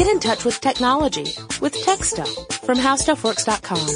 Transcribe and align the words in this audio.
Get 0.00 0.08
in 0.08 0.18
touch 0.18 0.46
with 0.46 0.58
technology 0.62 1.26
with 1.60 1.74
Tech 1.84 2.02
Stuff 2.02 2.34
from 2.64 2.78
HowStuffWorks.com. 2.78 3.86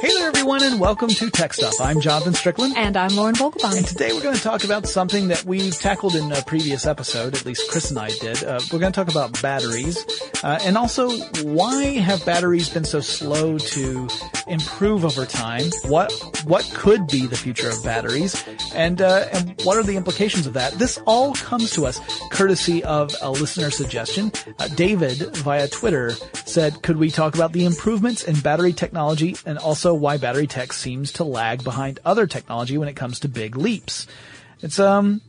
Hey 0.00 0.08
there, 0.14 0.28
everyone, 0.28 0.62
and 0.62 0.80
welcome 0.80 1.10
to 1.10 1.28
Tech 1.28 1.52
Stuff. 1.52 1.74
I'm 1.82 2.00
Jonathan 2.00 2.32
Strickland. 2.32 2.74
And 2.78 2.96
I'm 2.96 3.14
Lauren 3.14 3.34
Vogelbaum. 3.34 3.76
And 3.76 3.86
today 3.86 4.14
we're 4.14 4.22
going 4.22 4.34
to 4.34 4.40
talk 4.40 4.64
about 4.64 4.86
something 4.86 5.28
that 5.28 5.44
we've 5.44 5.78
tackled 5.78 6.14
in 6.14 6.32
a 6.32 6.40
previous 6.40 6.86
episode, 6.86 7.34
at 7.34 7.44
least 7.44 7.70
Chris 7.70 7.90
and 7.90 7.98
I 7.98 8.08
did. 8.08 8.42
Uh, 8.42 8.60
we're 8.72 8.78
going 8.78 8.90
to 8.94 9.04
talk 9.04 9.10
about 9.10 9.42
batteries, 9.42 10.02
uh, 10.42 10.58
and 10.62 10.78
also 10.78 11.10
why 11.42 11.84
have 11.98 12.24
batteries 12.24 12.70
been 12.70 12.86
so 12.86 13.00
slow 13.00 13.58
to 13.58 14.08
improve 14.46 15.04
over 15.04 15.26
time? 15.26 15.64
What 15.84 16.12
what 16.44 16.64
could 16.74 17.06
be 17.06 17.26
the 17.26 17.36
future 17.36 17.68
of 17.68 17.82
batteries, 17.82 18.42
and 18.74 19.00
uh, 19.00 19.26
and 19.32 19.60
what 19.64 19.76
are 19.76 19.82
the 19.82 19.96
implications 19.96 20.46
of 20.46 20.54
that? 20.54 20.74
This 20.74 20.98
all 21.06 21.34
comes 21.34 21.70
to 21.72 21.86
us 21.86 22.00
courtesy 22.30 22.82
of 22.84 23.14
a 23.22 23.30
listener 23.30 23.70
suggestion. 23.70 24.32
Uh, 24.58 24.68
David 24.68 25.36
via 25.36 25.68
Twitter 25.68 26.10
said, 26.44 26.82
"Could 26.82 26.96
we 26.96 27.10
talk 27.10 27.34
about 27.34 27.52
the 27.52 27.64
improvements 27.64 28.22
in 28.22 28.38
battery 28.40 28.72
technology 28.72 29.36
and 29.46 29.58
also 29.58 29.94
why 29.94 30.16
battery 30.16 30.46
tech 30.46 30.72
seems 30.72 31.12
to 31.12 31.24
lag 31.24 31.64
behind 31.64 32.00
other 32.04 32.26
technology 32.26 32.78
when 32.78 32.88
it 32.88 32.96
comes 32.96 33.20
to 33.20 33.28
big 33.28 33.56
leaps?" 33.56 34.06
It's 34.60 34.78
um 34.78 35.20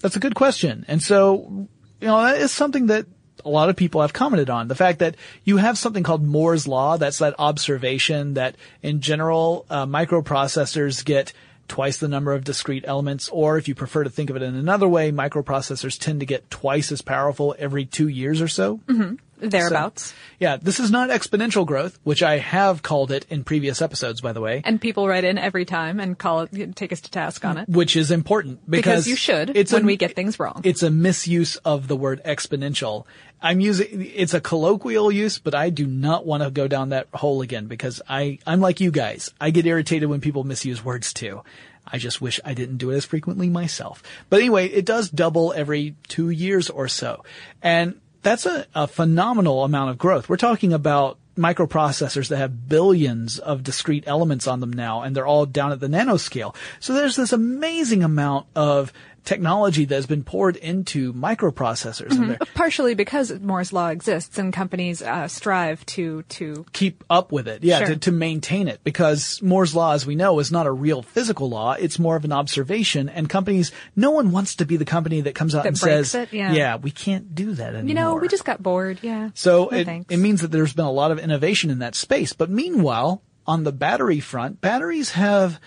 that's 0.00 0.16
a 0.16 0.20
good 0.20 0.34
question, 0.34 0.84
and 0.88 1.02
so 1.02 1.68
you 2.00 2.06
know 2.06 2.22
that 2.22 2.38
is 2.38 2.52
something 2.52 2.86
that 2.86 3.06
a 3.44 3.48
lot 3.48 3.68
of 3.68 3.76
people 3.76 4.00
have 4.00 4.12
commented 4.12 4.50
on. 4.50 4.68
The 4.68 4.74
fact 4.74 4.98
that 5.00 5.16
you 5.44 5.56
have 5.58 5.78
something 5.78 6.02
called 6.02 6.22
Moore's 6.22 6.68
Law, 6.68 6.96
that's 6.96 7.18
that 7.18 7.34
observation 7.38 8.34
that 8.34 8.56
in 8.82 9.00
general, 9.00 9.66
uh, 9.70 9.86
microprocessors 9.86 11.04
get 11.04 11.32
twice 11.68 11.98
the 11.98 12.08
number 12.08 12.32
of 12.32 12.44
discrete 12.44 12.84
elements, 12.86 13.28
or 13.28 13.56
if 13.56 13.68
you 13.68 13.74
prefer 13.74 14.02
to 14.04 14.10
think 14.10 14.28
of 14.28 14.36
it 14.36 14.42
in 14.42 14.56
another 14.56 14.88
way, 14.88 15.12
microprocessors 15.12 15.98
tend 15.98 16.20
to 16.20 16.26
get 16.26 16.50
twice 16.50 16.90
as 16.90 17.00
powerful 17.00 17.54
every 17.58 17.86
two 17.86 18.08
years 18.08 18.42
or 18.42 18.48
so. 18.48 18.80
Mm-hmm. 18.88 19.14
Thereabouts. 19.40 20.06
So, 20.06 20.14
yeah, 20.38 20.56
this 20.56 20.80
is 20.80 20.90
not 20.90 21.10
exponential 21.10 21.66
growth, 21.66 21.98
which 22.02 22.22
I 22.22 22.38
have 22.38 22.82
called 22.82 23.10
it 23.10 23.26
in 23.30 23.44
previous 23.44 23.82
episodes, 23.82 24.20
by 24.20 24.32
the 24.32 24.40
way. 24.40 24.62
And 24.64 24.80
people 24.80 25.08
write 25.08 25.24
in 25.24 25.38
every 25.38 25.64
time 25.64 26.00
and 26.00 26.18
call 26.18 26.40
it, 26.40 26.76
take 26.76 26.92
us 26.92 27.00
to 27.02 27.10
task 27.10 27.44
on 27.44 27.58
it. 27.58 27.68
Which 27.68 27.96
is 27.96 28.10
important 28.10 28.68
because, 28.68 28.84
because 28.84 29.08
you 29.08 29.16
should 29.16 29.56
it's 29.56 29.72
when 29.72 29.82
a, 29.84 29.86
we 29.86 29.96
get 29.96 30.14
things 30.14 30.38
wrong. 30.38 30.62
It's 30.64 30.82
a 30.82 30.90
misuse 30.90 31.56
of 31.56 31.88
the 31.88 31.96
word 31.96 32.22
exponential. 32.24 33.04
I'm 33.42 33.60
using, 33.60 34.10
it's 34.14 34.34
a 34.34 34.40
colloquial 34.40 35.10
use, 35.10 35.38
but 35.38 35.54
I 35.54 35.70
do 35.70 35.86
not 35.86 36.26
want 36.26 36.42
to 36.42 36.50
go 36.50 36.68
down 36.68 36.90
that 36.90 37.08
hole 37.14 37.42
again 37.42 37.66
because 37.66 38.02
I, 38.08 38.38
I'm 38.46 38.60
like 38.60 38.80
you 38.80 38.90
guys. 38.90 39.32
I 39.40 39.50
get 39.50 39.66
irritated 39.66 40.08
when 40.08 40.20
people 40.20 40.44
misuse 40.44 40.84
words 40.84 41.12
too. 41.12 41.42
I 41.86 41.98
just 41.98 42.20
wish 42.20 42.38
I 42.44 42.54
didn't 42.54 42.76
do 42.76 42.90
it 42.90 42.96
as 42.96 43.04
frequently 43.04 43.48
myself. 43.48 44.02
But 44.28 44.40
anyway, 44.40 44.66
it 44.66 44.86
does 44.86 45.10
double 45.10 45.52
every 45.52 45.96
two 46.08 46.30
years 46.30 46.70
or 46.70 46.88
so. 46.88 47.24
And 47.62 48.00
that's 48.22 48.46
a, 48.46 48.66
a 48.74 48.86
phenomenal 48.86 49.64
amount 49.64 49.90
of 49.90 49.98
growth. 49.98 50.28
We're 50.28 50.36
talking 50.36 50.72
about 50.72 51.18
microprocessors 51.36 52.28
that 52.28 52.36
have 52.36 52.68
billions 52.68 53.38
of 53.38 53.62
discrete 53.62 54.04
elements 54.06 54.46
on 54.46 54.60
them 54.60 54.72
now, 54.72 55.02
and 55.02 55.16
they're 55.16 55.26
all 55.26 55.46
down 55.46 55.72
at 55.72 55.80
the 55.80 55.86
nanoscale. 55.86 56.54
So 56.80 56.92
there's 56.92 57.16
this 57.16 57.32
amazing 57.32 58.02
amount 58.02 58.46
of 58.54 58.92
technology 59.24 59.84
that 59.84 59.94
has 59.94 60.06
been 60.06 60.24
poured 60.24 60.56
into 60.56 61.12
microprocessors. 61.12 62.10
Mm-hmm. 62.10 62.42
Partially 62.54 62.94
because 62.94 63.32
Moore's 63.40 63.72
law 63.72 63.88
exists 63.88 64.38
and 64.38 64.52
companies 64.52 65.02
uh, 65.02 65.28
strive 65.28 65.84
to 65.86 66.22
to 66.22 66.64
keep 66.72 67.04
up 67.10 67.32
with 67.32 67.48
it. 67.48 67.62
Yeah, 67.62 67.78
sure. 67.78 67.88
to, 67.88 67.96
to 67.96 68.12
maintain 68.12 68.68
it 68.68 68.80
because 68.84 69.40
Moore's 69.42 69.74
law, 69.74 69.92
as 69.92 70.06
we 70.06 70.14
know, 70.14 70.38
is 70.38 70.50
not 70.50 70.66
a 70.66 70.72
real 70.72 71.02
physical 71.02 71.48
law. 71.48 71.72
It's 71.72 71.98
more 71.98 72.16
of 72.16 72.24
an 72.24 72.32
observation. 72.32 73.08
And 73.08 73.28
companies, 73.28 73.72
no 73.96 74.10
one 74.10 74.30
wants 74.30 74.56
to 74.56 74.66
be 74.66 74.76
the 74.76 74.84
company 74.84 75.22
that 75.22 75.34
comes 75.34 75.54
out 75.54 75.64
that 75.64 75.68
and 75.68 75.78
says, 75.78 76.14
it, 76.14 76.32
yeah. 76.32 76.52
yeah. 76.52 76.76
we 76.76 76.90
can't 76.90 77.34
do 77.34 77.52
that 77.52 77.74
anymore." 77.74 77.88
You 77.88 77.94
know, 77.94 78.14
we 78.16 78.28
just 78.28 78.44
got 78.44 78.62
bored. 78.62 78.98
Yeah. 79.02 79.30
So 79.34 79.68
no, 79.70 79.76
it, 79.76 79.88
it 80.08 80.16
means 80.16 80.42
that 80.42 80.50
there's 80.50 80.72
been 80.72 80.84
a 80.84 80.92
lot 80.92 81.10
of 81.10 81.18
innovation 81.18 81.70
in 81.70 81.80
that 81.80 81.94
space. 81.94 82.32
But 82.32 82.50
meanwhile, 82.50 83.22
on 83.46 83.64
the 83.64 83.72
battery 83.72 84.20
front, 84.20 84.60
batteries 84.60 85.10
have 85.10 85.60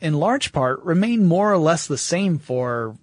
in 0.00 0.14
large 0.14 0.52
part 0.52 0.82
remain 0.84 1.24
more 1.24 1.52
or 1.52 1.58
less 1.58 1.86
the 1.86 1.98
same 1.98 2.38
for 2.38 2.96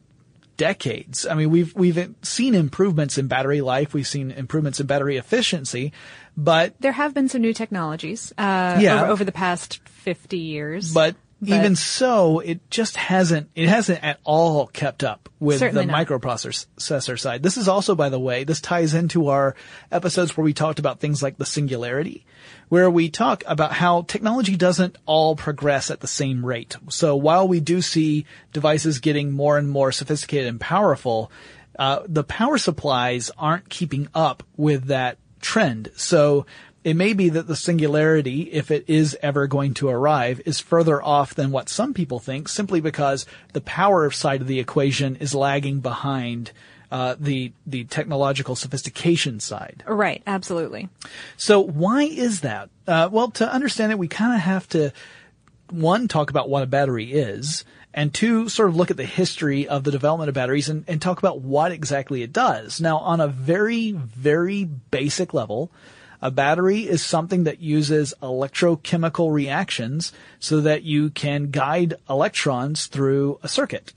decades. 0.58 1.26
I 1.26 1.34
mean, 1.36 1.50
we've 1.50 1.76
we've 1.76 2.14
seen 2.22 2.56
improvements 2.56 3.18
in 3.18 3.28
battery 3.28 3.62
life, 3.62 3.94
we've 3.94 4.08
seen 4.08 4.31
improvements 4.31 4.80
in 4.80 4.88
battery 4.88 5.18
efficiency, 5.18 5.94
but 6.38 6.76
there 6.80 6.92
have 6.92 7.14
been 7.14 7.30
some 7.30 7.42
new 7.42 7.54
technologies 7.54 8.31
uh, 8.38 8.78
yeah, 8.80 9.02
over, 9.02 9.12
over 9.12 9.24
the 9.24 9.31
past 9.31 9.80
fifty 9.88 10.38
years. 10.40 10.94
But, 10.94 11.16
but 11.42 11.50
even 11.50 11.76
so, 11.76 12.40
it 12.40 12.70
just 12.70 12.96
hasn't 12.96 13.50
it 13.56 13.68
hasn't 13.68 14.04
at 14.04 14.20
all 14.24 14.68
kept 14.68 15.04
up 15.04 15.30
with 15.40 15.60
the 15.60 15.86
not. 15.86 16.08
microprocessor 16.08 17.20
side. 17.20 17.44
This 17.44 17.58
is 17.58 17.68
also, 17.68 17.96
by 17.96 18.10
the 18.10 18.20
way, 18.20 18.44
this 18.46 18.62
ties 18.62 18.94
into 18.94 19.28
our 19.28 19.56
episodes 19.92 20.38
where 20.38 20.46
we 20.46 20.54
talked 20.54 20.80
about 20.80 21.00
things 21.00 21.22
like 21.22 21.38
the 21.38 21.46
singularity 21.46 22.25
where 22.74 22.90
we 22.90 23.08
talk 23.08 23.44
about 23.46 23.72
how 23.72 24.02
technology 24.02 24.56
doesn't 24.56 24.98
all 25.06 25.36
progress 25.36 25.92
at 25.92 26.00
the 26.00 26.08
same 26.08 26.44
rate. 26.44 26.76
So 26.90 27.16
while 27.16 27.48
we 27.48 27.60
do 27.60 27.84
see 27.84 28.26
devices 28.52 28.98
getting 28.98 29.32
more 29.32 29.60
and 29.60 29.70
more 29.70 29.92
sophisticated 29.92 30.48
and 30.48 30.60
powerful, 30.60 31.32
uh, 31.78 32.00
the 32.08 32.24
power 32.24 32.58
supplies 32.58 33.30
aren't 33.38 33.70
keeping 33.70 34.08
up 34.16 34.42
with 34.58 34.86
that 34.86 35.20
trend. 35.40 35.92
So 35.96 36.48
it 36.84 36.96
may 36.96 37.14
be 37.14 37.30
that 37.30 37.46
the 37.46 37.56
singularity, 37.56 38.52
if 38.52 38.72
it 38.72 38.86
is 38.88 39.16
ever 39.22 39.46
going 39.46 39.76
to 39.76 39.90
arrive, 39.90 40.42
is 40.44 40.60
further 40.60 41.00
off 41.00 41.36
than 41.36 41.52
what 41.52 41.70
some 41.70 41.94
people 41.94 42.18
think 42.18 42.50
simply 42.50 42.82
because 42.82 43.28
the 43.54 43.62
power 43.62 44.10
side 44.10 44.42
of 44.42 44.48
the 44.48 44.60
equation 44.60 45.16
is 45.18 45.36
lagging 45.36 45.80
behind 45.80 46.52
uh, 46.94 47.16
the 47.20 47.52
the 47.66 47.86
technological 47.86 48.56
sophistication 48.56 49.40
side. 49.40 49.84
Right, 49.88 50.22
absolutely. 50.28 50.90
So 51.38 51.59
why 51.59 52.04
is 52.04 52.42
that? 52.42 52.70
Uh, 52.88 53.09
well, 53.12 53.31
to 53.31 53.52
understand 53.52 53.92
it, 53.92 53.98
we 53.98 54.08
kind 54.08 54.36
of 54.36 54.42
have 54.42 54.70
to 54.70 54.92
one 55.72 56.08
talk 56.08 56.30
about 56.30 56.50
what 56.50 56.62
a 56.62 56.68
battery 56.68 57.12
is, 57.12 57.66
and 57.96 58.14
two 58.14 58.48
sort 58.48 58.70
of 58.70 58.76
look 58.76 58.92
at 58.92 58.98
the 58.98 59.06
history 59.06 59.68
of 59.68 59.84
the 59.84 59.90
development 59.90 60.30
of 60.30 60.36
batteries 60.36 60.70
and, 60.70 60.86
and 60.88 61.02
talk 61.02 61.18
about 61.18 61.42
what 61.42 61.72
exactly 61.72 62.22
it 62.22 62.31
does. 62.31 62.80
Now, 62.80 63.00
on 63.00 63.20
a 63.20 63.28
very 63.28 63.92
very 63.92 64.64
basic 64.64 65.34
level. 65.34 65.72
A 66.22 66.31
battery 66.31 66.88
is 66.88 67.04
something 67.04 67.44
that 67.44 67.60
uses 67.60 68.14
electrochemical 68.22 69.34
reactions 69.34 70.14
so 70.40 70.62
that 70.62 70.84
you 70.84 71.10
can 71.10 71.52
guide 71.52 71.96
electrons 72.10 72.86
through 72.86 73.40
a 73.44 73.50
circuit 73.50 73.92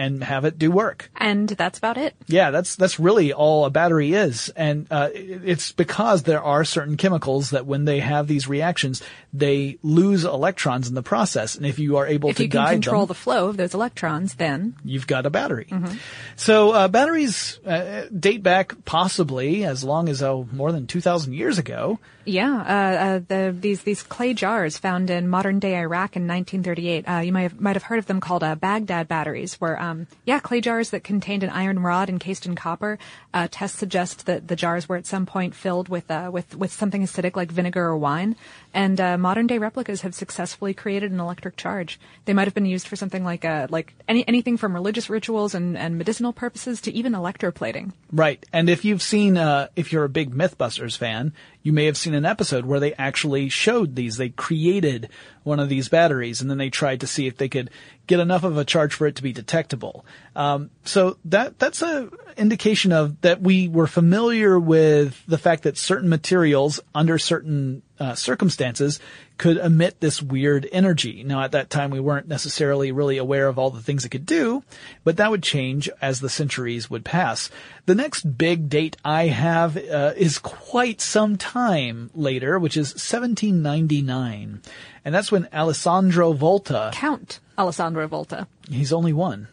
and 0.00 0.24
have 0.24 0.46
it 0.46 0.58
do 0.58 0.70
work. 0.70 1.10
And 1.14 1.46
that's 1.46 1.76
about 1.76 1.98
it. 1.98 2.16
Yeah, 2.26 2.50
that's 2.50 2.74
that's 2.76 2.98
really 2.98 3.34
all 3.34 3.66
a 3.66 3.70
battery 3.70 4.14
is, 4.14 4.48
and 4.56 4.86
uh, 4.90 5.10
it's 5.12 5.72
because 5.72 6.22
there 6.22 6.42
are 6.42 6.64
certain 6.64 6.96
chemicals 6.96 7.50
that 7.50 7.66
when 7.66 7.84
they 7.84 8.00
have 8.00 8.26
these 8.26 8.48
reactions, 8.48 9.02
they 9.34 9.78
lose 9.82 10.24
electrons 10.24 10.88
in 10.88 10.94
the 10.94 11.02
process, 11.02 11.54
and 11.54 11.66
if 11.66 11.78
you 11.78 11.98
are 11.98 12.06
able 12.06 12.30
if 12.30 12.36
to 12.36 12.44
you 12.44 12.48
guide 12.48 12.72
can 12.72 12.82
control 12.82 13.02
them, 13.02 13.08
the 13.08 13.14
flow 13.14 13.48
of 13.48 13.58
those 13.58 13.74
electrons, 13.74 14.34
then 14.34 14.74
you've 14.82 15.06
got 15.06 15.26
a 15.26 15.30
battery. 15.30 15.66
Mm-hmm. 15.70 15.96
So 16.36 16.70
uh, 16.70 16.88
batteries 16.88 17.58
uh, 17.66 18.06
date 18.06 18.42
back 18.42 18.84
possibly 18.86 19.64
as 19.64 19.84
long 19.84 20.08
as 20.08 20.22
oh, 20.22 20.48
more 20.50 20.72
than 20.72 20.86
two 20.86 21.02
thousand 21.02 21.34
years 21.34 21.58
ago. 21.58 21.98
Yeah, 22.24 22.56
uh, 22.56 23.04
uh, 23.04 23.20
the, 23.26 23.56
these 23.58 23.82
these 23.82 24.02
clay 24.02 24.34
jars 24.34 24.78
found 24.78 25.10
in 25.10 25.28
modern 25.28 25.58
day 25.58 25.76
Iraq 25.76 26.16
in 26.16 26.28
1938. 26.28 27.08
Uh, 27.08 27.18
you 27.20 27.32
might 27.32 27.42
have, 27.42 27.60
might 27.60 27.76
have 27.76 27.82
heard 27.82 27.98
of 27.98 28.06
them 28.06 28.20
called 28.20 28.44
uh, 28.44 28.54
Baghdad 28.54 29.08
batteries, 29.08 29.54
where 29.54 29.80
um, 29.80 29.89
yeah, 30.24 30.38
clay 30.40 30.60
jars 30.60 30.90
that 30.90 31.04
contained 31.04 31.42
an 31.42 31.50
iron 31.50 31.78
rod 31.80 32.08
encased 32.08 32.46
in 32.46 32.54
copper. 32.54 32.98
Uh, 33.32 33.48
tests 33.50 33.78
suggest 33.78 34.26
that 34.26 34.48
the 34.48 34.56
jars 34.56 34.88
were 34.88 34.96
at 34.96 35.06
some 35.06 35.26
point 35.26 35.54
filled 35.54 35.88
with 35.88 36.10
uh, 36.10 36.30
with 36.32 36.56
with 36.56 36.72
something 36.72 37.02
acidic 37.02 37.36
like 37.36 37.50
vinegar 37.50 37.84
or 37.84 37.96
wine. 37.96 38.36
And 38.72 38.98
modern 39.20 39.46
day 39.46 39.58
replicas 39.58 40.02
have 40.02 40.14
successfully 40.14 40.74
created 40.74 41.10
an 41.10 41.20
electric 41.20 41.56
charge. 41.56 41.98
They 42.24 42.32
might 42.32 42.46
have 42.46 42.54
been 42.54 42.66
used 42.66 42.86
for 42.86 42.96
something 42.96 43.24
like 43.24 43.44
like 43.70 43.94
any 44.08 44.26
anything 44.26 44.56
from 44.56 44.74
religious 44.74 45.10
rituals 45.10 45.54
and, 45.54 45.76
and 45.76 45.98
medicinal 45.98 46.32
purposes 46.32 46.80
to 46.82 46.92
even 46.92 47.12
electroplating. 47.12 47.92
Right, 48.12 48.44
and 48.52 48.68
if 48.68 48.84
you've 48.84 49.02
seen 49.02 49.36
if 49.76 49.92
you're 49.92 50.04
a 50.04 50.08
big 50.08 50.34
MythBusters 50.34 50.96
fan, 50.96 51.32
you 51.62 51.72
may 51.72 51.86
have 51.86 51.96
seen 51.96 52.14
an 52.14 52.24
episode 52.24 52.64
where 52.64 52.80
they 52.80 52.94
actually 52.94 53.48
showed 53.48 53.94
these. 53.94 54.16
They 54.16 54.30
created 54.30 55.08
one 55.42 55.60
of 55.60 55.68
these 55.68 55.88
batteries 55.88 56.40
and 56.40 56.50
then 56.50 56.58
they 56.58 56.70
tried 56.70 57.00
to 57.00 57.06
see 57.06 57.26
if 57.26 57.36
they 57.36 57.48
could 57.48 57.70
get 58.06 58.20
enough 58.20 58.44
of 58.44 58.56
a 58.56 58.64
charge 58.64 58.94
for 58.94 59.06
it 59.06 59.16
to 59.16 59.22
be 59.22 59.32
detectable. 59.32 60.04
Um, 60.34 60.70
so 60.84 61.18
that 61.26 61.58
that's 61.58 61.82
a 61.82 62.10
indication 62.40 62.92
of 62.92 63.20
that 63.20 63.40
we 63.40 63.68
were 63.68 63.86
familiar 63.86 64.58
with 64.58 65.22
the 65.26 65.38
fact 65.38 65.62
that 65.62 65.78
certain 65.78 66.08
materials 66.08 66.80
under 66.94 67.18
certain 67.18 67.82
uh, 67.98 68.14
circumstances 68.14 68.98
could 69.36 69.58
emit 69.58 70.00
this 70.00 70.22
weird 70.22 70.68
energy. 70.72 71.22
Now 71.22 71.42
at 71.42 71.52
that 71.52 71.70
time 71.70 71.90
we 71.90 72.00
weren't 72.00 72.28
necessarily 72.28 72.92
really 72.92 73.18
aware 73.18 73.46
of 73.46 73.58
all 73.58 73.70
the 73.70 73.82
things 73.82 74.04
it 74.04 74.08
could 74.08 74.26
do, 74.26 74.62
but 75.04 75.18
that 75.18 75.30
would 75.30 75.42
change 75.42 75.88
as 76.00 76.20
the 76.20 76.28
centuries 76.28 76.90
would 76.90 77.04
pass. 77.04 77.50
The 77.86 77.94
next 77.94 78.36
big 78.36 78.68
date 78.68 78.96
I 79.04 79.26
have 79.26 79.76
uh, 79.76 80.14
is 80.16 80.38
quite 80.38 81.00
some 81.00 81.36
time 81.36 82.10
later, 82.14 82.58
which 82.58 82.76
is 82.76 82.90
1799. 82.92 84.62
And 85.04 85.14
that's 85.14 85.30
when 85.30 85.48
Alessandro 85.52 86.32
Volta. 86.32 86.90
Count 86.94 87.40
Alessandro 87.58 88.06
Volta. 88.08 88.46
He's 88.70 88.92
only 88.92 89.12
one. 89.12 89.48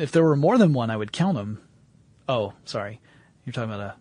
If 0.00 0.12
there 0.12 0.24
were 0.24 0.36
more 0.36 0.58
than 0.58 0.72
one, 0.72 0.90
I 0.90 0.96
would 0.96 1.12
count 1.12 1.36
them. 1.36 1.60
Oh, 2.28 2.52
sorry. 2.64 3.00
You're 3.44 3.52
talking 3.52 3.72
about 3.72 3.80
a 3.80 3.94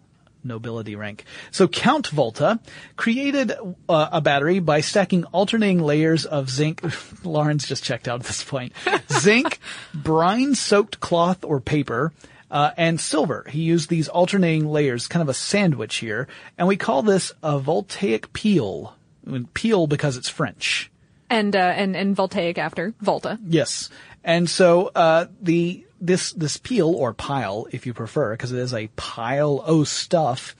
nobility 0.44 0.96
rank. 0.96 1.26
So 1.52 1.68
Count 1.68 2.08
Volta 2.08 2.60
created 2.96 3.52
uh, 3.88 4.10
a 4.12 4.22
battery 4.22 4.60
by 4.60 4.82
stacking 4.82 5.26
alternating 5.26 5.82
layers 5.82 6.26
of 6.26 6.50
zinc. 6.50 6.82
Lauren's 7.26 7.68
just 7.68 7.84
checked 7.84 8.08
out 8.08 8.22
at 8.22 8.26
this 8.26 8.44
point. 8.44 8.74
zinc, 9.12 9.60
brine 9.94 10.56
soaked 10.56 11.00
cloth 11.00 11.44
or 11.44 11.60
paper, 11.60 12.14
uh, 12.52 12.72
and 12.78 13.00
silver. 13.00 13.46
He 13.50 13.62
used 13.62 13.90
these 13.90 14.08
alternating 14.08 14.68
layers, 14.68 15.08
kind 15.08 15.22
of 15.22 15.30
a 15.30 15.34
sandwich 15.34 15.98
here, 15.98 16.28
and 16.58 16.68
we 16.68 16.78
call 16.78 17.04
this 17.04 17.32
a 17.44 17.60
voltaic. 17.60 18.28
I 18.36 18.90
mean, 19.26 19.48
pile 19.54 19.88
because 19.88 20.18
it's 20.18 20.30
French. 20.30 20.92
And, 21.30 21.56
uh, 21.56 21.60
and, 21.60 21.96
and 21.96 22.16
voltaic 22.16 22.58
after 22.58 22.96
Volta. 23.02 23.38
Yes. 23.46 23.90
And 24.24 24.50
so, 24.50 24.92
uh, 24.96 25.28
the, 25.42 25.86
this, 26.02 26.34
this 26.34 26.58
peel 26.58 26.90
or 26.90 27.14
pile, 27.14 27.68
if 27.72 27.86
you 27.86 27.94
prefer, 27.94 28.32
because 28.34 28.52
it 28.52 28.60
is 28.60 28.74
a 28.74 28.88
pile 28.96 29.62
of 29.66 29.88
stuff, 29.88 30.56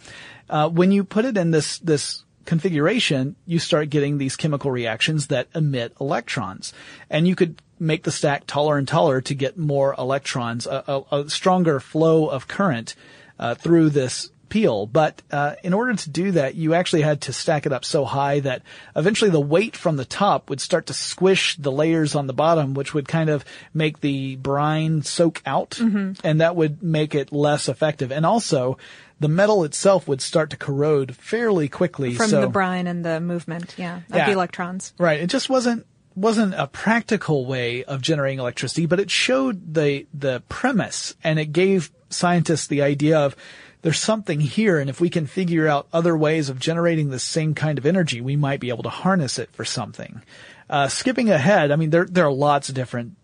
uh, 0.50 0.70
when 0.70 0.92
you 0.92 1.04
put 1.04 1.26
it 1.26 1.38
in 1.38 1.52
this, 1.52 1.80
this 1.80 2.24
configuration, 2.46 3.36
you 3.46 3.60
start 3.60 3.90
getting 3.90 4.18
these 4.18 4.36
chemical 4.36 4.72
reactions 4.72 5.28
that 5.28 5.48
emit 5.54 5.94
electrons. 6.02 6.74
And 7.10 7.28
you 7.28 7.36
could 7.36 7.62
make 7.80 8.04
the 8.04 8.12
stack 8.12 8.48
taller 8.48 8.78
and 8.78 8.88
taller 8.88 9.22
to 9.22 9.36
get 9.36 9.58
more 9.58 9.96
electrons, 9.98 10.66
a, 10.66 10.84
a, 10.88 11.20
a 11.20 11.30
stronger 11.30 11.80
flow 11.80 12.28
of 12.28 12.48
current, 12.48 12.96
uh, 13.38 13.56
through 13.56 13.92
this 13.92 14.32
peel. 14.50 14.86
But 14.86 15.22
uh, 15.32 15.56
in 15.64 15.74
order 15.74 15.94
to 15.94 16.10
do 16.10 16.32
that, 16.32 16.56
you 16.56 16.74
actually 16.74 17.02
had 17.02 17.22
to 17.22 17.34
stack 17.34 17.66
it 17.66 17.74
up 17.74 17.86
so 17.86 18.06
high 18.06 18.40
that 18.42 18.64
eventually 18.96 19.32
the 19.32 19.40
weight 19.40 19.76
from 19.76 19.98
the 19.98 20.06
top 20.06 20.50
would 20.50 20.62
start 20.62 20.88
to 20.88 20.94
squish 20.94 21.56
the 21.58 21.72
layers 21.72 22.16
on 22.16 22.28
the 22.28 22.34
bottom, 22.34 22.74
which 22.74 22.94
would 22.94 23.08
kind 23.08 23.30
of 23.30 23.46
make 23.74 24.02
the 24.02 24.36
brine 24.36 25.02
soak 25.02 25.42
out, 25.46 25.72
mm-hmm. 25.72 26.14
and 26.26 26.42
that 26.42 26.56
would 26.56 26.84
make 26.84 27.16
it 27.16 27.32
less 27.32 27.70
effective. 27.70 28.12
And 28.12 28.26
also, 28.26 28.78
the 29.20 29.28
metal 29.28 29.64
itself 29.64 30.08
would 30.08 30.22
start 30.22 30.50
to 30.52 30.58
corrode 30.58 31.16
fairly 31.16 31.68
quickly 31.68 32.16
from 32.16 32.30
so, 32.30 32.42
the 32.42 32.48
brine 32.48 32.88
and 32.88 33.04
the 33.04 33.20
movement, 33.20 33.76
yeah, 33.78 33.98
of 33.98 34.16
Yeah. 34.16 34.26
the 34.28 34.32
electrons. 34.32 34.94
Right. 34.98 35.20
It 35.20 35.28
just 35.28 35.50
wasn't 35.50 35.86
wasn't 36.16 36.54
a 36.56 36.68
practical 36.68 37.46
way 37.46 37.84
of 37.86 38.02
generating 38.02 38.40
electricity, 38.40 38.86
but 38.86 39.00
it 39.00 39.12
showed 39.12 39.74
the 39.74 40.06
the 40.14 40.42
premise 40.50 41.16
and 41.24 41.40
it 41.40 41.52
gave 41.54 41.92
scientists 42.10 42.68
the 42.68 42.82
idea 42.82 43.20
of 43.20 43.36
there's 43.82 44.00
something 44.00 44.40
here 44.40 44.80
and 44.80 44.90
if 44.90 45.00
we 45.00 45.10
can 45.10 45.26
figure 45.26 45.68
out 45.68 45.88
other 45.94 46.16
ways 46.18 46.50
of 46.50 46.60
generating 46.60 47.10
the 47.10 47.20
same 47.20 47.54
kind 47.54 47.78
of 47.78 47.86
energy, 47.86 48.22
we 48.22 48.36
might 48.36 48.60
be 48.60 48.70
able 48.70 48.84
to 48.84 48.90
harness 48.90 49.40
it 49.40 49.50
for 49.52 49.66
something. 49.66 50.22
Uh, 50.70 50.88
skipping 50.88 51.30
ahead, 51.30 51.72
I 51.72 51.76
mean 51.76 51.90
there 51.90 52.06
there 52.06 52.26
are 52.26 52.32
lots 52.32 52.70
of 52.70 52.76
different 52.76 53.16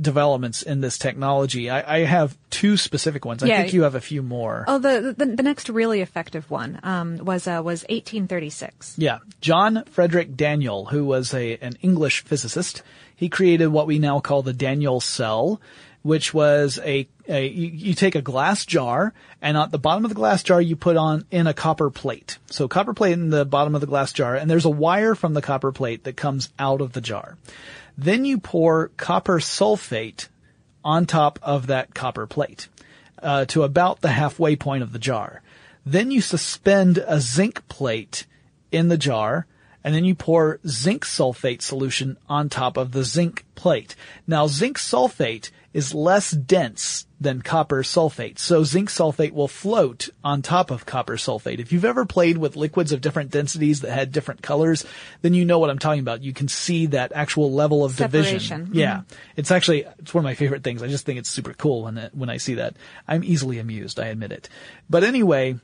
developments 0.00 0.62
in 0.62 0.80
this 0.80 0.96
technology. 0.96 1.70
I, 1.70 1.96
I 1.96 2.04
have 2.04 2.36
two 2.50 2.76
specific 2.76 3.24
ones. 3.24 3.42
Yeah. 3.42 3.54
I 3.54 3.62
think 3.62 3.72
you 3.72 3.82
have 3.82 3.94
a 3.94 4.00
few 4.00 4.22
more. 4.22 4.64
Oh, 4.68 4.78
the, 4.78 5.14
the, 5.16 5.26
the 5.26 5.42
next 5.42 5.68
really 5.68 6.00
effective 6.00 6.50
one, 6.50 6.78
um, 6.82 7.18
was, 7.18 7.46
uh, 7.46 7.60
was 7.64 7.82
1836. 7.82 8.94
Yeah, 8.96 9.18
John 9.40 9.84
Frederic 9.86 10.36
Daniell, 10.36 10.90
who 10.90 11.04
was 11.04 11.34
a 11.34 11.56
an 11.58 11.76
English 11.82 12.24
physicist, 12.24 12.82
he 13.16 13.28
created 13.28 13.68
what 13.68 13.86
we 13.86 13.98
now 13.98 14.20
call 14.20 14.42
the 14.42 14.54
Daniell 14.54 15.02
cell, 15.02 15.60
which 16.08 16.32
was 16.32 16.80
a, 16.84 17.06
a 17.28 17.46
you, 17.46 17.68
you 17.68 17.94
take 17.94 18.14
a 18.14 18.22
glass 18.22 18.64
jar 18.64 19.12
and 19.42 19.58
at 19.58 19.70
the 19.70 19.78
bottom 19.78 20.06
of 20.06 20.08
the 20.08 20.14
glass 20.14 20.42
jar 20.42 20.58
you 20.58 20.74
put 20.74 20.96
on 20.96 21.26
in 21.30 21.46
a 21.46 21.52
copper 21.52 21.90
plate. 21.90 22.38
So 22.46 22.66
copper 22.66 22.94
plate 22.94 23.12
in 23.12 23.28
the 23.28 23.44
bottom 23.44 23.74
of 23.74 23.82
the 23.82 23.86
glass 23.86 24.14
jar, 24.14 24.34
and 24.34 24.50
there's 24.50 24.64
a 24.64 24.70
wire 24.70 25.14
from 25.14 25.34
the 25.34 25.42
copper 25.42 25.70
plate 25.70 26.04
that 26.04 26.16
comes 26.16 26.48
out 26.58 26.80
of 26.80 26.94
the 26.94 27.02
jar. 27.02 27.36
Then 27.98 28.24
you 28.24 28.38
pour 28.38 28.88
copper 28.96 29.38
sulfate 29.38 30.28
on 30.82 31.04
top 31.04 31.38
of 31.42 31.66
that 31.66 31.92
copper 31.92 32.26
plate 32.26 32.68
uh, 33.22 33.44
to 33.44 33.62
about 33.62 34.00
the 34.00 34.08
halfway 34.08 34.56
point 34.56 34.82
of 34.82 34.94
the 34.94 34.98
jar. 34.98 35.42
Then 35.84 36.10
you 36.10 36.22
suspend 36.22 36.96
a 36.96 37.20
zinc 37.20 37.68
plate 37.68 38.24
in 38.72 38.88
the 38.88 38.96
jar, 38.96 39.46
and 39.84 39.94
then 39.94 40.06
you 40.06 40.14
pour 40.14 40.58
zinc 40.66 41.04
sulfate 41.04 41.60
solution 41.60 42.16
on 42.30 42.48
top 42.48 42.78
of 42.78 42.92
the 42.92 43.04
zinc 43.04 43.44
plate. 43.54 43.94
Now, 44.26 44.46
zinc 44.46 44.78
sulfate 44.78 45.50
is 45.78 45.94
less 45.94 46.32
dense 46.32 47.06
than 47.20 47.40
copper 47.40 47.84
sulfate, 47.84 48.36
so 48.36 48.64
zinc 48.64 48.88
sulfate 48.88 49.30
will 49.30 49.46
float 49.46 50.08
on 50.24 50.42
top 50.42 50.72
of 50.72 50.84
copper 50.84 51.16
sulfate. 51.16 51.60
If 51.60 51.72
you've 51.72 51.84
ever 51.84 52.04
played 52.04 52.36
with 52.36 52.56
liquids 52.56 52.90
of 52.90 53.00
different 53.00 53.30
densities 53.30 53.82
that 53.82 53.92
had 53.92 54.10
different 54.10 54.42
colors, 54.42 54.84
then 55.22 55.34
you 55.34 55.44
know 55.44 55.60
what 55.60 55.70
I'm 55.70 55.78
talking 55.78 56.00
about. 56.00 56.22
You 56.22 56.32
can 56.32 56.48
see 56.48 56.86
that 56.86 57.12
actual 57.12 57.52
level 57.52 57.84
of 57.84 57.96
division. 57.96 58.40
Separation. 58.40 58.66
Mm-hmm. 58.66 58.74
Yeah. 58.74 59.02
It's 59.36 59.52
actually, 59.52 59.84
it's 60.00 60.12
one 60.12 60.22
of 60.22 60.28
my 60.28 60.34
favorite 60.34 60.64
things. 60.64 60.82
I 60.82 60.88
just 60.88 61.06
think 61.06 61.20
it's 61.20 61.30
super 61.30 61.54
cool 61.54 61.84
when, 61.84 61.96
it, 61.96 62.12
when 62.12 62.28
I 62.28 62.38
see 62.38 62.54
that. 62.54 62.74
I'm 63.06 63.22
easily 63.22 63.60
amused, 63.60 64.00
I 64.00 64.06
admit 64.06 64.32
it. 64.32 64.48
But 64.90 65.04
anyway, 65.04 65.60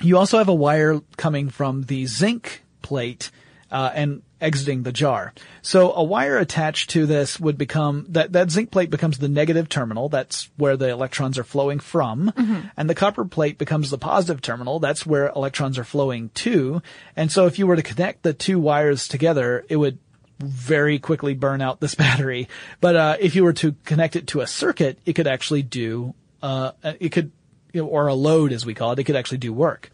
you 0.00 0.16
also 0.16 0.38
have 0.38 0.48
a 0.48 0.54
wire 0.54 1.00
coming 1.18 1.50
from 1.50 1.82
the 1.82 2.06
zinc 2.06 2.62
plate 2.80 3.30
uh, 3.74 3.90
and 3.92 4.22
exiting 4.40 4.84
the 4.84 4.92
jar. 4.92 5.34
So 5.60 5.92
a 5.92 6.02
wire 6.04 6.38
attached 6.38 6.90
to 6.90 7.06
this 7.06 7.40
would 7.40 7.58
become 7.58 8.06
that 8.10 8.32
that 8.32 8.52
zinc 8.52 8.70
plate 8.70 8.88
becomes 8.88 9.18
the 9.18 9.28
negative 9.28 9.68
terminal. 9.68 10.08
That's 10.08 10.48
where 10.56 10.76
the 10.76 10.90
electrons 10.90 11.38
are 11.38 11.44
flowing 11.44 11.80
from, 11.80 12.32
and 12.76 12.88
the 12.88 12.94
copper 12.94 13.24
plate 13.24 13.58
becomes 13.58 13.90
the 13.90 13.98
positive 13.98 14.40
terminal. 14.40 14.78
That's 14.78 15.04
where 15.04 15.26
electrons 15.34 15.76
are 15.76 15.84
flowing 15.84 16.28
to. 16.34 16.82
And 17.16 17.32
so 17.32 17.46
if 17.46 17.58
you 17.58 17.66
were 17.66 17.74
to 17.74 17.82
connect 17.82 18.22
the 18.22 18.32
two 18.32 18.60
wires 18.60 19.08
together, 19.08 19.64
it 19.68 19.76
would 19.76 19.98
very 20.38 21.00
quickly 21.00 21.34
burn 21.34 21.60
out 21.60 21.80
this 21.80 21.94
battery. 21.96 22.48
But 22.80 22.94
uh, 22.94 23.16
if 23.18 23.34
you 23.34 23.42
were 23.42 23.54
to 23.54 23.74
connect 23.84 24.14
it 24.14 24.28
to 24.28 24.40
a 24.40 24.46
circuit, 24.46 25.00
it 25.04 25.14
could 25.14 25.26
actually 25.26 25.64
do 25.64 26.14
uh, 26.42 26.72
it 27.00 27.08
could 27.08 27.32
you 27.72 27.82
know, 27.82 27.88
or 27.88 28.06
a 28.06 28.14
load 28.14 28.52
as 28.52 28.64
we 28.64 28.72
call 28.72 28.92
it, 28.92 29.00
it 29.00 29.04
could 29.04 29.16
actually 29.16 29.38
do 29.38 29.52
work. 29.52 29.90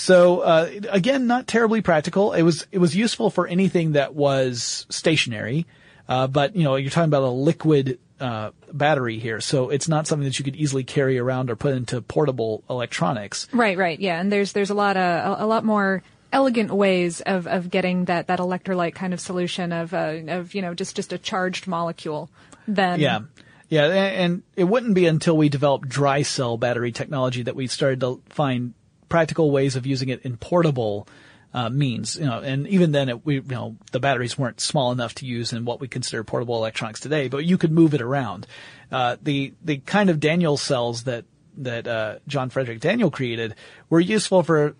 So 0.00 0.40
uh, 0.40 0.70
again, 0.88 1.26
not 1.26 1.46
terribly 1.46 1.82
practical. 1.82 2.32
It 2.32 2.42
was 2.42 2.66
it 2.72 2.78
was 2.78 2.96
useful 2.96 3.28
for 3.28 3.46
anything 3.46 3.92
that 3.92 4.14
was 4.14 4.86
stationary, 4.88 5.66
uh, 6.08 6.26
but 6.26 6.56
you 6.56 6.64
know 6.64 6.76
you're 6.76 6.90
talking 6.90 7.10
about 7.10 7.22
a 7.22 7.28
liquid 7.28 7.98
uh, 8.20 8.50
battery 8.72 9.18
here, 9.18 9.40
so 9.40 9.70
it's 9.70 9.88
not 9.88 10.06
something 10.06 10.24
that 10.24 10.38
you 10.38 10.44
could 10.44 10.56
easily 10.56 10.84
carry 10.84 11.18
around 11.18 11.50
or 11.50 11.56
put 11.56 11.74
into 11.74 12.00
portable 12.00 12.62
electronics. 12.68 13.48
Right, 13.52 13.76
right, 13.76 13.98
yeah. 13.98 14.20
And 14.20 14.30
there's, 14.30 14.52
there's 14.52 14.70
a 14.70 14.74
lot 14.74 14.96
of, 14.96 15.40
a, 15.40 15.44
a 15.44 15.46
lot 15.46 15.64
more 15.64 16.02
elegant 16.32 16.70
ways 16.70 17.20
of, 17.22 17.46
of 17.46 17.70
getting 17.70 18.04
that, 18.06 18.26
that 18.28 18.38
electrolyte 18.38 18.94
kind 18.94 19.14
of 19.14 19.20
solution 19.20 19.72
of, 19.72 19.94
uh, 19.94 20.16
of, 20.28 20.54
you 20.54 20.62
know, 20.62 20.74
just, 20.74 20.96
just 20.96 21.12
a 21.12 21.18
charged 21.18 21.66
molecule 21.66 22.30
than. 22.68 23.00
Yeah. 23.00 23.20
Yeah, 23.68 23.86
and 23.86 24.42
it 24.56 24.64
wouldn't 24.64 24.94
be 24.94 25.06
until 25.06 25.36
we 25.36 25.48
developed 25.48 25.88
dry 25.88 26.22
cell 26.22 26.58
battery 26.58 26.90
technology 26.90 27.44
that 27.44 27.54
we 27.54 27.68
started 27.68 28.00
to 28.00 28.20
find 28.28 28.74
practical 29.10 29.50
ways 29.50 29.76
of 29.76 29.84
using 29.84 30.08
it 30.08 30.22
in 30.22 30.38
portable 30.38 31.06
uh, 31.52 31.68
means. 31.68 32.16
You 32.16 32.26
know, 32.26 32.38
and 32.38 32.66
even 32.68 32.92
then, 32.92 33.10
it, 33.10 33.26
we 33.26 33.34
you 33.34 33.42
know 33.42 33.76
the 33.92 34.00
batteries 34.00 34.38
weren't 34.38 34.60
small 34.60 34.92
enough 34.92 35.14
to 35.16 35.26
use 35.26 35.52
in 35.52 35.66
what 35.66 35.80
we 35.80 35.88
consider 35.88 36.24
portable 36.24 36.56
electronics 36.56 37.00
today, 37.00 37.28
but 37.28 37.44
you 37.44 37.58
could 37.58 37.72
move 37.72 37.92
it 37.92 38.00
around. 38.00 38.46
Uh, 38.90 39.16
the 39.22 39.52
the 39.62 39.78
kind 39.78 40.08
of 40.08 40.18
Daniell 40.18 40.58
cells 40.58 41.04
that 41.04 41.24
that 41.58 41.86
uh, 41.86 42.18
John 42.26 42.48
Frederic 42.50 42.80
Daniell 42.80 43.12
created 43.12 43.54
were 43.90 44.00
useful 44.00 44.42
for 44.42 44.74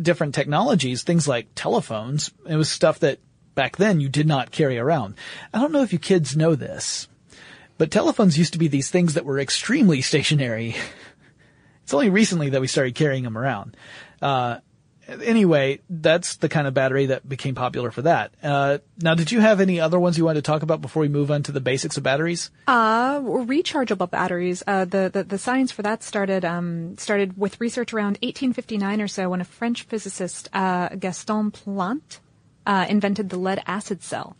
different 0.00 0.34
technologies, 0.34 1.02
things 1.02 1.26
like 1.26 1.48
telephones. 1.54 2.30
It 2.46 2.56
was 2.56 2.68
stuff 2.68 3.00
that 3.00 3.18
back 3.54 3.76
then 3.76 4.00
you 4.00 4.08
did 4.08 4.26
not 4.26 4.50
carry 4.50 4.78
around. 4.78 5.14
I 5.52 5.60
don't 5.60 5.72
know 5.72 5.82
if 5.82 5.92
you 5.92 5.98
kids 5.98 6.36
know 6.36 6.54
this, 6.54 7.08
but 7.78 7.90
telephones 7.90 8.38
used 8.38 8.52
to 8.52 8.58
be 8.58 8.68
these 8.68 8.90
things 8.90 9.14
that 9.14 9.24
were 9.24 9.38
extremely 9.38 10.02
stationary. 10.02 10.76
It's 11.90 11.94
only 11.96 12.08
recently 12.08 12.50
that 12.50 12.60
we 12.60 12.68
started 12.68 12.94
carrying 12.94 13.24
them 13.24 13.36
around. 13.36 13.76
Uh, 14.22 14.58
anyway, 15.08 15.80
that's 15.90 16.36
the 16.36 16.48
kind 16.48 16.68
of 16.68 16.72
battery 16.72 17.06
that 17.06 17.28
became 17.28 17.56
popular 17.56 17.90
for 17.90 18.02
that. 18.02 18.32
Uh, 18.40 18.78
now, 19.02 19.16
did 19.16 19.32
you 19.32 19.40
have 19.40 19.60
any 19.60 19.80
other 19.80 19.98
ones 19.98 20.16
you 20.16 20.24
wanted 20.24 20.44
to 20.44 20.48
talk 20.48 20.62
about 20.62 20.80
before 20.80 21.00
we 21.00 21.08
move 21.08 21.32
on 21.32 21.42
to 21.42 21.50
the 21.50 21.60
basics 21.60 21.96
of 21.96 22.04
batteries? 22.04 22.52
Uh, 22.68 23.18
rechargeable 23.18 24.08
batteries. 24.08 24.62
Uh, 24.68 24.84
the, 24.84 25.10
the 25.12 25.24
the 25.24 25.36
science 25.36 25.72
for 25.72 25.82
that 25.82 26.04
started 26.04 26.44
um, 26.44 26.96
started 26.96 27.36
with 27.36 27.60
research 27.60 27.92
around 27.92 28.18
1859 28.22 29.00
or 29.00 29.08
so 29.08 29.28
when 29.28 29.40
a 29.40 29.44
French 29.44 29.82
physicist 29.82 30.48
uh, 30.52 30.90
Gaston 30.90 31.50
Plante 31.50 32.20
uh, 32.66 32.86
invented 32.88 33.30
the 33.30 33.36
lead 33.36 33.64
acid 33.66 34.04
cell. 34.04 34.36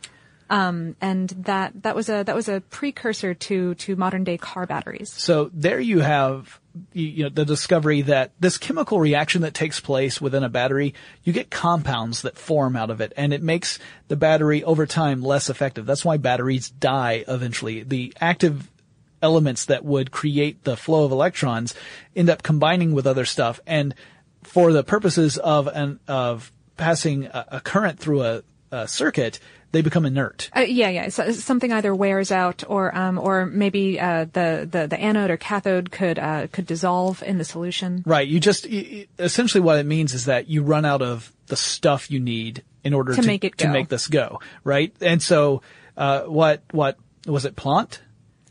Um, 0.50 0.97
and 1.00 1.28
that 1.45 1.85
that 1.85 1.95
was 1.95 2.09
a 2.09 2.25
that 2.25 2.35
was 2.35 2.49
a 2.49 2.61
precursor 2.61 3.35
to 3.35 3.75
to 3.76 3.95
modern 3.95 4.25
day 4.25 4.37
car 4.37 4.66
batteries. 4.66 5.12
So 5.12 5.49
there 5.54 5.78
you 5.78 6.00
have 6.00 6.61
you, 6.92 7.25
know 7.25 7.28
the 7.28 7.45
discovery 7.45 8.02
that 8.02 8.33
this 8.40 8.59
chemical 8.59 8.99
reaction 8.99 9.42
that 9.42 9.54
takes 9.54 9.78
place 9.78 10.21
within 10.21 10.42
a 10.42 10.49
battery, 10.49 10.95
you 11.23 11.33
get 11.33 11.50
compounds 11.50 12.23
that 12.23 12.37
form 12.37 12.75
out 12.75 12.90
of 12.90 13.00
it, 13.00 13.12
and 13.16 13.33
it 13.33 13.42
makes 13.42 13.78
the 14.09 14.16
battery 14.16 14.64
over 14.64 14.87
time 14.87 15.23
less 15.23 15.50
effective. 15.50 15.87
That's 15.87 16.04
why 16.04 16.16
batteries 16.16 16.69
die 16.69 17.25
eventually. 17.28 17.85
The 17.85 18.12
active 18.21 18.69
elements 19.23 19.66
that 19.66 19.85
would 19.85 20.11
create 20.11 20.64
the 20.64 20.76
flow 20.76 21.04
of 21.04 21.12
electrons 21.12 21.76
end 22.16 22.28
up 22.28 22.42
combining 22.42 22.92
with 22.92 23.07
other 23.07 23.25
stuff, 23.25 23.61
and 23.69 23.95
for 24.42 24.73
the 24.73 24.83
purposes 24.83 25.38
of 25.38 25.69
an 25.69 26.00
of 26.09 26.50
passing 26.76 27.26
a, 27.26 27.45
a 27.52 27.61
current 27.61 28.00
through 28.00 28.23
a, 28.23 28.42
a 28.73 28.88
circuit, 28.88 29.38
they 29.73 29.83
become 29.83 30.05
inert. 30.07 30.50
Uh, 30.57 30.61
yeah, 30.61 30.89
yeah. 30.89 31.09
So, 31.11 31.31
something 31.33 31.71
either 31.73 31.95
wears 31.95 32.33
out, 32.33 32.65
or 32.67 32.97
um, 32.97 33.19
or 33.19 33.47
maybe 33.47 34.00
uh, 34.00 34.27
the, 34.33 34.69
the 34.71 34.87
the 34.89 34.99
anode 34.99 35.31
or 35.31 35.37
cathode 35.37 35.91
could 35.91 36.19
uh, 36.19 36.49
could 36.53 36.67
dissolve 36.67 37.23
in 37.23 37.39
the 37.39 37.45
solution. 37.45 38.03
Right. 38.07 38.27
You 38.27 38.41
just 38.41 38.67
essentially 39.19 39.61
what 39.61 39.79
it 39.79 39.87
means 39.87 40.15
is 40.15 40.25
that 40.27 40.49
you 40.49 40.62
run 40.62 40.85
out 40.85 41.03
of 41.03 41.33
the 41.47 41.57
stuff 41.57 42.11
you 42.11 42.21
need 42.21 42.62
in 42.83 42.95
order 42.95 43.15
To 43.15 43.21
to, 43.21 43.27
make 43.27 43.45
it 43.45 43.59
to 43.59 43.67
go. 43.67 43.73
make 43.73 43.89
this 43.89 44.07
go. 44.07 44.41
Right. 44.65 44.95
And 45.00 45.23
so 45.23 45.62
uh, 45.97 46.23
what 46.23 46.62
what 46.73 46.99
was 47.27 47.45
it? 47.45 47.57
Plant. 47.57 48.00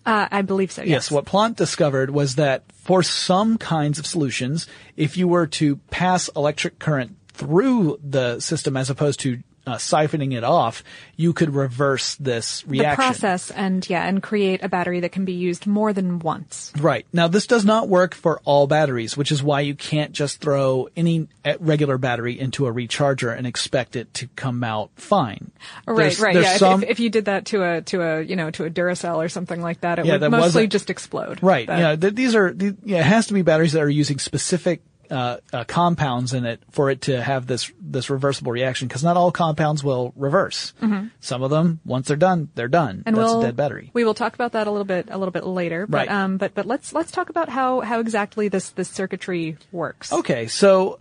Uh, 0.05 0.27
I 0.31 0.41
believe 0.41 0.71
so. 0.71 0.81
Yes. 0.81 0.89
Yes, 0.89 1.11
what 1.11 1.25
Plant 1.25 1.57
discovered 1.57 2.09
was 2.09 2.35
that 2.35 2.63
for 2.71 3.03
some 3.03 3.57
kinds 3.57 3.99
of 3.99 4.07
solutions, 4.07 4.65
if 4.95 5.17
you 5.17 5.27
were 5.27 5.45
to 5.47 5.75
pass 5.91 6.29
electric 6.35 6.79
current 6.79 7.15
through 7.33 7.99
the 8.03 8.39
system 8.39 8.75
as 8.77 8.89
opposed 8.89 9.19
to 9.21 9.39
uh, 9.67 9.75
siphoning 9.75 10.35
it 10.35 10.43
off, 10.43 10.83
you 11.15 11.33
could 11.33 11.53
reverse 11.53 12.15
this 12.15 12.65
reaction. 12.67 12.89
the 12.91 12.95
process 12.95 13.51
and 13.51 13.87
yeah, 13.89 14.05
and 14.07 14.23
create 14.23 14.63
a 14.63 14.69
battery 14.69 15.01
that 15.01 15.11
can 15.11 15.25
be 15.25 15.33
used 15.33 15.67
more 15.67 15.93
than 15.93 16.19
once. 16.19 16.71
Right. 16.79 17.05
Now 17.13 17.27
this 17.27 17.45
does 17.47 17.65
not 17.65 17.87
work 17.89 18.15
for 18.15 18.39
all 18.45 18.67
batteries, 18.67 19.15
which 19.17 19.31
is 19.31 19.43
why 19.43 19.61
you 19.61 19.75
can't 19.75 20.11
just 20.11 20.39
throw 20.41 20.87
any 20.95 21.27
uh, 21.45 21.55
regular 21.59 21.97
battery 21.97 22.39
into 22.39 22.67
a 22.67 22.73
recharger 22.73 23.35
and 23.37 23.45
expect 23.45 23.95
it 23.95 24.13
to 24.15 24.27
come 24.35 24.63
out 24.63 24.89
fine. 24.95 25.51
Right, 25.85 25.97
There's- 25.97 26.19
right. 26.19 26.33
there's 26.33 26.45
Yeah. 26.45 26.53
If- 26.53 26.59
some- 26.59 26.83
if, 26.83 26.89
if 26.91 26.99
you 26.99 27.09
did 27.09 27.25
that 27.25 27.45
to 27.47 27.63
a 27.63 27.81
to 27.81 28.01
a 28.01 28.21
you 28.21 28.35
know 28.35 28.49
to 28.51 28.65
a 28.65 28.69
Duracell 28.69 29.17
or 29.17 29.29
something 29.29 29.61
like 29.61 29.81
that, 29.81 29.99
it 29.99 30.05
Yeah, 30.05 30.13
would 30.13 30.21
that 30.21 30.29
mostly 30.31 30.67
just 30.67 30.89
explode. 30.89 31.43
Right. 31.43 31.67
But- 31.67 31.79
yeah. 31.79 31.95
Th- 31.95 32.15
these 32.15 32.35
are, 32.35 32.53
th- 32.53 32.75
yeah, 32.83 32.99
it 32.99 33.05
has 33.05 33.27
to 33.27 33.33
be 33.33 33.41
batteries 33.41 33.73
that 33.73 33.81
are 33.83 33.89
using 33.89 34.19
specific, 34.19 34.81
uh, 35.09 35.37
uh, 35.51 35.63
compounds 35.63 36.33
in 36.33 36.45
it 36.45 36.61
for 36.71 36.89
it 36.89 37.01
to 37.01 37.21
have 37.21 37.47
this, 37.47 37.71
this 37.81 38.09
reversible 38.09 38.51
reaction 38.51 38.87
because 38.87 39.03
not 39.03 39.17
all 39.17 39.31
compounds 39.31 39.83
will 39.83 40.13
reverse. 40.15 40.73
Some 41.19 41.43
of 41.43 41.49
them, 41.49 41.79
once 41.85 42.07
they're 42.07 42.17
done, 42.17 42.49
they're 42.55 42.67
done. 42.67 42.97
Mm-hmm. 42.99 43.07
and 43.07 43.17
That's 43.17 43.25
we'll 43.31 43.41
a 43.41 43.45
dead 43.45 43.55
battery. 43.55 43.89
We 43.93 44.03
will 44.03 44.13
talk 44.13 44.33
about 44.35 44.51
that 44.53 44.67
a 44.67 44.71
little 44.71 44.85
bit 44.85 45.07
a 45.09 45.17
little 45.17 45.31
bit 45.31 45.45
later. 45.45 45.87
But 45.87 45.97
Right. 46.07 46.11
um, 46.11 46.37
but 46.37 46.53
but 46.53 46.65
let's 46.65 46.93
let's 46.93 47.11
talk 47.11 47.29
about 47.29 47.49
how 47.49 47.81
how 47.81 47.99
exactly 47.99 48.47
this 48.47 48.69
this 48.71 48.89
circuitry 48.89 49.57
works. 49.71 50.11
Okay. 50.13 50.47
So 50.47 50.99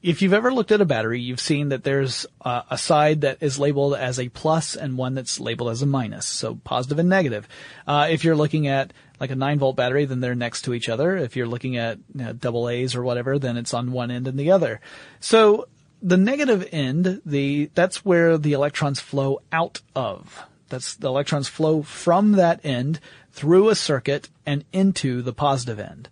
if 0.00 0.22
you've 0.22 0.32
ever 0.34 0.52
looked 0.54 0.70
at 0.70 0.80
a 0.80 0.84
battery, 0.84 1.20
you've 1.20 1.40
seen 1.40 1.70
that 1.70 1.82
there's 1.82 2.24
uh, 2.44 2.62
a 2.70 2.78
side 2.78 3.22
that 3.22 3.38
is 3.42 3.58
labeled 3.58 3.94
as 3.96 4.20
a 4.20 4.28
plus 4.28 4.76
and 4.76 4.96
one 4.96 5.14
that's 5.14 5.40
labeled 5.40 5.70
as 5.70 5.82
a 5.82 5.86
minus. 5.86 6.24
So 6.24 6.54
positive 6.62 7.00
and 7.00 7.08
negative. 7.08 7.48
Uh, 7.86 8.06
if 8.10 8.22
you're 8.22 8.36
looking 8.36 8.68
at 8.68 8.92
like 9.20 9.30
a 9.30 9.36
nine 9.36 9.58
volt 9.58 9.76
battery, 9.76 10.04
then 10.04 10.20
they're 10.20 10.34
next 10.34 10.62
to 10.62 10.74
each 10.74 10.88
other. 10.88 11.16
If 11.16 11.36
you're 11.36 11.46
looking 11.46 11.76
at 11.76 11.98
you 12.14 12.24
know, 12.24 12.32
double 12.32 12.68
A's 12.68 12.94
or 12.94 13.02
whatever, 13.02 13.38
then 13.38 13.56
it's 13.56 13.74
on 13.74 13.92
one 13.92 14.10
end 14.10 14.28
and 14.28 14.38
the 14.38 14.50
other. 14.50 14.80
So 15.20 15.68
the 16.00 16.16
negative 16.16 16.68
end, 16.72 17.22
the, 17.26 17.70
that's 17.74 18.04
where 18.04 18.38
the 18.38 18.52
electrons 18.52 19.00
flow 19.00 19.40
out 19.50 19.80
of. 19.94 20.42
That's 20.68 20.94
the 20.94 21.08
electrons 21.08 21.48
flow 21.48 21.82
from 21.82 22.32
that 22.32 22.60
end 22.64 23.00
through 23.32 23.68
a 23.68 23.74
circuit 23.74 24.28
and 24.46 24.64
into 24.72 25.22
the 25.22 25.32
positive 25.32 25.80
end. 25.80 26.08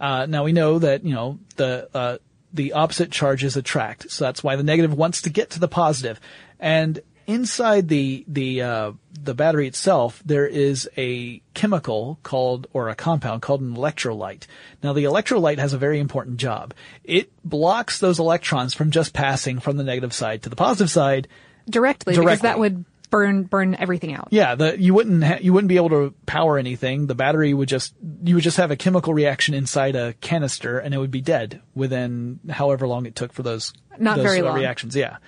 Uh, 0.00 0.26
now 0.26 0.44
we 0.44 0.52
know 0.52 0.78
that, 0.78 1.04
you 1.04 1.14
know, 1.14 1.38
the, 1.56 1.88
uh, 1.94 2.18
the 2.52 2.72
opposite 2.72 3.12
charges 3.12 3.56
attract. 3.56 4.10
So 4.10 4.24
that's 4.24 4.42
why 4.42 4.56
the 4.56 4.62
negative 4.62 4.94
wants 4.94 5.22
to 5.22 5.30
get 5.30 5.50
to 5.50 5.60
the 5.60 5.68
positive. 5.68 6.20
And 6.58 7.00
inside 7.28 7.86
the, 7.88 8.24
the, 8.26 8.62
uh, 8.62 8.92
the 9.22 9.34
battery 9.34 9.68
itself, 9.68 10.20
there 10.24 10.46
is 10.46 10.88
a 10.96 11.40
chemical 11.54 12.18
called, 12.24 12.66
or 12.72 12.88
a 12.88 12.96
compound 12.96 13.42
called 13.42 13.60
an 13.60 13.76
electrolyte. 13.76 14.46
Now 14.82 14.94
the 14.94 15.04
electrolyte 15.04 15.58
has 15.58 15.74
a 15.74 15.78
very 15.78 16.00
important 16.00 16.38
job. 16.38 16.74
It 17.04 17.30
blocks 17.44 18.00
those 18.00 18.18
electrons 18.18 18.74
from 18.74 18.90
just 18.90 19.12
passing 19.12 19.60
from 19.60 19.76
the 19.76 19.84
negative 19.84 20.12
side 20.12 20.42
to 20.42 20.48
the 20.48 20.56
positive 20.56 20.90
side. 20.90 21.28
Directly, 21.68 22.16
because 22.16 22.40
that 22.40 22.58
would 22.58 22.84
burn 23.10 23.44
burn 23.44 23.74
everything 23.74 24.14
out. 24.14 24.28
Yeah, 24.30 24.54
the, 24.54 24.80
you 24.80 24.94
wouldn't 24.94 25.22
ha- 25.24 25.38
you 25.40 25.52
wouldn't 25.52 25.68
be 25.68 25.76
able 25.76 25.90
to 25.90 26.14
power 26.26 26.58
anything. 26.58 27.06
The 27.06 27.14
battery 27.14 27.52
would 27.52 27.68
just 27.68 27.94
you 28.22 28.34
would 28.34 28.44
just 28.44 28.56
have 28.56 28.70
a 28.70 28.76
chemical 28.76 29.12
reaction 29.14 29.54
inside 29.54 29.96
a 29.96 30.14
canister, 30.14 30.78
and 30.78 30.94
it 30.94 30.98
would 30.98 31.10
be 31.10 31.20
dead 31.20 31.60
within 31.74 32.40
however 32.48 32.86
long 32.86 33.06
it 33.06 33.14
took 33.14 33.32
for 33.32 33.42
those 33.42 33.72
Not 33.98 34.16
those, 34.16 34.24
very 34.24 34.40
uh, 34.40 34.44
long. 34.44 34.56
reactions. 34.56 34.96
Yeah. 34.96 35.18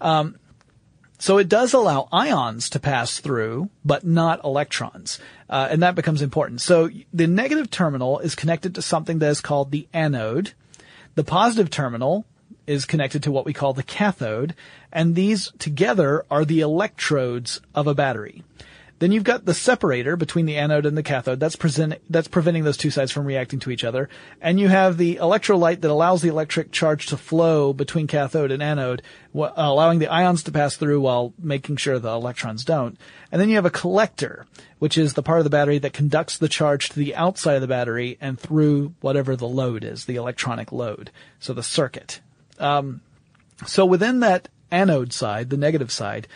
Um, 0.00 0.36
so 1.20 1.36
it 1.36 1.48
does 1.48 1.74
allow 1.74 2.08
ions 2.10 2.70
to 2.70 2.80
pass 2.80 3.20
through, 3.20 3.68
but 3.84 4.04
not 4.04 4.42
electrons, 4.42 5.20
uh, 5.50 5.68
and 5.70 5.82
that 5.82 5.94
becomes 5.94 6.22
important. 6.22 6.62
So 6.62 6.88
the 7.12 7.26
negative 7.26 7.70
terminal 7.70 8.18
is 8.20 8.34
connected 8.34 8.74
to 8.74 8.82
something 8.82 9.18
that 9.18 9.28
is 9.28 9.42
called 9.42 9.70
the 9.70 9.86
anode. 9.92 10.54
The 11.16 11.24
positive 11.24 11.70
terminal 11.70 12.24
is 12.66 12.86
connected 12.86 13.22
to 13.24 13.32
what 13.32 13.44
we 13.44 13.52
call 13.52 13.74
the 13.74 13.82
cathode, 13.82 14.54
and 14.90 15.14
these 15.14 15.52
together 15.58 16.24
are 16.30 16.46
the 16.46 16.60
electrodes 16.60 17.60
of 17.74 17.86
a 17.86 17.94
battery. 17.94 18.42
Then 19.00 19.12
you've 19.12 19.24
got 19.24 19.46
the 19.46 19.54
separator 19.54 20.14
between 20.14 20.44
the 20.44 20.58
anode 20.58 20.84
and 20.84 20.96
the 20.96 21.02
cathode. 21.02 21.40
That's 21.40 21.56
present, 21.56 21.94
that's 22.10 22.28
preventing 22.28 22.64
those 22.64 22.76
two 22.76 22.90
sides 22.90 23.10
from 23.10 23.24
reacting 23.24 23.58
to 23.60 23.70
each 23.70 23.82
other. 23.82 24.10
And 24.42 24.60
you 24.60 24.68
have 24.68 24.98
the 24.98 25.16
electrolyte 25.16 25.80
that 25.80 25.90
allows 25.90 26.20
the 26.20 26.28
electric 26.28 26.70
charge 26.70 27.06
to 27.06 27.16
flow 27.16 27.72
between 27.72 28.06
cathode 28.06 28.50
and 28.50 28.62
anode, 28.62 29.00
wh- 29.34 29.48
allowing 29.56 30.00
the 30.00 30.12
ions 30.12 30.42
to 30.42 30.52
pass 30.52 30.76
through 30.76 31.00
while 31.00 31.32
making 31.38 31.76
sure 31.76 31.98
the 31.98 32.10
electrons 32.10 32.62
don't. 32.62 32.98
And 33.32 33.40
then 33.40 33.48
you 33.48 33.54
have 33.54 33.64
a 33.64 33.70
collector, 33.70 34.44
which 34.80 34.98
is 34.98 35.14
the 35.14 35.22
part 35.22 35.38
of 35.38 35.44
the 35.44 35.50
battery 35.50 35.78
that 35.78 35.94
conducts 35.94 36.36
the 36.36 36.48
charge 36.48 36.90
to 36.90 36.98
the 36.98 37.16
outside 37.16 37.54
of 37.54 37.62
the 37.62 37.68
battery 37.68 38.18
and 38.20 38.38
through 38.38 38.92
whatever 39.00 39.34
the 39.34 39.48
load 39.48 39.82
is, 39.82 40.04
the 40.04 40.16
electronic 40.16 40.72
load. 40.72 41.10
So 41.38 41.54
the 41.54 41.62
circuit. 41.62 42.20
Um, 42.58 43.00
so 43.66 43.86
within 43.86 44.20
that 44.20 44.50
anode 44.70 45.14
side, 45.14 45.48
the 45.48 45.56
negative 45.56 45.90
side, 45.90 46.28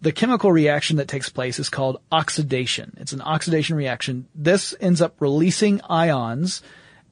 the 0.00 0.12
chemical 0.12 0.52
reaction 0.52 0.96
that 0.96 1.08
takes 1.08 1.28
place 1.28 1.58
is 1.58 1.68
called 1.68 2.00
oxidation. 2.12 2.96
It's 3.00 3.12
an 3.12 3.20
oxidation 3.20 3.76
reaction. 3.76 4.28
This 4.34 4.74
ends 4.80 5.02
up 5.02 5.20
releasing 5.20 5.80
ions, 5.88 6.62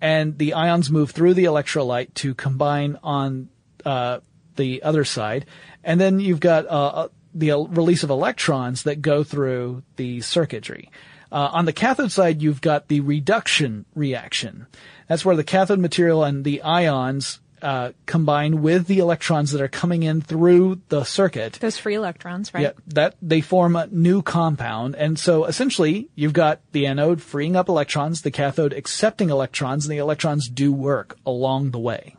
and 0.00 0.38
the 0.38 0.54
ions 0.54 0.90
move 0.90 1.10
through 1.10 1.34
the 1.34 1.44
electrolyte 1.44 2.14
to 2.14 2.34
combine 2.34 2.98
on 3.02 3.48
uh, 3.84 4.20
the 4.56 4.82
other 4.82 5.04
side, 5.04 5.46
and 5.84 6.00
then 6.00 6.20
you've 6.20 6.40
got 6.40 6.66
uh, 6.66 7.08
the 7.34 7.52
release 7.52 8.02
of 8.02 8.10
electrons 8.10 8.84
that 8.84 9.02
go 9.02 9.22
through 9.22 9.82
the 9.96 10.20
circuitry. 10.20 10.90
Uh, 11.30 11.50
on 11.52 11.64
the 11.64 11.72
cathode 11.72 12.12
side, 12.12 12.40
you've 12.40 12.60
got 12.60 12.88
the 12.88 13.00
reduction 13.00 13.84
reaction. 13.94 14.66
That's 15.08 15.24
where 15.24 15.36
the 15.36 15.44
cathode 15.44 15.80
material 15.80 16.24
and 16.24 16.44
the 16.44 16.62
ions 16.62 17.40
uh, 17.62 17.92
combine 18.06 18.62
with 18.62 18.86
the 18.86 18.98
electrons 18.98 19.52
that 19.52 19.60
are 19.60 19.68
coming 19.68 20.02
in 20.02 20.20
through 20.20 20.80
the 20.88 21.04
circuit. 21.04 21.54
Those 21.54 21.78
free 21.78 21.94
electrons, 21.94 22.52
right? 22.52 22.62
Yeah, 22.62 22.72
that 22.88 23.14
they 23.22 23.40
form 23.40 23.76
a 23.76 23.86
new 23.86 24.22
compound, 24.22 24.94
and 24.96 25.18
so 25.18 25.44
essentially 25.46 26.08
you've 26.14 26.32
got 26.34 26.60
the 26.72 26.86
anode 26.86 27.22
freeing 27.22 27.56
up 27.56 27.68
electrons, 27.68 28.22
the 28.22 28.30
cathode 28.30 28.72
accepting 28.72 29.30
electrons, 29.30 29.86
and 29.86 29.92
the 29.92 29.98
electrons 29.98 30.48
do 30.48 30.72
work 30.72 31.16
along 31.24 31.70
the 31.70 31.78
way. 31.78 32.16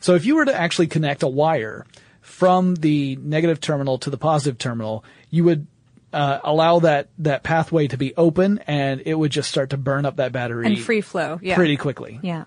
So 0.00 0.14
if 0.14 0.24
you 0.24 0.36
were 0.36 0.44
to 0.44 0.54
actually 0.54 0.86
connect 0.88 1.22
a 1.22 1.28
wire 1.28 1.86
from 2.20 2.74
the 2.76 3.16
negative 3.16 3.60
terminal 3.60 3.98
to 3.98 4.10
the 4.10 4.18
positive 4.18 4.58
terminal, 4.58 5.04
you 5.30 5.44
would 5.44 5.66
uh, 6.12 6.38
allow 6.44 6.78
that 6.80 7.08
that 7.18 7.42
pathway 7.42 7.88
to 7.88 7.96
be 7.98 8.14
open, 8.16 8.58
and 8.66 9.02
it 9.04 9.14
would 9.14 9.30
just 9.32 9.50
start 9.50 9.70
to 9.70 9.76
burn 9.76 10.06
up 10.06 10.16
that 10.16 10.32
battery 10.32 10.66
And 10.66 10.78
free 10.78 11.00
flow. 11.00 11.38
Yeah. 11.42 11.54
pretty 11.56 11.76
quickly 11.76 12.20
Yeah. 12.22 12.44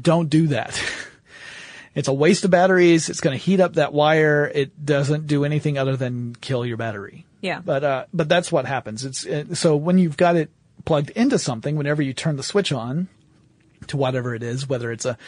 don't 0.00 0.30
do 0.30 0.46
that. 0.48 0.80
it's 1.94 2.08
a 2.08 2.12
waste 2.12 2.44
of 2.44 2.50
batteries. 2.50 3.08
It's 3.08 3.20
going 3.20 3.38
to 3.38 3.44
heat 3.44 3.60
up 3.60 3.74
that 3.74 3.92
wire. 3.92 4.50
It 4.54 4.84
doesn't 4.84 5.26
do 5.26 5.44
anything 5.44 5.78
other 5.78 5.96
than 5.96 6.34
kill 6.34 6.64
your 6.64 6.76
battery. 6.76 7.26
Yeah. 7.40 7.60
But, 7.64 7.84
uh, 7.84 8.04
but 8.12 8.28
that's 8.28 8.50
what 8.50 8.66
happens. 8.66 9.04
It's, 9.04 9.26
uh, 9.26 9.54
so 9.54 9.76
when 9.76 9.98
you've 9.98 10.16
got 10.16 10.36
it 10.36 10.50
plugged 10.84 11.10
into 11.10 11.38
something, 11.38 11.76
whenever 11.76 12.02
you 12.02 12.12
turn 12.12 12.36
the 12.36 12.42
switch 12.42 12.72
on 12.72 13.08
to 13.88 13.96
whatever 13.96 14.34
it 14.34 14.42
is, 14.42 14.68
whether 14.68 14.92
it's 14.92 15.04
a, 15.04 15.18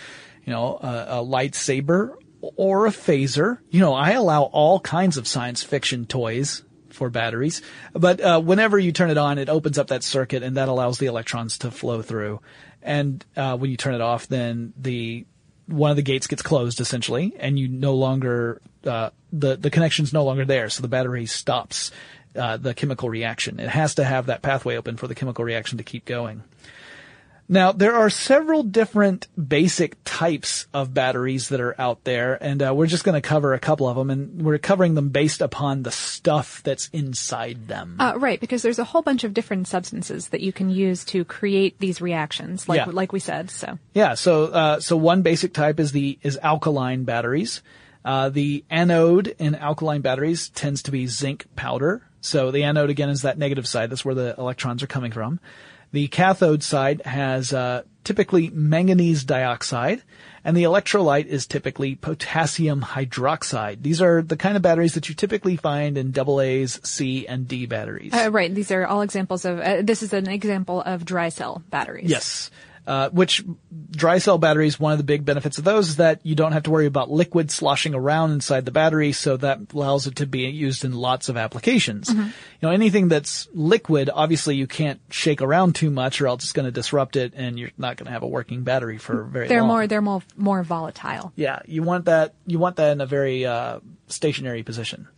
you 0.45 0.53
know, 0.53 0.79
a, 0.81 1.21
a 1.21 1.25
lightsaber 1.25 2.17
or 2.57 2.87
a 2.87 2.91
phaser, 2.91 3.59
you 3.71 3.81
know, 3.81 3.95
I 3.95 4.13
allow 4.13 4.45
all 4.45 4.81
kinds 4.81 5.17
of 5.17 5.27
science 5.27 5.63
fiction 5.63 6.07
toys 6.07 6.63
for 6.91 7.11
batteries. 7.11 7.63
But 7.93 8.21
uh, 8.21 8.41
whenever 8.41 8.79
you 8.79 8.93
turn 8.93 9.11
it 9.11 9.19
on, 9.19 9.39
it 9.39 9.49
opens 9.49 9.79
up 9.79 9.89
that 9.89 10.05
circuit, 10.05 10.43
and 10.43 10.57
that 10.57 10.69
allows 10.69 10.99
the 10.99 11.07
electrons 11.07 11.59
to 11.59 11.71
flow 11.71 12.03
through. 12.03 12.41
And 12.83 13.25
uh, 13.37 13.57
when 13.57 13.71
you 13.71 13.77
turn 13.77 13.95
it 13.95 14.01
off, 14.01 14.29
then 14.29 14.73
the 14.77 15.27
one 15.67 15.91
of 15.91 15.97
the 15.97 16.03
gates 16.03 16.27
gets 16.27 16.43
closed 16.43 16.81
essentially, 16.81 17.35
and 17.39 17.59
you 17.59 17.69
no 17.69 17.95
longer 17.95 18.61
uh, 18.85 19.11
the 19.33 19.57
the 19.57 19.71
connection's 19.71 20.13
no 20.13 20.25
longer 20.25 20.45
there, 20.45 20.69
so 20.69 20.83
the 20.83 20.89
battery 20.89 21.27
stops 21.27 21.91
uh, 22.37 22.57
the 22.57 22.75
chemical 22.75 23.09
reaction. 23.09 23.61
It 23.61 23.69
has 23.69 23.95
to 23.97 24.05
have 24.05 24.27
that 24.27 24.43
pathway 24.43 24.77
open 24.77 24.97
for 24.97 25.09
the 25.09 25.15
chemical 25.15 25.45
reaction 25.45 25.79
to 25.79 25.85
keep 25.85 26.05
going. 26.05 26.43
Now, 27.47 27.73
there 27.73 27.95
are 27.95 28.09
several 28.09 28.63
different 28.63 29.29
basic 29.37 29.97
types 30.05 30.67
of 30.73 30.95
batteries 30.95 31.51
that 31.51 31.61
are 31.61 31.79
out 31.79 32.05
there, 32.05 32.43
and 32.43 32.63
uh, 32.63 32.75
we're 32.75 32.87
just 32.87 33.05
going 33.05 33.21
to 33.21 33.27
cover 33.27 33.53
a 33.53 33.59
couple 33.59 33.87
of 33.87 33.97
them, 33.97 34.09
and 34.09 34.43
we're 34.43 34.57
covering 34.59 34.95
them 34.95 35.11
based 35.11 35.43
upon 35.43 35.83
the 35.83 35.91
stuff 35.91 36.63
that's 36.63 36.89
inside 36.89 37.69
them. 37.69 37.97
Uh, 38.01 38.15
right, 38.17 38.41
because 38.41 38.63
there's 38.63 38.79
a 38.79 38.85
whole 38.85 39.03
bunch 39.03 39.25
of 39.25 39.35
different 39.35 39.69
substances 39.69 40.29
that 40.29 40.41
you 40.41 40.53
can 40.53 40.71
use 40.71 41.05
to 41.07 41.25
create 41.25 41.79
these 41.81 42.01
reactions, 42.01 42.67
like 42.67 42.79
Yeah. 42.79 42.87
like 42.87 43.13
we 43.13 43.21
said. 43.21 43.51
So 43.51 43.79
Yeah, 43.93 44.15
so 44.15 44.45
uh, 44.47 44.81
so 44.81 44.97
one 44.97 45.21
basic 45.21 45.53
type 45.53 45.79
is 45.79 45.93
the 45.93 46.19
is 46.23 46.39
alkaline 46.43 47.05
batteries. 47.05 47.61
Uh, 48.05 48.31
the 48.31 48.65
anode 48.71 49.35
in 49.39 49.55
alkaline 49.55 50.01
batteries 50.01 50.49
tends 50.51 50.83
to 50.85 50.91
be 50.91 51.07
zinc 51.07 51.45
powder. 51.57 52.03
So 52.21 52.51
the 52.51 52.65
anode 52.65 52.89
again 52.91 53.11
is 53.11 53.23
that 53.23 53.37
negative 53.37 53.67
side. 53.67 53.91
That's 53.91 54.05
where 54.05 54.15
the 54.15 54.35
electrons 54.39 54.83
are 54.83 54.87
coming 54.87 55.13
from. 55.13 55.41
The 55.95 56.09
cathode 56.09 56.65
side 56.65 57.03
has 57.03 57.53
uh, 57.53 57.83
typically 58.03 58.51
manganese 58.51 59.23
dioxide, 59.23 60.03
and 60.43 60.57
the 60.57 60.65
electrolyte 60.65 61.27
is 61.27 61.47
typically 61.47 61.95
potassium 61.95 62.83
hydroxide. 62.83 63.81
These 63.81 64.03
are 64.03 64.21
the 64.21 64.37
kind 64.37 64.57
of 64.57 64.63
batteries 64.63 64.95
that 64.95 65.09
you 65.09 65.15
typically 65.15 65.55
find 65.55 65.97
in 65.97 66.13
AA's, 66.13 66.81
C, 66.83 67.29
and 67.29 67.47
D 67.47 67.67
batteries. 67.67 68.13
Uh, 68.13 68.29
right. 68.33 68.53
These 68.53 68.73
are 68.73 68.85
all 68.85 69.03
examples 69.03 69.45
of. 69.45 69.61
Uh, 69.61 69.83
this 69.83 70.03
is 70.03 70.13
an 70.13 70.29
example 70.29 70.83
of 70.83 71.05
dry 71.05 71.29
cell 71.29 71.63
batteries. 71.71 72.11
Yes. 72.11 72.51
Uh, 72.87 73.09
which 73.11 73.43
dry 73.91 74.19
cell 74.19 74.37
batteries, 74.37 74.79
one 74.79 74.93
of 74.93 74.99
the 74.99 75.05
big 75.05 75.25
benefits 75.25 75.57
of 75.57 75.65
those 75.65 75.89
is 75.89 75.97
that 75.97 76.21
you 76.23 76.35
don't 76.35 76.53
have 76.53 76.65
to 76.65 76.71
worry 76.71 76.85
about 76.85 77.11
liquid 77.11 77.51
sloshing 77.51 77.95
around 77.95 78.33
inside 78.33 78.67
the 78.67 78.71
battery, 78.71 79.13
so 79.13 79.39
that 79.39 79.59
allows 79.73 80.07
it 80.07 80.17
to 80.17 80.27
be 80.27 80.41
used 80.41 80.85
in 80.85 80.93
lots 80.93 81.31
of 81.31 81.37
applications. 81.39 82.11
Mm-hmm. 82.11 82.21
You 82.21 82.33
know, 82.61 82.71
anything 82.71 83.09
that's 83.09 83.49
liquid, 83.55 84.11
obviously 84.13 84.57
you 84.57 84.67
can't 84.67 85.01
shake 85.09 85.41
around 85.41 85.75
too 85.75 85.91
much 85.91 86.21
or 86.21 86.27
else 86.27 86.45
it's 86.45 86.53
going 86.53 86.67
to 86.67 86.73
disrupt 86.73 87.17
it 87.17 87.33
and 87.35 87.59
you're 87.59 87.71
not 87.79 87.97
going 87.97 88.07
to 88.07 88.13
have 88.13 88.23
a 88.23 88.29
working 88.29 88.65
battery 88.65 88.99
for 88.99 89.25
very 89.25 89.49
They're 89.49 89.61
long. 89.61 89.69
more. 89.69 89.87
They're 89.87 90.03
more 90.03 90.23
more 90.37 90.63
volatile. 90.63 91.33
Yeah, 91.37 91.61
you 91.67 91.83
want 91.83 92.05
that. 92.05 92.35
You 92.47 92.59
want 92.59 92.77
that 92.77 92.93
in 92.93 93.01
a 93.01 93.07
very 93.07 93.47
uh, 93.47 93.81
stationary 94.09 94.63
position. 94.63 95.09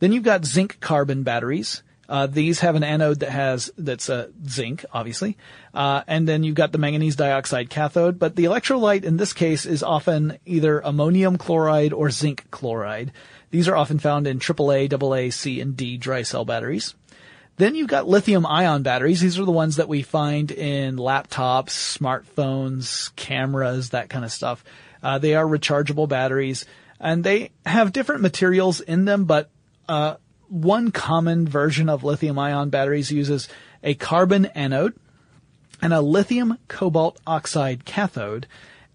Then 0.00 0.12
you've 0.12 0.24
got 0.24 0.44
zinc 0.44 0.78
carbon 0.80 1.22
batteries. 1.22 1.82
Uh, 2.08 2.26
these 2.26 2.60
have 2.60 2.74
an 2.74 2.84
anode 2.84 3.20
that 3.20 3.30
has 3.30 3.70
that's 3.78 4.10
uh, 4.10 4.28
zinc, 4.46 4.84
obviously, 4.92 5.36
uh, 5.72 6.02
and 6.06 6.28
then 6.28 6.42
you've 6.42 6.54
got 6.54 6.72
the 6.72 6.78
manganese 6.78 7.16
dioxide 7.16 7.70
cathode. 7.70 8.18
But 8.18 8.36
the 8.36 8.44
electrolyte 8.44 9.04
in 9.04 9.16
this 9.16 9.32
case 9.32 9.66
is 9.66 9.82
often 9.82 10.38
either 10.44 10.80
ammonium 10.80 11.38
chloride 11.38 11.92
or 11.92 12.10
zinc 12.10 12.50
chloride. 12.50 13.12
These 13.50 13.68
are 13.68 13.76
often 13.76 13.98
found 13.98 14.26
in 14.26 14.38
AAA, 14.38 14.92
AA, 14.92 15.30
C, 15.30 15.60
and 15.60 15.76
D 15.76 15.96
dry 15.96 16.22
cell 16.22 16.44
batteries. 16.44 16.94
Then 17.56 17.76
you've 17.76 17.88
got 17.88 18.08
lithium 18.08 18.46
ion 18.46 18.82
batteries. 18.82 19.20
These 19.20 19.38
are 19.38 19.44
the 19.44 19.52
ones 19.52 19.76
that 19.76 19.88
we 19.88 20.02
find 20.02 20.50
in 20.50 20.96
laptops, 20.96 21.70
smartphones, 21.98 23.14
cameras, 23.14 23.90
that 23.90 24.08
kind 24.08 24.24
of 24.24 24.32
stuff. 24.32 24.64
Uh, 25.02 25.18
they 25.18 25.34
are 25.34 25.44
rechargeable 25.44 26.08
batteries 26.08 26.64
and 26.98 27.22
they 27.22 27.50
have 27.64 27.92
different 27.92 28.22
materials 28.22 28.80
in 28.80 29.04
them, 29.04 29.24
but, 29.24 29.50
uh, 29.88 30.16
one 30.48 30.90
common 30.90 31.46
version 31.48 31.88
of 31.88 32.04
lithium 32.04 32.38
ion 32.38 32.70
batteries 32.70 33.10
uses 33.10 33.48
a 33.82 33.94
carbon 33.94 34.46
anode 34.46 34.94
and 35.82 35.92
a 35.92 36.00
lithium 36.00 36.58
cobalt 36.68 37.18
oxide 37.26 37.84
cathode. 37.84 38.46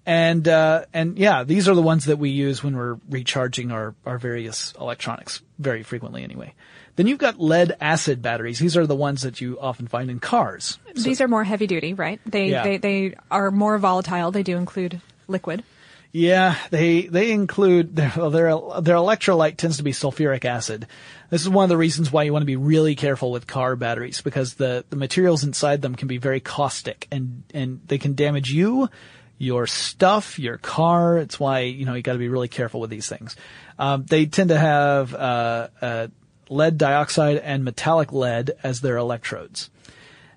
And, 0.06 0.48
uh, 0.48 0.86
and 0.94 1.18
yeah, 1.20 1.44
these 1.44 1.68
are 1.70 1.76
the 1.76 1.82
ones 1.82 2.06
that 2.06 2.18
we 2.18 2.30
use 2.30 2.64
when 2.64 2.76
we're 2.76 2.98
recharging 3.10 3.72
our, 3.72 3.94
our 4.06 4.18
various 4.18 4.74
electronics 4.80 5.42
very 5.60 5.84
frequently 5.84 6.24
anyway. 6.24 6.54
Then 6.96 7.06
you've 7.08 7.20
got 7.20 7.40
lead 7.40 7.76
acid 7.80 8.22
batteries. 8.22 8.60
These 8.60 8.76
are 8.76 8.88
the 8.88 8.96
ones 8.96 9.22
that 9.22 9.40
you 9.40 9.60
often 9.60 9.88
find 9.88 10.10
in 10.10 10.20
cars. 10.20 10.80
These 10.96 11.22
are 11.22 11.28
more 11.28 11.44
heavy 11.44 11.68
duty, 11.68 11.94
right? 11.94 12.20
They 12.26 12.48
Yeah. 12.50 12.64
they 12.64 12.78
they 12.78 13.16
are 13.32 13.52
more 13.52 13.78
volatile. 13.78 14.32
They 14.32 14.44
do 14.44 14.58
include 14.58 15.00
liquid. 15.28 15.64
Yeah, 16.12 16.56
they 16.72 17.04
they 17.04 17.32
include 17.32 17.96
their 17.96 18.10
their 18.10 18.50
their 18.82 18.96
electrolyte 18.96 19.58
tends 19.58 19.78
to 19.78 19.84
be 19.84 19.92
sulfuric 19.92 20.46
acid. 20.46 20.88
This 21.30 21.42
is 21.42 21.50
one 21.50 21.64
of 21.64 21.70
the 21.70 21.78
reasons 21.78 22.12
why 22.12 22.24
you 22.24 22.34
want 22.34 22.42
to 22.42 22.48
be 22.48 22.56
really 22.56 22.96
careful 22.96 23.32
with 23.32 23.46
car 23.46 23.76
batteries 23.76 24.22
because 24.22 24.56
the 24.56 24.86
the 24.90 24.96
materials 24.96 25.44
inside 25.44 25.82
them 25.82 25.96
can 25.96 26.08
be 26.08 26.18
very 26.18 26.40
caustic 26.40 27.08
and 27.12 27.44
and 27.54 27.82
they 27.86 28.00
can 28.00 28.16
damage 28.16 28.52
you, 28.52 28.90
your 29.38 29.68
stuff, 29.68 30.40
your 30.40 30.58
car. 30.58 31.20
It's 31.20 31.40
why 31.40 31.60
you 31.62 31.86
know 31.86 31.94
you 31.94 32.02
got 32.02 32.14
to 32.14 32.20
be 32.20 32.30
really 32.30 32.48
careful 32.48 32.80
with 32.80 32.90
these 32.90 33.08
things. 33.08 33.36
Um, 33.78 34.06
they 34.06 34.26
tend 34.26 34.50
to 34.50 34.58
have 34.58 35.14
uh, 35.14 35.68
uh, 35.80 36.08
lead 36.50 36.80
dioxide 36.80 37.38
and 37.38 37.64
metallic 37.64 38.12
lead 38.12 38.52
as 38.64 38.82
their 38.82 38.98
electrodes. 38.98 39.70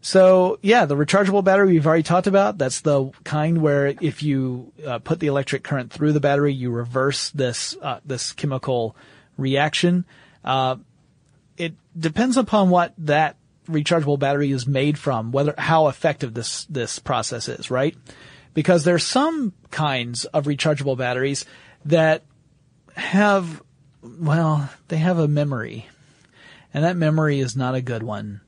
So 0.04 0.59
yeah, 0.62 0.85
the 0.85 0.97
rechargeable 0.97 1.44
battery 1.44 1.73
we've 1.73 1.87
already 1.87 2.02
talked 2.02 2.26
about. 2.26 2.59
That's 2.59 2.80
the 2.80 3.11
kind 3.23 3.62
where 3.62 3.86
if 3.86 4.23
you 4.23 4.73
uh, 4.84 4.99
put 4.99 5.21
the 5.21 5.28
electric 5.28 5.62
current 5.62 5.93
through 5.93 6.12
the 6.12 6.21
battery, 6.21 6.52
you 6.52 6.71
reverse 6.71 7.30
this 7.30 7.76
uh, 7.80 8.00
this 8.04 8.32
chemical 8.32 8.97
reaction. 9.38 10.04
Uh, 10.45 10.76
it 11.56 11.75
depends 11.97 12.36
upon 12.36 12.69
what 12.69 12.95
that 12.99 13.36
rechargeable 13.69 14.19
battery 14.19 14.50
is 14.50 14.67
made 14.67 14.99
from, 14.99 15.30
whether 15.30 15.54
how 15.56 15.86
effective 15.86 16.34
this 16.34 16.65
this 16.65 16.99
process 16.99 17.49
is, 17.49 17.71
right? 17.71 17.97
Because 18.54 18.82
there's 18.82 19.06
some 19.06 19.52
kinds 19.71 20.25
of 20.26 20.47
rechargeable 20.47 20.99
batteries 20.99 21.47
that 21.84 22.23
have, 22.97 23.62
well, 24.02 24.69
they 24.88 24.99
have 24.99 25.19
a 25.19 25.28
memory, 25.28 25.86
and 26.75 26.84
that 26.84 26.97
memory 26.97 27.38
is 27.38 27.56
not 27.56 27.76
a 27.76 27.80
good 27.80 28.02
one. 28.02 28.42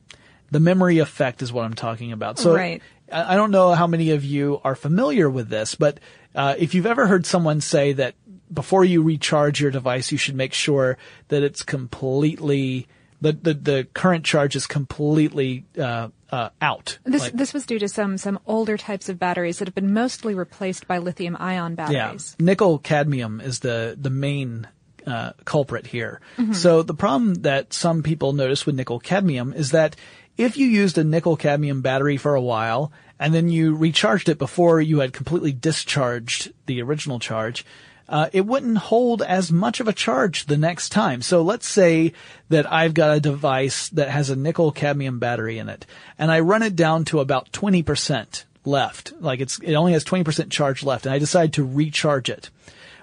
The 0.55 0.61
memory 0.61 1.01
effect 1.01 1.43
is 1.43 1.53
what 1.53 1.65
I'm 1.65 1.75
talking 1.75 2.13
about. 2.13 2.39
So 2.39 2.55
Right. 2.55 2.81
I 3.11 3.35
I 3.35 3.37
don't 3.37 3.51
know 3.51 3.73
how 3.75 3.89
many 3.89 4.13
of 4.13 4.25
you 4.25 4.61
are 4.63 4.77
familiar 4.77 5.29
with 5.29 5.49
this, 5.49 5.75
but 5.75 5.99
uh, 6.33 6.55
if 6.57 6.75
you've 6.75 6.87
ever 6.87 7.09
heard 7.09 7.27
someone 7.27 7.61
say 7.61 7.93
that 7.95 8.15
before 8.53 8.85
you 8.85 9.03
recharge 9.03 9.61
your 9.61 9.73
device, 9.73 10.13
you 10.13 10.19
should 10.19 10.37
make 10.37 10.53
sure 10.53 10.97
that 11.27 11.43
it's 11.43 11.65
completely 11.65 12.87
the 13.21 13.33
the, 13.33 13.55
the 13.55 13.89
current 13.95 14.25
charge 14.25 14.55
is 14.55 14.69
completely 14.69 15.65
uh, 15.77 16.11
uh, 16.31 16.51
out. 16.63 16.99
This 17.03 17.23
Like- 17.23 17.33
this 17.33 17.53
was 17.53 17.67
due 17.67 17.81
to 17.81 17.89
some 17.89 18.17
some 18.17 18.39
older 18.47 18.77
types 18.77 19.09
of 19.09 19.19
batteries 19.19 19.59
that 19.59 19.67
have 19.67 19.75
been 19.75 19.93
mostly 19.93 20.37
replaced 20.37 20.87
by 20.87 20.99
lithium 20.99 21.37
ion 21.41 21.75
batteries. 21.75 22.37
Yeah, 22.39 22.45
nickel 22.47 22.79
cadmium 22.79 23.41
is 23.41 23.59
the 23.59 23.99
the 24.01 24.11
main 24.11 24.69
uh, 25.07 25.33
culprit 25.45 25.87
here. 25.87 26.21
Mm-hmm. 26.39 26.53
So 26.53 26.83
the 26.83 26.95
problem 26.95 27.35
that 27.43 27.73
some 27.73 28.03
people 28.03 28.33
notice 28.33 28.67
with 28.67 28.77
nickel 28.77 29.01
cadmium 29.01 29.53
is 29.53 29.73
that 29.73 29.97
if 30.37 30.57
you 30.57 30.67
used 30.67 30.99
a 30.99 31.05
nickel 31.05 31.37
cadmium 31.37 31.81
battery 31.81 32.17
for 32.17 32.35
a 32.35 32.43
while 32.43 32.93
and 33.19 33.33
then 33.33 33.49
you 33.49 33.75
recharged 33.75 34.29
it 34.29 34.39
before 34.39 34.81
you 34.81 34.99
had 34.99 35.13
completely 35.13 35.53
discharged 35.53 36.53
the 36.67 36.83
original 36.83 37.19
charge, 37.19 37.65
uh, 38.09 38.29
it 38.33 38.45
wouldn't 38.45 38.77
hold 38.77 39.23
as 39.23 39.51
much 39.51 39.81
of 39.81 39.89
a 39.89 39.93
charge 39.93 40.47
the 40.47 40.57
next 40.57 40.91
time. 40.91 41.23
So 41.23 41.43
let's 41.43 41.69
say 41.69 42.13
that 42.49 42.71
I've 42.71 42.95
got 42.95 43.17
a 43.17 43.21
device 43.21 43.89
that 43.91 44.11
has 44.11 44.29
a 44.29 44.37
nickel 44.37 44.73
cadmium 44.73 45.19
battery 45.19 45.59
in 45.59 45.69
it 45.69 45.87
and 46.19 46.31
I 46.31 46.41
run 46.41 46.63
it 46.63 46.77
down 46.77 47.05
to 47.07 47.21
about 47.21 47.53
20% 47.53 48.45
left. 48.65 49.13
Like 49.21 49.41
it's, 49.41 49.59
it 49.61 49.75
only 49.75 49.93
has 49.93 50.05
20% 50.05 50.51
charge 50.51 50.83
left 50.83 51.07
and 51.07 51.15
I 51.15 51.19
decide 51.19 51.55
to 51.55 51.65
recharge 51.65 52.29
it. 52.29 52.51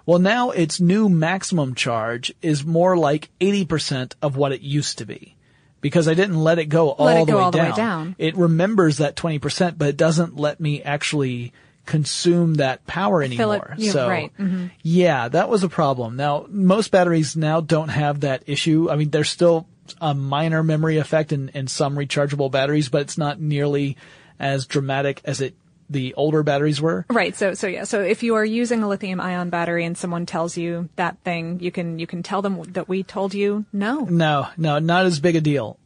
Well, 0.05 0.19
now 0.19 0.49
its 0.49 0.79
new 0.79 1.09
maximum 1.09 1.75
charge 1.75 2.33
is 2.41 2.65
more 2.65 2.97
like 2.97 3.29
80% 3.39 4.13
of 4.21 4.35
what 4.35 4.51
it 4.51 4.61
used 4.61 4.97
to 4.97 5.05
be. 5.05 5.35
Because 5.81 6.07
I 6.07 6.13
didn't 6.13 6.37
let 6.41 6.59
it 6.59 6.65
go 6.65 6.91
all, 6.91 7.07
it 7.07 7.25
the, 7.25 7.31
go 7.31 7.37
way 7.37 7.43
all 7.43 7.51
the 7.51 7.57
way 7.57 7.71
down. 7.71 8.15
It 8.19 8.37
remembers 8.37 8.97
that 8.99 9.15
20%, 9.15 9.77
but 9.77 9.87
it 9.89 9.97
doesn't 9.97 10.37
let 10.37 10.59
me 10.59 10.81
actually 10.83 11.53
consume 11.87 12.55
that 12.55 12.85
power 12.85 13.21
it- 13.23 13.25
anymore. 13.25 13.73
yeah, 13.77 13.91
so, 13.91 14.07
right. 14.07 14.31
Mhm. 14.39 14.69
yeah, 14.83 15.27
that 15.27 15.49
was 15.49 15.63
a 15.63 15.69
problem. 15.69 16.15
Now, 16.15 16.45
most 16.49 16.91
batteries 16.91 17.35
now 17.35 17.59
don't 17.61 17.89
have 17.89 18.19
that 18.21 18.43
issue. 18.45 18.89
I 18.91 18.95
mean, 18.95 19.09
there's 19.09 19.29
still 19.29 19.65
a 19.99 20.13
minor 20.13 20.61
memory 20.63 20.97
effect 20.97 21.33
in, 21.33 21.49
in 21.49 21.67
some 21.67 21.95
rechargeable 21.95 22.51
batteries, 22.51 22.87
but 22.89 23.01
it's 23.01 23.17
not 23.17 23.41
nearly 23.41 23.97
as 24.39 24.65
dramatic 24.67 25.21
as 25.25 25.41
it, 25.41 25.55
the 25.91 26.13
older 26.15 26.43
batteries 26.43 26.82
were. 26.82 27.06
Right. 27.10 27.36
So 27.36 27.54
so 27.54 27.67
yeah. 27.67 27.84
So 27.84 28.01
if 28.01 28.23
you 28.23 28.36
are 28.36 28.45
using 28.45 28.84
a 28.84 28.88
lithium 28.88 29.19
ion 29.19 29.49
battery 29.49 29.86
and 29.86 29.97
someone 29.97 30.25
tells 30.25 30.58
you 30.58 30.89
that 30.95 31.17
thing, 31.23 31.60
you 31.60 31.71
can 31.71 31.99
you 31.99 32.08
can 32.08 32.23
tell 32.23 32.41
them 32.41 32.63
that 32.73 32.88
we 32.88 33.04
told 33.04 33.34
you 33.34 33.65
no. 33.73 34.06
No, 34.06 34.47
no, 34.58 34.80
not 34.80 35.06
as 35.06 35.19
big 35.19 35.36
a 35.36 35.41
deal. 35.41 35.77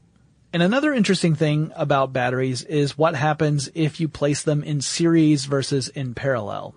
And 0.54 0.64
another 0.64 0.94
interesting 0.94 1.36
thing 1.36 1.74
about 1.76 2.14
batteries 2.14 2.64
is 2.64 2.98
what 2.98 3.14
happens 3.14 3.70
if 3.76 4.00
you 4.00 4.08
place 4.08 4.44
them 4.44 4.64
in 4.64 4.80
series 4.80 5.44
versus 5.44 5.90
in 5.90 6.14
parallel. 6.14 6.76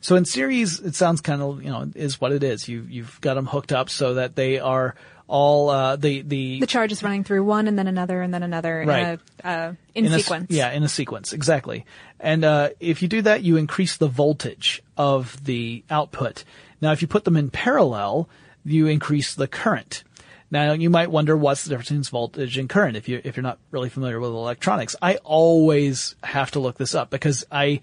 So 0.00 0.16
in 0.16 0.24
series, 0.24 0.80
it 0.80 0.96
sounds 0.96 1.20
kind 1.20 1.40
of, 1.40 1.62
you 1.62 1.70
know, 1.70 1.92
is 1.94 2.20
what 2.20 2.32
it 2.32 2.42
is. 2.42 2.68
You, 2.68 2.86
you've 2.88 3.20
got 3.20 3.34
them 3.34 3.46
hooked 3.46 3.70
up 3.70 3.88
so 3.88 4.14
that 4.14 4.34
they 4.34 4.58
are 4.58 4.96
all, 5.30 5.70
uh, 5.70 5.96
the, 5.96 6.22
the, 6.22 6.60
The 6.60 6.66
charge 6.66 6.90
is 6.92 7.02
running 7.02 7.24
through 7.24 7.44
one 7.44 7.68
and 7.68 7.78
then 7.78 7.86
another 7.86 8.20
and 8.20 8.34
then 8.34 8.42
another 8.42 8.84
Right. 8.86 9.00
in, 9.00 9.20
a, 9.44 9.48
uh, 9.48 9.72
in, 9.94 10.06
a 10.06 10.10
s- 10.10 10.22
sequence. 10.24 10.46
yeah, 10.50 10.70
in 10.72 10.82
a 10.82 10.88
sequence, 10.88 11.32
exactly. 11.32 11.86
And 12.18 12.44
uh, 12.44 12.70
if 12.80 13.00
you 13.00 13.08
do 13.08 13.22
that, 13.22 13.42
you 13.42 13.56
increase 13.56 13.96
the 13.96 14.08
voltage 14.08 14.82
of 14.96 15.42
the 15.44 15.84
output. 15.88 16.44
Now, 16.80 16.92
if 16.92 17.00
you 17.00 17.08
put 17.08 17.24
them 17.24 17.36
in 17.36 17.48
parallel, 17.50 18.28
you 18.64 18.88
increase 18.88 19.34
the 19.34 19.46
current. 19.46 20.02
Now, 20.50 20.72
you 20.72 20.90
might 20.90 21.10
wonder 21.12 21.36
what's 21.36 21.62
the 21.62 21.70
difference 21.70 21.88
between 21.90 22.02
voltage 22.02 22.58
and 22.58 22.68
current 22.68 22.96
if 22.96 23.08
you 23.08 23.20
if 23.22 23.36
you're 23.36 23.42
not 23.44 23.58
really 23.70 23.88
familiar 23.88 24.18
with 24.18 24.30
electronics. 24.30 24.96
I 25.00 25.16
always 25.22 26.16
have 26.24 26.50
to 26.52 26.58
look 26.60 26.76
this 26.76 26.94
up 26.96 27.08
because 27.08 27.44
I 27.52 27.80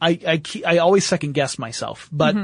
I 0.00 0.20
I, 0.24 0.42
I 0.66 0.78
always 0.78 1.04
second 1.04 1.32
guess 1.32 1.58
myself, 1.58 2.08
but. 2.12 2.36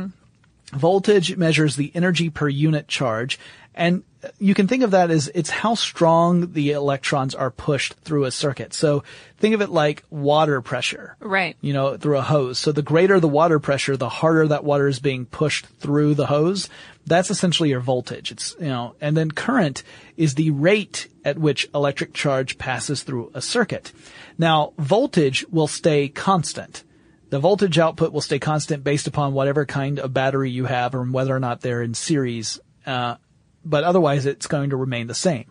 Voltage 0.72 1.36
measures 1.36 1.76
the 1.76 1.92
energy 1.94 2.28
per 2.28 2.48
unit 2.48 2.88
charge, 2.88 3.38
and 3.74 4.02
you 4.38 4.54
can 4.54 4.66
think 4.66 4.82
of 4.82 4.92
that 4.92 5.10
as 5.10 5.30
it's 5.34 5.50
how 5.50 5.74
strong 5.74 6.52
the 6.52 6.72
electrons 6.72 7.34
are 7.34 7.50
pushed 7.50 7.94
through 8.00 8.24
a 8.24 8.30
circuit. 8.30 8.74
So 8.74 9.04
think 9.38 9.54
of 9.54 9.60
it 9.60 9.70
like 9.70 10.02
water 10.10 10.60
pressure. 10.60 11.16
Right. 11.20 11.56
You 11.60 11.72
know, 11.72 11.96
through 11.96 12.18
a 12.18 12.22
hose. 12.22 12.58
So 12.58 12.72
the 12.72 12.82
greater 12.82 13.20
the 13.20 13.28
water 13.28 13.58
pressure, 13.58 13.96
the 13.96 14.08
harder 14.08 14.48
that 14.48 14.64
water 14.64 14.88
is 14.88 14.98
being 14.98 15.26
pushed 15.26 15.66
through 15.66 16.14
the 16.14 16.26
hose. 16.26 16.68
That's 17.06 17.30
essentially 17.30 17.68
your 17.68 17.80
voltage. 17.80 18.32
It's, 18.32 18.56
you 18.58 18.66
know, 18.66 18.96
and 19.00 19.16
then 19.16 19.30
current 19.30 19.82
is 20.16 20.34
the 20.34 20.50
rate 20.50 21.08
at 21.24 21.38
which 21.38 21.68
electric 21.74 22.14
charge 22.14 22.58
passes 22.58 23.02
through 23.02 23.30
a 23.34 23.40
circuit. 23.40 23.92
Now, 24.38 24.72
voltage 24.78 25.44
will 25.50 25.68
stay 25.68 26.08
constant. 26.08 26.82
The 27.28 27.38
voltage 27.38 27.78
output 27.78 28.12
will 28.12 28.20
stay 28.20 28.38
constant 28.38 28.84
based 28.84 29.06
upon 29.06 29.32
whatever 29.32 29.66
kind 29.66 29.98
of 29.98 30.14
battery 30.14 30.50
you 30.50 30.64
have 30.66 30.94
or 30.94 31.02
whether 31.02 31.34
or 31.34 31.40
not 31.40 31.60
they're 31.60 31.82
in 31.82 31.94
series. 31.94 32.60
Uh, 32.86 33.16
but 33.64 33.84
otherwise 33.84 34.26
it's 34.26 34.46
going 34.46 34.70
to 34.70 34.76
remain 34.76 35.08
the 35.08 35.14
same. 35.14 35.50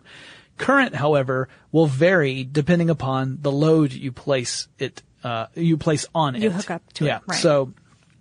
Current, 0.56 0.94
however, 0.94 1.48
will 1.70 1.86
vary 1.86 2.44
depending 2.44 2.88
upon 2.88 3.38
the 3.42 3.52
load 3.52 3.92
you 3.92 4.10
place 4.10 4.68
it, 4.78 5.02
uh, 5.22 5.46
you 5.54 5.76
place 5.76 6.06
on 6.14 6.34
it. 6.34 6.42
You 6.42 6.50
hook 6.50 6.70
up 6.70 6.92
to 6.94 7.04
it, 7.04 7.08
yeah. 7.08 7.18
right. 7.26 7.38
So, 7.38 7.74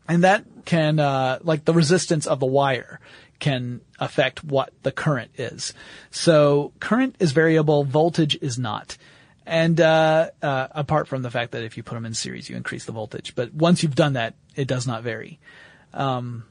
and 0.07 0.25
that 0.25 0.43
can, 0.65 0.99
uh, 0.99 1.39
like 1.43 1.63
the 1.63 1.73
resistance 1.73 2.27
of 2.27 2.41
the 2.41 2.45
wire 2.45 2.99
can 3.39 3.81
affect 3.99 4.43
what 4.43 4.73
the 4.83 4.91
current 4.91 5.31
is. 5.37 5.73
So 6.11 6.73
current 6.81 7.15
is 7.19 7.31
variable, 7.31 7.85
voltage 7.85 8.37
is 8.41 8.59
not. 8.59 8.97
And, 9.45 9.79
uh, 9.79 10.31
uh, 10.41 10.67
apart 10.71 11.07
from 11.07 11.21
the 11.21 11.29
fact 11.29 11.51
that 11.51 11.63
if 11.63 11.77
you 11.77 11.83
put 11.83 11.95
them 11.95 12.05
in 12.05 12.13
series, 12.13 12.49
you 12.49 12.55
increase 12.55 12.85
the 12.85 12.91
voltage. 12.91 13.35
But 13.35 13.53
once 13.53 13.83
you've 13.83 13.95
done 13.95 14.13
that, 14.13 14.35
it 14.55 14.67
does 14.67 14.87
not 14.87 15.03
vary. 15.03 15.39
Um, 15.93 16.45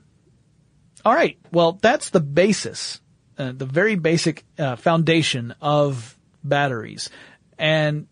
all 1.04 1.14
right. 1.14 1.38
Well, 1.52 1.72
that's 1.82 2.10
the 2.10 2.20
basis, 2.20 3.00
uh, 3.38 3.52
the 3.52 3.66
very 3.66 3.96
basic 3.96 4.44
uh, 4.58 4.76
foundation 4.76 5.54
of 5.60 6.16
batteries. 6.42 7.10
And 7.58 8.06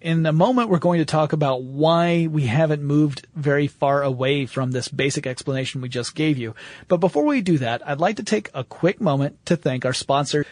in 0.00 0.24
a 0.26 0.32
moment, 0.32 0.68
we're 0.68 0.78
going 0.78 0.98
to 0.98 1.04
talk 1.04 1.32
about 1.32 1.62
why 1.62 2.26
we 2.26 2.46
haven't 2.46 2.82
moved 2.82 3.26
very 3.34 3.66
far 3.66 4.02
away 4.02 4.46
from 4.46 4.70
this 4.70 4.88
basic 4.88 5.26
explanation 5.26 5.80
we 5.80 5.88
just 5.88 6.14
gave 6.14 6.38
you. 6.38 6.54
But 6.88 6.98
before 6.98 7.24
we 7.24 7.40
do 7.40 7.58
that, 7.58 7.86
I'd 7.86 8.00
like 8.00 8.16
to 8.16 8.24
take 8.24 8.50
a 8.54 8.64
quick 8.64 9.00
moment 9.00 9.44
to 9.46 9.56
thank 9.56 9.84
our 9.84 9.92
sponsor. 9.92 10.46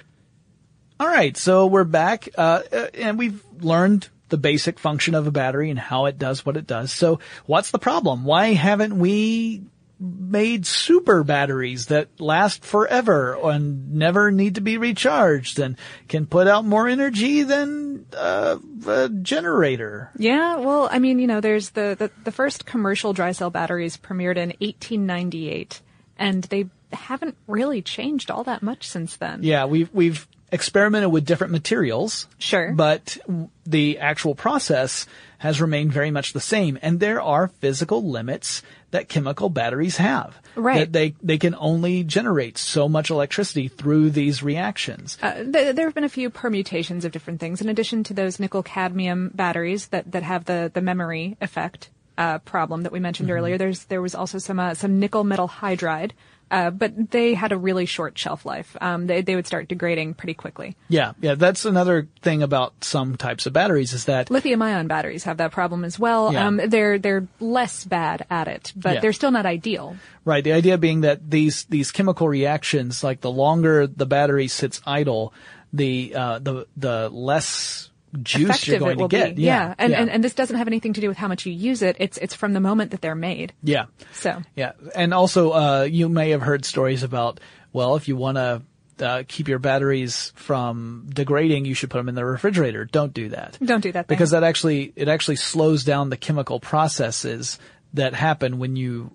All 1.00 1.08
right, 1.08 1.36
so 1.36 1.66
we're 1.66 1.84
back, 1.84 2.28
uh, 2.38 2.62
uh, 2.72 2.86
and 2.94 3.18
we've 3.18 3.42
learned 3.60 4.08
the 4.28 4.36
basic 4.36 4.78
function 4.78 5.14
of 5.14 5.26
a 5.26 5.32
battery 5.32 5.70
and 5.70 5.78
how 5.78 6.06
it 6.06 6.18
does 6.18 6.46
what 6.46 6.56
it 6.56 6.66
does. 6.66 6.92
So 6.92 7.18
what's 7.46 7.72
the 7.72 7.80
problem? 7.80 8.24
Why 8.24 8.52
haven't 8.52 8.96
we 8.98 9.62
made 9.98 10.66
super 10.66 11.24
batteries 11.24 11.86
that 11.86 12.20
last 12.20 12.64
forever 12.64 13.36
and 13.42 13.94
never 13.94 14.30
need 14.30 14.56
to 14.56 14.60
be 14.60 14.76
recharged 14.76 15.58
and 15.58 15.76
can 16.08 16.26
put 16.26 16.46
out 16.46 16.64
more 16.64 16.88
energy 16.88 17.42
than 17.42 18.06
uh, 18.16 18.58
a 18.86 19.08
generator? 19.08 20.10
Yeah, 20.16 20.56
well, 20.56 20.88
I 20.90 21.00
mean, 21.00 21.18
you 21.18 21.26
know, 21.26 21.40
there's 21.40 21.70
the, 21.70 21.96
the, 21.98 22.10
the 22.22 22.32
first 22.32 22.66
commercial 22.66 23.12
dry 23.12 23.32
cell 23.32 23.50
batteries 23.50 23.96
premiered 23.96 24.36
in 24.36 24.50
1898, 24.60 25.80
and 26.18 26.44
they 26.44 26.66
haven't 26.92 27.36
really 27.48 27.82
changed 27.82 28.30
all 28.30 28.44
that 28.44 28.62
much 28.62 28.86
since 28.88 29.16
then. 29.16 29.42
Yeah, 29.42 29.64
we've 29.64 29.92
we've 29.92 30.28
experimented 30.54 31.10
with 31.12 31.26
different 31.26 31.52
materials. 31.52 32.28
Sure. 32.38 32.72
But 32.72 33.18
the 33.66 33.98
actual 33.98 34.34
process 34.34 35.06
has 35.38 35.60
remained 35.60 35.92
very 35.92 36.10
much 36.10 36.32
the 36.32 36.40
same. 36.40 36.78
And 36.80 37.00
there 37.00 37.20
are 37.20 37.48
physical 37.48 38.02
limits 38.02 38.62
that 38.92 39.08
chemical 39.08 39.50
batteries 39.50 39.98
have. 39.98 40.38
Right. 40.54 40.78
That 40.80 40.92
they, 40.92 41.14
they 41.22 41.36
can 41.38 41.54
only 41.58 42.04
generate 42.04 42.56
so 42.56 42.88
much 42.88 43.10
electricity 43.10 43.68
through 43.68 44.10
these 44.10 44.42
reactions. 44.42 45.18
Uh, 45.20 45.42
th- 45.42 45.74
there 45.74 45.86
have 45.86 45.94
been 45.94 46.04
a 46.04 46.08
few 46.08 46.30
permutations 46.30 47.04
of 47.04 47.12
different 47.12 47.40
things, 47.40 47.60
in 47.60 47.68
addition 47.68 48.04
to 48.04 48.14
those 48.14 48.38
nickel 48.38 48.62
cadmium 48.62 49.32
batteries 49.34 49.88
that, 49.88 50.12
that 50.12 50.22
have 50.22 50.44
the, 50.44 50.70
the 50.72 50.80
memory 50.80 51.36
effect 51.40 51.90
uh, 52.16 52.38
problem 52.38 52.82
that 52.82 52.92
we 52.92 53.00
mentioned 53.00 53.28
Mm-hmm. 53.28 53.36
earlier. 53.36 53.58
There's 53.58 53.84
there 53.86 54.00
was 54.00 54.14
also 54.14 54.38
some 54.38 54.60
uh, 54.60 54.74
some 54.74 55.00
nickel 55.00 55.24
metal 55.24 55.48
hydride, 55.48 56.12
uh, 56.54 56.70
but 56.70 57.10
they 57.10 57.34
had 57.34 57.50
a 57.52 57.58
really 57.58 57.84
short 57.86 58.16
shelf 58.16 58.46
life. 58.46 58.76
Um, 58.80 59.06
they 59.08 59.22
they 59.22 59.34
would 59.34 59.46
start 59.46 59.68
degrading 59.68 60.14
pretty 60.14 60.34
quickly. 60.34 60.76
Yeah, 60.88 61.12
yeah, 61.20 61.34
that's 61.34 61.64
another 61.64 62.08
thing 62.22 62.42
about 62.42 62.72
some 62.84 63.16
types 63.16 63.46
of 63.46 63.52
batteries 63.52 63.92
is 63.92 64.04
that 64.04 64.30
Lithium 64.30 64.62
ion 64.62 64.86
batteries 64.86 65.24
have 65.24 65.38
that 65.38 65.50
problem 65.52 65.84
as 65.84 65.98
well. 65.98 66.32
Yeah. 66.32 66.46
Um, 66.46 66.60
they're 66.68 66.98
they're 66.98 67.26
less 67.40 67.84
bad 67.84 68.24
at 68.30 68.46
it, 68.48 68.72
but 68.76 68.94
Yeah. 68.94 69.00
they're 69.00 69.12
still 69.12 69.32
not 69.32 69.46
ideal. 69.46 69.96
Right. 70.24 70.44
The 70.44 70.52
idea 70.52 70.78
being 70.78 71.00
that 71.02 71.28
these 71.28 71.64
these 71.64 71.90
chemical 71.90 72.28
reactions, 72.28 73.02
like 73.02 73.20
the 73.20 73.30
longer 73.32 73.86
the 73.86 74.06
battery 74.06 74.48
sits 74.48 74.80
idle, 74.86 75.34
the 75.72 76.14
uh, 76.14 76.38
the 76.38 76.66
the 76.76 77.08
less 77.10 77.90
juice 78.22 78.66
you're 78.66 78.78
going 78.78 78.98
to 78.98 79.08
get. 79.08 79.36
be. 79.36 79.42
Yeah, 79.42 79.74
And, 79.78 79.90
yeah. 79.92 80.00
and 80.00 80.10
and 80.10 80.24
this 80.24 80.34
doesn't 80.34 80.56
have 80.56 80.66
anything 80.68 80.92
to 80.94 81.00
do 81.00 81.08
with 81.08 81.16
how 81.18 81.28
much 81.28 81.46
you 81.46 81.52
use 81.52 81.82
it. 81.82 81.96
It's 81.98 82.16
it's 82.18 82.34
from 82.34 82.52
the 82.52 82.60
moment 82.60 82.90
that 82.92 83.00
they're 83.00 83.14
made. 83.14 83.52
yeah. 83.62 83.86
So 84.12 84.42
Yeah, 84.54 84.72
and 84.94 85.12
also 85.14 85.50
uh, 85.52 85.82
you 85.90 86.08
may 86.08 86.30
have 86.30 86.42
heard 86.42 86.64
stories 86.64 87.02
about 87.02 87.40
well, 87.72 87.96
if 87.96 88.06
you 88.08 88.16
want 88.16 88.36
to 88.36 88.62
uh, 89.00 89.24
keep 89.26 89.48
your 89.48 89.58
batteries 89.58 90.32
from 90.36 91.06
degrading, 91.12 91.64
you 91.64 91.74
should 91.74 91.90
put 91.90 91.98
them 91.98 92.08
in 92.08 92.14
the 92.14 92.24
refrigerator. 92.24 92.84
Don't 92.84 93.12
do 93.12 93.30
that. 93.30 93.58
Don't 93.64 93.80
do 93.80 93.90
that, 93.90 94.06
because 94.06 94.30
that 94.30 94.44
actually 94.44 94.92
it 94.94 95.08
actually 95.08 95.36
slows 95.36 95.82
down 95.82 96.10
the 96.10 96.16
chemical 96.16 96.60
processes 96.60 97.58
that 97.94 98.14
happen 98.14 98.58
when 98.58 98.76
you 98.76 99.10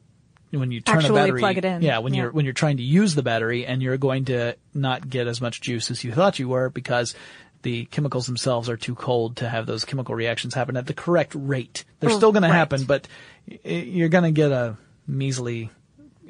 when 0.52 0.72
you 0.72 0.82
turn 0.82 0.98
Actually 0.98 1.20
a 1.20 1.24
battery. 1.24 1.40
plug 1.42 1.58
it 1.60 1.66
in. 1.66 1.82
Yeah, 1.84 2.00
when 2.00 2.14
Yeah. 2.14 2.24
you're 2.24 2.32
when 2.32 2.44
you're 2.46 2.54
trying 2.56 2.78
to 2.78 2.84
use 2.84 3.14
the 3.16 3.22
battery 3.24 3.66
and 3.66 3.82
you're 3.82 3.98
going 3.98 4.26
to 4.26 4.56
not 4.74 5.08
get 5.08 5.28
as 5.28 5.40
much 5.40 5.62
juice 5.62 5.92
as 5.92 6.04
you 6.04 6.12
thought 6.12 6.40
you 6.40 6.50
were 6.50 6.70
because 6.70 7.14
the 7.62 7.86
chemicals 7.86 8.26
themselves 8.26 8.70
are 8.70 8.78
too 8.78 8.96
cold 8.96 9.38
to 9.38 9.50
have 9.50 9.66
those 9.66 9.86
chemical 9.86 10.16
reactions 10.16 10.54
happen 10.54 10.78
at 10.78 10.88
the 10.88 10.94
correct 10.94 11.34
rate. 11.36 11.84
They're 12.00 12.10
Oh, 12.12 12.18
still 12.18 12.32
going 12.32 12.44
to 12.44 12.50
happen, 12.50 12.86
but 12.86 13.08
you're 13.64 14.10
going 14.10 14.24
to 14.24 14.32
get 14.32 14.52
a 14.52 14.78
measly 15.08 15.70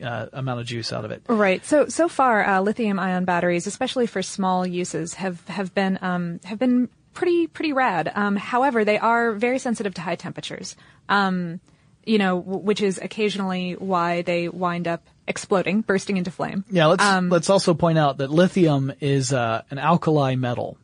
uh, 0.02 0.28
amount 0.34 0.60
of 0.62 0.66
juice 0.66 0.94
out 0.94 1.06
of 1.06 1.12
it. 1.12 1.22
Right. 1.28 1.64
So 1.66 1.88
so 1.88 2.08
far, 2.08 2.44
uh, 2.46 2.62
lithium-ion 2.62 3.26
batteries, 3.26 3.68
especially 3.68 4.08
for 4.08 4.22
small 4.22 4.66
uses, 4.66 5.14
have 5.16 5.46
have 5.48 5.74
been 5.76 6.00
um, 6.02 6.40
have 6.46 6.58
been 6.58 6.90
pretty 7.14 7.48
pretty 7.48 7.74
rad. 7.74 8.12
Um, 8.16 8.36
however, 8.36 8.86
they 8.86 8.98
are 8.98 9.34
very 9.34 9.60
sensitive 9.60 9.94
to 9.96 10.02
high 10.02 10.16
temperatures. 10.16 10.76
Um, 11.10 11.60
you 12.06 12.18
know, 12.18 12.40
w- 12.40 12.60
which 12.60 12.82
is 12.82 12.98
occasionally 12.98 13.74
why 13.74 14.22
they 14.22 14.48
wind 14.48 14.88
up 14.88 15.06
exploding, 15.28 15.82
bursting 15.82 16.18
into 16.18 16.32
flame. 16.32 16.64
Yeah, 16.72 16.88
let's 16.88 17.04
Um, 17.04 17.30
let's 17.30 17.50
also 17.50 17.74
point 17.74 17.98
out 18.00 18.18
that 18.18 18.32
lithium 18.32 18.94
is 19.02 19.34
uh, 19.34 19.64
an 19.70 19.78
alkali 19.80 20.36
metal. 20.36 20.78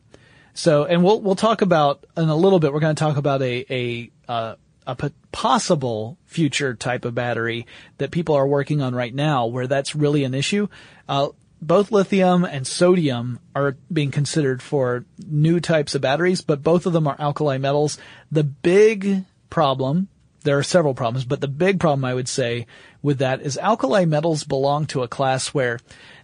So, 0.56 0.84
and 0.84 1.04
we'll 1.04 1.20
we'll 1.20 1.36
talk 1.36 1.60
about 1.60 2.04
in 2.16 2.30
a 2.30 2.34
little 2.34 2.58
bit. 2.58 2.72
We're 2.72 2.80
going 2.80 2.96
to 2.96 3.00
talk 3.00 3.18
about 3.18 3.42
a 3.42 3.66
a 3.68 4.10
uh, 4.26 4.54
a 4.86 5.10
possible 5.30 6.16
future 6.24 6.74
type 6.74 7.04
of 7.04 7.14
battery 7.14 7.66
that 7.98 8.10
people 8.10 8.34
are 8.36 8.46
working 8.46 8.80
on 8.80 8.94
right 8.94 9.14
now, 9.14 9.46
where 9.46 9.66
that's 9.66 9.94
really 9.94 10.24
an 10.24 10.32
issue. 10.32 10.68
Uh, 11.08 11.28
both 11.60 11.92
lithium 11.92 12.44
and 12.44 12.66
sodium 12.66 13.38
are 13.54 13.76
being 13.92 14.10
considered 14.10 14.62
for 14.62 15.04
new 15.28 15.60
types 15.60 15.94
of 15.94 16.00
batteries, 16.00 16.40
but 16.40 16.62
both 16.62 16.86
of 16.86 16.94
them 16.94 17.06
are 17.06 17.16
alkali 17.18 17.58
metals. 17.58 17.98
The 18.32 18.44
big 18.44 19.24
problem 19.50 20.08
there 20.42 20.56
are 20.56 20.62
several 20.62 20.94
problems, 20.94 21.26
but 21.26 21.40
the 21.42 21.48
big 21.48 21.80
problem 21.80 22.04
I 22.04 22.14
would 22.14 22.28
say 22.28 22.66
with 23.02 23.18
that 23.18 23.42
is 23.42 23.58
alkali 23.58 24.06
metals 24.06 24.44
belong 24.44 24.86
to 24.86 25.02
a 25.02 25.08
class 25.08 25.48
where 25.48 25.80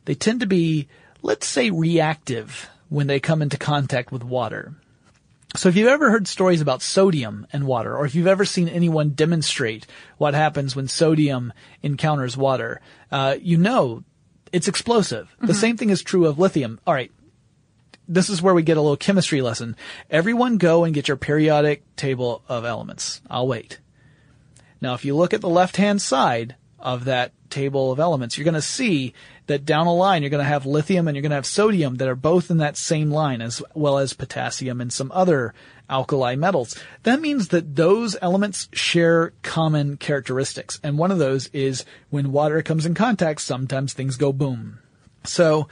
they 0.06 0.14
tend 0.14 0.40
to 0.40 0.46
be, 0.46 0.88
let's 1.22 1.46
say, 1.46 1.70
reactive 1.70 2.70
when 2.92 3.06
they 3.06 3.18
come 3.18 3.40
into 3.40 3.56
contact 3.56 4.12
with 4.12 4.22
water. 4.22 4.74
So 5.56 5.70
if 5.70 5.76
you've 5.76 5.88
ever 5.88 6.10
heard 6.10 6.28
stories 6.28 6.60
about 6.60 6.82
sodium 6.82 7.46
and 7.50 7.66
water, 7.66 7.96
or 7.96 8.04
if 8.04 8.14
you've 8.14 8.26
ever 8.26 8.44
seen 8.44 8.68
anyone 8.68 9.10
demonstrate 9.10 9.86
what 10.18 10.34
happens 10.34 10.76
when 10.76 10.88
sodium 10.88 11.54
encounters 11.82 12.36
water, 12.36 12.82
uh, 13.10 13.36
you 13.40 13.56
know 13.56 14.04
it's 14.52 14.68
explosive. 14.68 15.34
The 15.40 15.54
same 15.54 15.78
thing 15.78 15.88
is 15.88 16.02
true 16.02 16.26
of 16.26 16.38
lithium. 16.38 16.80
All 16.86 16.92
right, 16.92 17.10
this 18.08 18.28
is 18.28 18.42
where 18.42 18.54
we 18.54 18.62
get 18.62 18.76
a 18.76 18.82
little 18.82 18.96
chemistry 18.98 19.40
lesson. 19.40 19.74
Everyone 20.10 20.58
go 20.58 20.84
and 20.84 20.94
get 20.94 21.08
your 21.08 21.16
periodic 21.16 21.96
table 21.96 22.42
of 22.46 22.66
elements. 22.66 23.22
I'll 23.30 23.48
wait. 23.48 23.80
Now, 24.82 24.92
if 24.92 25.04
you 25.06 25.16
look 25.16 25.32
at 25.32 25.40
the 25.40 25.48
left-hand 25.48 26.02
side 26.02 26.56
of 26.78 27.06
that 27.06 27.32
table 27.48 27.90
of 27.90 28.00
elements, 28.00 28.36
you're 28.36 28.44
going 28.44 28.54
to 28.54 28.60
see 28.60 29.14
that 29.46 29.64
down 29.64 29.86
a 29.86 29.94
line, 29.94 30.22
you're 30.22 30.30
going 30.30 30.44
to 30.44 30.48
have 30.48 30.66
lithium 30.66 31.08
and 31.08 31.16
you're 31.16 31.22
going 31.22 31.30
to 31.30 31.36
have 31.36 31.46
sodium 31.46 31.96
that 31.96 32.08
are 32.08 32.14
both 32.14 32.50
in 32.50 32.58
that 32.58 32.76
same 32.76 33.10
line, 33.10 33.42
as 33.42 33.62
well 33.74 33.98
as 33.98 34.12
potassium 34.12 34.80
and 34.80 34.92
some 34.92 35.10
other 35.12 35.54
alkali 35.90 36.36
metals. 36.36 36.78
That 37.02 37.20
means 37.20 37.48
that 37.48 37.76
those 37.76 38.16
elements 38.22 38.68
share 38.72 39.32
common 39.42 39.96
characteristics. 39.96 40.80
And 40.82 40.96
one 40.96 41.10
of 41.10 41.18
those 41.18 41.48
is 41.48 41.84
when 42.10 42.32
water 42.32 42.62
comes 42.62 42.86
in 42.86 42.94
contact, 42.94 43.40
sometimes 43.40 43.92
things 43.92 44.16
go 44.16 44.32
boom. 44.32 44.78
So, 45.24 45.68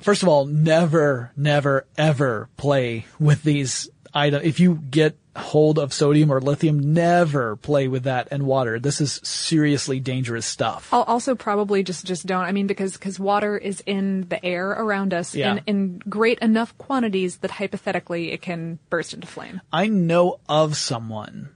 first 0.00 0.22
of 0.22 0.28
all, 0.28 0.44
never, 0.44 1.32
never, 1.36 1.86
ever 1.96 2.48
play 2.56 3.06
with 3.18 3.42
these 3.42 3.88
item. 4.14 4.42
If 4.44 4.60
you 4.60 4.76
get 4.90 5.16
hold 5.34 5.78
of 5.78 5.92
sodium 5.94 6.30
or 6.30 6.40
lithium, 6.40 6.92
never 6.92 7.56
play 7.56 7.88
with 7.88 8.02
that 8.04 8.28
and 8.30 8.44
water. 8.44 8.78
This 8.78 9.00
is 9.00 9.20
seriously 9.24 9.98
dangerous 10.00 10.44
stuff. 10.44 10.88
I'll 10.92 11.02
Also, 11.04 11.34
probably 11.34 11.82
just 11.82 12.04
just 12.04 12.26
don't. 12.26 12.44
I 12.44 12.52
mean, 12.52 12.66
because 12.66 12.92
because 12.92 13.18
water 13.18 13.56
is 13.56 13.82
in 13.86 14.28
the 14.28 14.44
air 14.44 14.70
around 14.70 15.14
us 15.14 15.34
Yeah. 15.34 15.52
in 15.52 15.60
in 15.66 15.98
great 16.08 16.38
enough 16.40 16.76
quantities 16.78 17.38
that 17.38 17.50
hypothetically 17.52 18.32
it 18.32 18.42
can 18.42 18.78
burst 18.90 19.14
into 19.14 19.26
flame. 19.26 19.60
I 19.72 19.88
know 19.88 20.38
of 20.48 20.76
someone. 20.76 21.48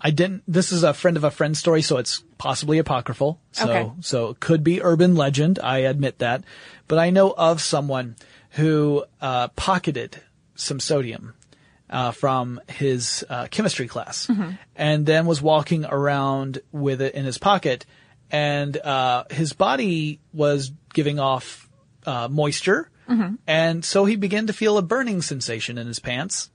I 0.00 0.10
didn't, 0.12 0.44
this 0.46 0.70
is 0.70 0.84
a 0.84 0.94
friend 0.94 1.16
of 1.16 1.24
a 1.24 1.30
friend 1.30 1.56
story, 1.56 1.82
so 1.82 1.96
it's 1.96 2.22
possibly 2.38 2.78
apocryphal. 2.78 3.40
So, 3.50 3.68
Okay. 3.68 3.90
so 4.00 4.28
it 4.28 4.38
could 4.38 4.62
be 4.62 4.80
urban 4.80 5.16
legend. 5.16 5.58
I 5.58 5.78
admit 5.78 6.18
that. 6.20 6.44
But 6.86 7.00
I 7.00 7.10
know 7.10 7.32
of 7.36 7.60
someone 7.60 8.14
who, 8.50 9.04
uh, 9.20 9.48
pocketed 9.56 10.18
some 10.54 10.78
sodium, 10.78 11.34
uh, 11.90 12.10
from 12.12 12.60
his, 12.68 13.24
uh, 13.28 13.46
chemistry 13.50 13.88
class 13.88 14.30
and 14.76 15.06
then 15.06 15.26
was 15.26 15.40
walking 15.42 15.84
around 15.84 16.60
with 16.72 17.00
it 17.00 17.14
in 17.14 17.24
his 17.24 17.38
pocket 17.38 17.86
and, 18.30 18.76
uh, 18.76 19.24
his 19.30 19.52
body 19.52 20.20
was 20.32 20.70
giving 20.92 21.18
off, 21.18 21.68
uh, 22.06 22.28
moisture. 22.28 22.90
And 23.46 23.84
so 23.84 24.04
he 24.04 24.16
began 24.16 24.48
to 24.48 24.52
feel 24.52 24.76
a 24.76 24.82
burning 24.82 25.22
sensation 25.22 25.78
in 25.78 25.86
his 25.86 25.98
pants 25.98 26.50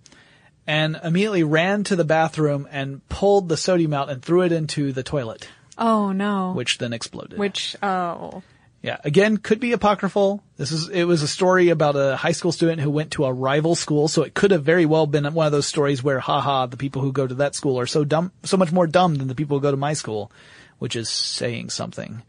and 0.67 1.00
immediately 1.04 1.43
ran 1.43 1.84
to 1.86 1.96
the 1.96 2.04
bathroom 2.06 2.67
and 2.72 3.08
pulled 3.10 3.50
the 3.50 3.58
sodium 3.58 3.93
out 3.93 4.10
and 4.12 4.22
threw 4.22 4.43
it 4.43 4.52
into 4.52 4.91
the 4.93 5.02
toilet, 5.04 5.48
Oh 5.78 6.12
no! 6.12 6.54
which 6.54 6.78
then 6.78 6.93
exploded. 6.93 7.39
Which 7.39 7.76
oh 7.82 8.43
yeah, 8.84 8.98
again, 9.04 9.38
could 9.38 9.60
be 9.62 9.72
apocryphal. 9.72 10.43
This 10.58 10.72
is, 10.74 10.89
it 10.89 11.06
was 11.06 11.24
a 11.24 11.28
story 11.28 11.69
about 11.69 11.96
a 11.96 12.17
high 12.17 12.34
school 12.34 12.52
student 12.52 12.82
who 12.82 12.91
went 12.91 13.12
to 13.12 13.24
a 13.26 13.32
rival 13.34 13.76
school, 13.76 14.08
so 14.10 14.24
it 14.24 14.34
could 14.34 14.52
have 14.52 14.63
very 14.63 14.86
well 14.86 15.08
been 15.08 15.24
one 15.34 15.46
of 15.48 15.52
those 15.54 15.65
stories 15.65 16.04
where, 16.04 16.19
haha, 16.19 16.65
the 16.65 16.78
people 16.78 17.02
who 17.02 17.12
go 17.13 17.26
to 17.26 17.36
that 17.36 17.56
school 17.56 17.80
are 17.80 17.88
so 17.88 18.04
dumb, 18.04 18.32
so 18.43 18.58
much 18.58 18.72
more 18.74 18.86
dumb 18.86 19.15
than 19.15 19.28
the 19.30 19.36
people 19.36 19.58
who 19.58 19.62
go 19.62 19.72
to 19.72 19.78
my 19.78 19.93
school, 19.93 20.32
which 20.80 20.96
is 20.98 21.10
saying 21.10 21.69
something. 21.69 22.22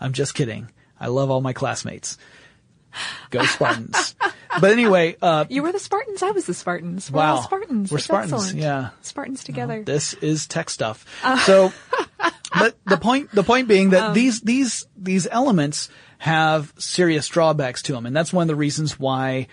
I'm 0.00 0.12
just 0.12 0.34
kidding. 0.34 0.68
I 1.00 1.06
love 1.08 1.30
all 1.30 1.40
my 1.40 1.54
classmates. 1.54 2.18
Go 3.30 3.42
Spartans. 3.46 4.14
but 4.60 4.70
anyway, 4.70 5.16
uh, 5.22 5.46
you 5.48 5.62
were 5.62 5.72
the 5.72 5.78
Spartans. 5.78 6.22
I 6.22 6.32
was 6.32 6.44
the 6.44 6.52
Spartans. 6.52 7.10
We're 7.10 7.20
Wow. 7.20 7.36
all 7.36 7.42
Spartans. 7.42 7.90
We're 7.90 7.96
That's 7.96 8.04
Spartans, 8.04 8.32
excellent. 8.34 8.58
yeah. 8.58 8.90
Spartans 9.00 9.44
together. 9.44 9.82
This 9.82 10.12
is 10.12 10.46
tech 10.46 10.68
stuff. 10.68 11.06
So, 11.46 11.72
but 12.58 12.76
the 12.86 12.96
point, 12.96 13.30
the 13.32 13.42
point 13.42 13.68
being 13.68 13.90
that 13.90 14.02
um, 14.02 14.14
these, 14.14 14.40
these, 14.40 14.86
these 14.96 15.26
elements 15.30 15.88
have 16.18 16.72
serious 16.78 17.26
drawbacks 17.28 17.82
to 17.82 17.92
them. 17.92 18.06
And 18.06 18.14
that's 18.14 18.32
one 18.32 18.42
of 18.42 18.48
the 18.48 18.56
reasons 18.56 18.98
why, 18.98 19.48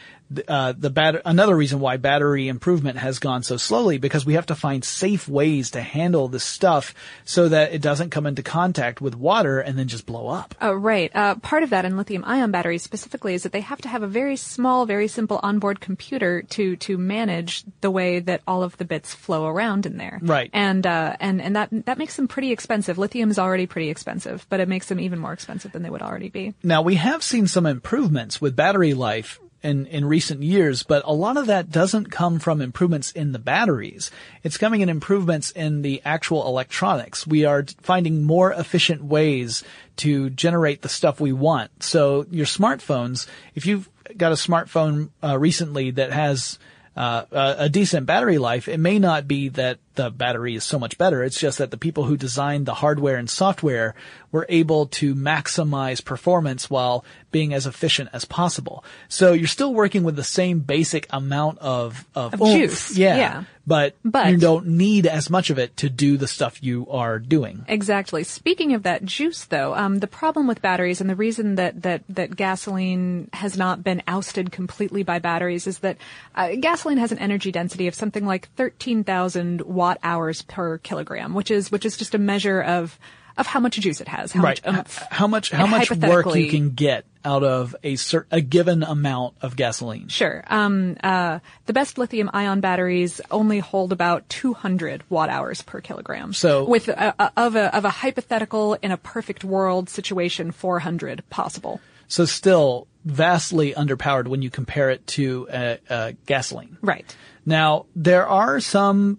uh, 0.47 0.73
the 0.77 0.89
bat, 0.89 1.21
another 1.25 1.55
reason 1.55 1.79
why 1.79 1.97
battery 1.97 2.47
improvement 2.47 2.97
has 2.97 3.19
gone 3.19 3.43
so 3.43 3.57
slowly 3.57 3.97
because 3.97 4.25
we 4.25 4.33
have 4.33 4.45
to 4.47 4.55
find 4.55 4.83
safe 4.83 5.27
ways 5.27 5.71
to 5.71 5.81
handle 5.81 6.27
this 6.27 6.43
stuff 6.43 6.93
so 7.25 7.49
that 7.49 7.73
it 7.73 7.81
doesn't 7.81 8.11
come 8.11 8.25
into 8.25 8.43
contact 8.43 9.01
with 9.01 9.15
water 9.15 9.59
and 9.59 9.77
then 9.77 9.87
just 9.87 10.05
blow 10.05 10.27
up. 10.27 10.55
Oh, 10.61 10.73
right. 10.73 11.11
Uh, 11.15 11.35
part 11.35 11.63
of 11.63 11.71
that 11.71 11.85
in 11.85 11.97
lithium 11.97 12.23
ion 12.25 12.51
batteries 12.51 12.83
specifically 12.83 13.33
is 13.33 13.43
that 13.43 13.51
they 13.51 13.61
have 13.61 13.81
to 13.81 13.89
have 13.89 14.03
a 14.03 14.07
very 14.07 14.35
small, 14.35 14.85
very 14.85 15.07
simple 15.07 15.39
onboard 15.41 15.79
computer 15.79 16.43
to, 16.43 16.75
to 16.77 16.97
manage 16.97 17.63
the 17.81 17.91
way 17.91 18.19
that 18.19 18.41
all 18.47 18.61
of 18.61 18.77
the 18.77 18.85
bits 18.85 19.13
flow 19.13 19.47
around 19.47 19.85
in 19.85 19.97
there. 19.97 20.19
Right. 20.21 20.49
And, 20.53 20.85
uh, 20.85 21.15
and, 21.19 21.41
and 21.41 21.55
that, 21.55 21.69
that 21.85 21.97
makes 21.97 22.15
them 22.15 22.27
pretty 22.27 22.51
expensive. 22.51 22.97
Lithium 22.97 23.31
is 23.31 23.39
already 23.39 23.65
pretty 23.65 23.89
expensive, 23.89 24.45
but 24.49 24.59
it 24.59 24.67
makes 24.67 24.87
them 24.87 24.99
even 24.99 25.19
more 25.19 25.33
expensive 25.33 25.71
than 25.71 25.81
they 25.81 25.89
would 25.89 26.01
already 26.01 26.29
be. 26.29 26.53
Now 26.63 26.81
we 26.81 26.95
have 26.95 27.23
seen 27.23 27.47
some 27.47 27.65
improvements 27.65 28.39
with 28.39 28.55
battery 28.55 28.93
life 28.93 29.39
in, 29.61 29.85
in 29.87 30.05
recent 30.05 30.41
years, 30.41 30.83
but 30.83 31.03
a 31.05 31.13
lot 31.13 31.37
of 31.37 31.47
that 31.47 31.69
doesn't 31.71 32.11
come 32.11 32.39
from 32.39 32.61
improvements 32.61 33.11
in 33.11 33.31
the 33.31 33.39
batteries. 33.39 34.09
It's 34.43 34.57
coming 34.57 34.81
in 34.81 34.89
improvements 34.89 35.51
in 35.51 35.81
the 35.81 36.01
actual 36.05 36.47
electronics. 36.47 37.27
We 37.27 37.45
are 37.45 37.65
finding 37.81 38.23
more 38.23 38.51
efficient 38.51 39.03
ways 39.03 39.63
to 39.97 40.29
generate 40.29 40.81
the 40.81 40.89
stuff 40.89 41.19
we 41.19 41.33
want. 41.33 41.83
So 41.83 42.25
your 42.31 42.45
smartphones, 42.45 43.27
if 43.53 43.65
you've 43.65 43.89
got 44.15 44.31
a 44.31 44.35
smartphone 44.35 45.09
uh, 45.21 45.37
recently 45.37 45.91
that 45.91 46.11
has 46.13 46.57
uh, 46.95 47.25
a, 47.31 47.55
a 47.65 47.69
decent 47.69 48.05
battery 48.05 48.37
life, 48.37 48.67
it 48.67 48.79
may 48.79 48.97
not 48.97 49.27
be 49.27 49.49
that 49.49 49.79
the 49.99 50.09
battery 50.09 50.55
is 50.55 50.63
so 50.63 50.79
much 50.79 50.97
better. 50.97 51.23
It's 51.25 51.37
just 51.39 51.57
that 51.57 51.71
the 51.71 51.77
people 51.77 52.05
who 52.05 52.15
designed 52.15 52.65
the 52.65 52.73
hardware 52.73 53.17
and 53.17 53.29
software 53.29 53.95
were 54.31 54.45
able 54.47 54.85
to 54.85 55.13
maximize 55.13 56.03
performance 56.03 56.69
while 56.69 57.03
being 57.31 57.53
as 57.53 57.65
efficient 57.67 58.09
as 58.13 58.23
possible. 58.25 58.83
So 59.09 59.33
you're 59.33 59.47
still 59.47 59.73
working 59.73 60.03
with 60.03 60.15
the 60.15 60.23
same 60.23 60.59
basic 60.59 61.07
amount 61.09 61.59
of, 61.59 62.05
of, 62.15 62.33
Of 62.35 62.41
oomph, 62.41 62.57
juice, 62.57 62.97
Yeah. 62.97 63.17
yeah. 63.17 63.43
But, 63.67 63.95
But- 64.03 64.31
you 64.31 64.37
don't 64.37 64.65
need 64.67 65.05
as 65.05 65.29
much 65.29 65.49
of 65.51 65.59
it 65.59 65.75
to 65.77 65.89
do 65.89 66.17
the 66.17 66.27
stuff 66.27 66.63
you 66.63 66.87
are 66.89 67.19
doing. 67.19 67.65
Exactly. 67.67 68.23
Speaking 68.23 68.73
of 68.73 68.81
that 68.83 69.05
juice, 69.05 69.45
though, 69.45 69.75
um, 69.75 69.99
the 69.99 70.07
problem 70.07 70.47
with 70.47 70.61
batteries 70.61 71.01
and 71.01 71.09
the 71.09 71.15
reason 71.15 71.55
that, 71.55 71.81
that, 71.83 72.01
that 72.09 72.35
gasoline 72.35 73.29
has 73.33 73.57
not 73.57 73.83
been 73.83 74.01
ousted 74.07 74.51
completely 74.51 75.03
by 75.03 75.19
batteries 75.19 75.67
is 75.67 75.79
that 75.79 75.97
uh, 76.35 76.49
gasoline 76.59 76.97
has 76.97 77.11
an 77.11 77.19
energy 77.19 77.51
density 77.51 77.87
of 77.87 77.93
something 77.93 78.25
like 78.25 78.49
13,000 78.55 79.61
watt 79.89 79.99
hours 80.03 80.43
per 80.43 80.77
kilogram, 80.77 81.33
which 81.33 81.49
is 81.51 81.71
which 81.71 81.85
is 81.85 81.97
just 81.97 82.13
a 82.13 82.19
measure 82.19 82.61
of 82.61 82.97
of 83.37 83.47
how 83.47 83.59
much 83.59 83.79
juice 83.79 84.01
it 84.01 84.07
has, 84.07 84.33
how 84.33 84.43
right. 84.43 84.63
much 84.65 84.75
oomph. 84.75 84.97
How 85.09 85.25
much, 85.25 85.49
how 85.49 85.65
much 85.65 85.89
work 85.91 86.35
you 86.35 86.49
can 86.49 86.71
get 86.71 87.05
out 87.23 87.43
of 87.43 87.73
a 87.83 87.95
cer- 87.95 88.27
a 88.31 88.41
given 88.41 88.83
amount 88.83 89.35
of 89.41 89.55
gasoline. 89.55 90.09
Sure. 90.09 90.43
Um, 90.47 90.97
uh, 91.01 91.39
the 91.65 91.73
best 91.73 91.97
lithium 91.97 92.29
ion 92.33 92.59
batteries 92.59 93.21
only 93.31 93.59
hold 93.59 93.93
about 93.93 94.27
200 94.27 95.03
watt 95.09 95.29
hours 95.29 95.61
per 95.61 95.79
kilogram. 95.79 96.33
So- 96.33 96.65
with 96.65 96.89
a, 96.89 97.15
a, 97.17 97.31
of 97.37 97.55
a 97.55 97.75
of 97.75 97.85
a 97.85 97.89
hypothetical 97.89 98.73
in 98.75 98.91
a 98.91 98.97
perfect 98.97 99.43
world 99.43 99.89
situation, 99.89 100.51
400 100.51 101.23
possible. 101.29 101.79
So 102.09 102.25
still 102.25 102.87
vastly 103.05 103.73
underpowered 103.73 104.27
when 104.27 104.41
you 104.41 104.49
compare 104.49 104.89
it 104.89 105.07
to 105.07 105.47
uh, 105.49 105.77
uh, 105.89 106.11
gasoline. 106.25 106.77
Right. 106.81 107.15
Now, 107.45 107.85
there 107.95 108.27
are 108.27 108.59
some 108.59 109.17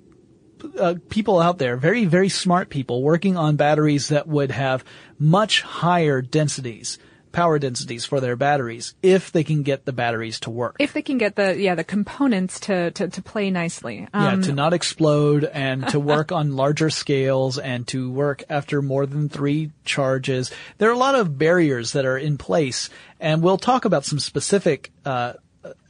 uh, 0.78 0.94
people 1.08 1.40
out 1.40 1.58
there, 1.58 1.76
very, 1.76 2.04
very 2.04 2.28
smart 2.28 2.68
people 2.68 3.02
working 3.02 3.36
on 3.36 3.56
batteries 3.56 4.08
that 4.08 4.26
would 4.26 4.50
have 4.50 4.84
much 5.18 5.62
higher 5.62 6.22
densities, 6.22 6.98
power 7.32 7.58
densities 7.58 8.04
for 8.04 8.20
their 8.20 8.36
batteries 8.36 8.94
if 9.02 9.30
they 9.32 9.44
can 9.44 9.62
get 9.62 9.84
the 9.84 9.92
batteries 9.92 10.40
to 10.40 10.50
work. 10.50 10.76
If 10.78 10.92
they 10.92 11.02
can 11.02 11.18
get 11.18 11.36
the 11.36 11.56
yeah 11.56 11.74
the 11.74 11.84
components 11.84 12.60
to 12.60 12.90
to, 12.92 13.08
to 13.08 13.22
play 13.22 13.50
nicely. 13.50 14.08
yeah, 14.12 14.32
Um, 14.32 14.42
to 14.42 14.52
not 14.52 14.72
explode 14.72 15.44
and 15.44 15.86
to 15.88 16.00
work 16.14 16.32
on 16.32 16.56
larger 16.56 16.90
scales 16.90 17.58
and 17.58 17.86
to 17.88 18.10
work 18.10 18.42
after 18.48 18.82
more 18.82 19.06
than 19.06 19.28
three 19.28 19.70
charges. 19.84 20.50
There 20.78 20.88
are 20.88 20.94
a 20.94 20.98
lot 20.98 21.14
of 21.14 21.38
barriers 21.38 21.92
that 21.92 22.04
are 22.04 22.18
in 22.18 22.36
place 22.38 22.90
and 23.20 23.42
we'll 23.42 23.58
talk 23.58 23.84
about 23.84 24.04
some 24.04 24.18
specific, 24.18 24.90
uh, 25.04 25.34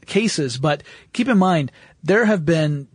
cases, 0.07 0.59
but 0.59 0.83
keep 1.13 1.29
in 1.29 1.39
mind, 1.39 1.73
there 2.03 2.25
have 2.25 2.45
been 2.45 2.89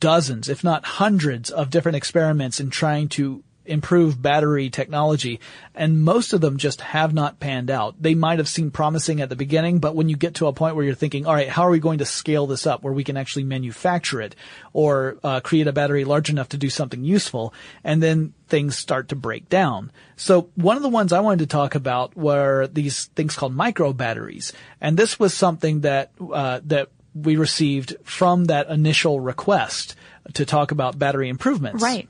dozens, 0.00 0.48
if 0.48 0.64
not 0.64 0.84
hundreds 0.84 1.50
of 1.50 1.70
different 1.70 1.96
experiments 1.96 2.60
in 2.60 2.70
trying 2.70 3.08
to 3.08 3.42
improve 3.68 4.20
battery 4.20 4.70
technology 4.70 5.40
and 5.74 6.02
most 6.02 6.32
of 6.32 6.40
them 6.40 6.56
just 6.56 6.80
have 6.80 7.12
not 7.12 7.38
panned 7.38 7.70
out. 7.70 8.00
They 8.00 8.14
might 8.14 8.38
have 8.38 8.48
seemed 8.48 8.74
promising 8.74 9.20
at 9.20 9.28
the 9.28 9.36
beginning, 9.36 9.78
but 9.78 9.94
when 9.94 10.08
you 10.08 10.16
get 10.16 10.34
to 10.36 10.46
a 10.46 10.52
point 10.52 10.74
where 10.74 10.84
you're 10.84 10.94
thinking, 10.94 11.26
all 11.26 11.34
right, 11.34 11.48
how 11.48 11.62
are 11.64 11.70
we 11.70 11.78
going 11.78 11.98
to 11.98 12.06
scale 12.06 12.46
this 12.46 12.66
up 12.66 12.82
where 12.82 12.92
we 12.92 13.04
can 13.04 13.16
actually 13.16 13.44
manufacture 13.44 14.20
it 14.20 14.34
or 14.72 15.18
uh, 15.22 15.40
create 15.40 15.66
a 15.66 15.72
battery 15.72 16.04
large 16.04 16.30
enough 16.30 16.48
to 16.50 16.56
do 16.56 16.70
something 16.70 17.04
useful 17.04 17.52
and 17.84 18.02
then 18.02 18.32
things 18.48 18.76
start 18.76 19.10
to 19.10 19.16
break 19.16 19.48
down. 19.48 19.92
So 20.16 20.48
one 20.54 20.76
of 20.76 20.82
the 20.82 20.88
ones 20.88 21.12
I 21.12 21.20
wanted 21.20 21.40
to 21.40 21.46
talk 21.46 21.74
about 21.74 22.16
were 22.16 22.66
these 22.68 23.06
things 23.06 23.36
called 23.36 23.54
micro 23.54 23.92
batteries. 23.92 24.52
And 24.80 24.96
this 24.96 25.20
was 25.20 25.34
something 25.34 25.82
that, 25.82 26.10
uh, 26.32 26.60
that 26.64 26.88
we 27.14 27.36
received 27.36 27.96
from 28.04 28.46
that 28.46 28.68
initial 28.68 29.20
request 29.20 29.96
to 30.34 30.44
talk 30.44 30.70
about 30.70 30.98
battery 30.98 31.28
improvements. 31.28 31.82
right. 31.82 32.08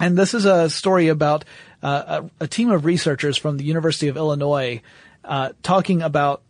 And 0.00 0.18
this 0.18 0.34
is 0.34 0.44
a 0.44 0.68
story 0.68 1.08
about 1.08 1.44
uh, 1.82 2.22
a, 2.40 2.44
a 2.44 2.48
team 2.48 2.70
of 2.70 2.84
researchers 2.84 3.36
from 3.36 3.58
the 3.58 3.64
University 3.64 4.08
of 4.08 4.16
Illinois 4.16 4.82
uh, 5.24 5.50
talking 5.62 6.02
about 6.02 6.42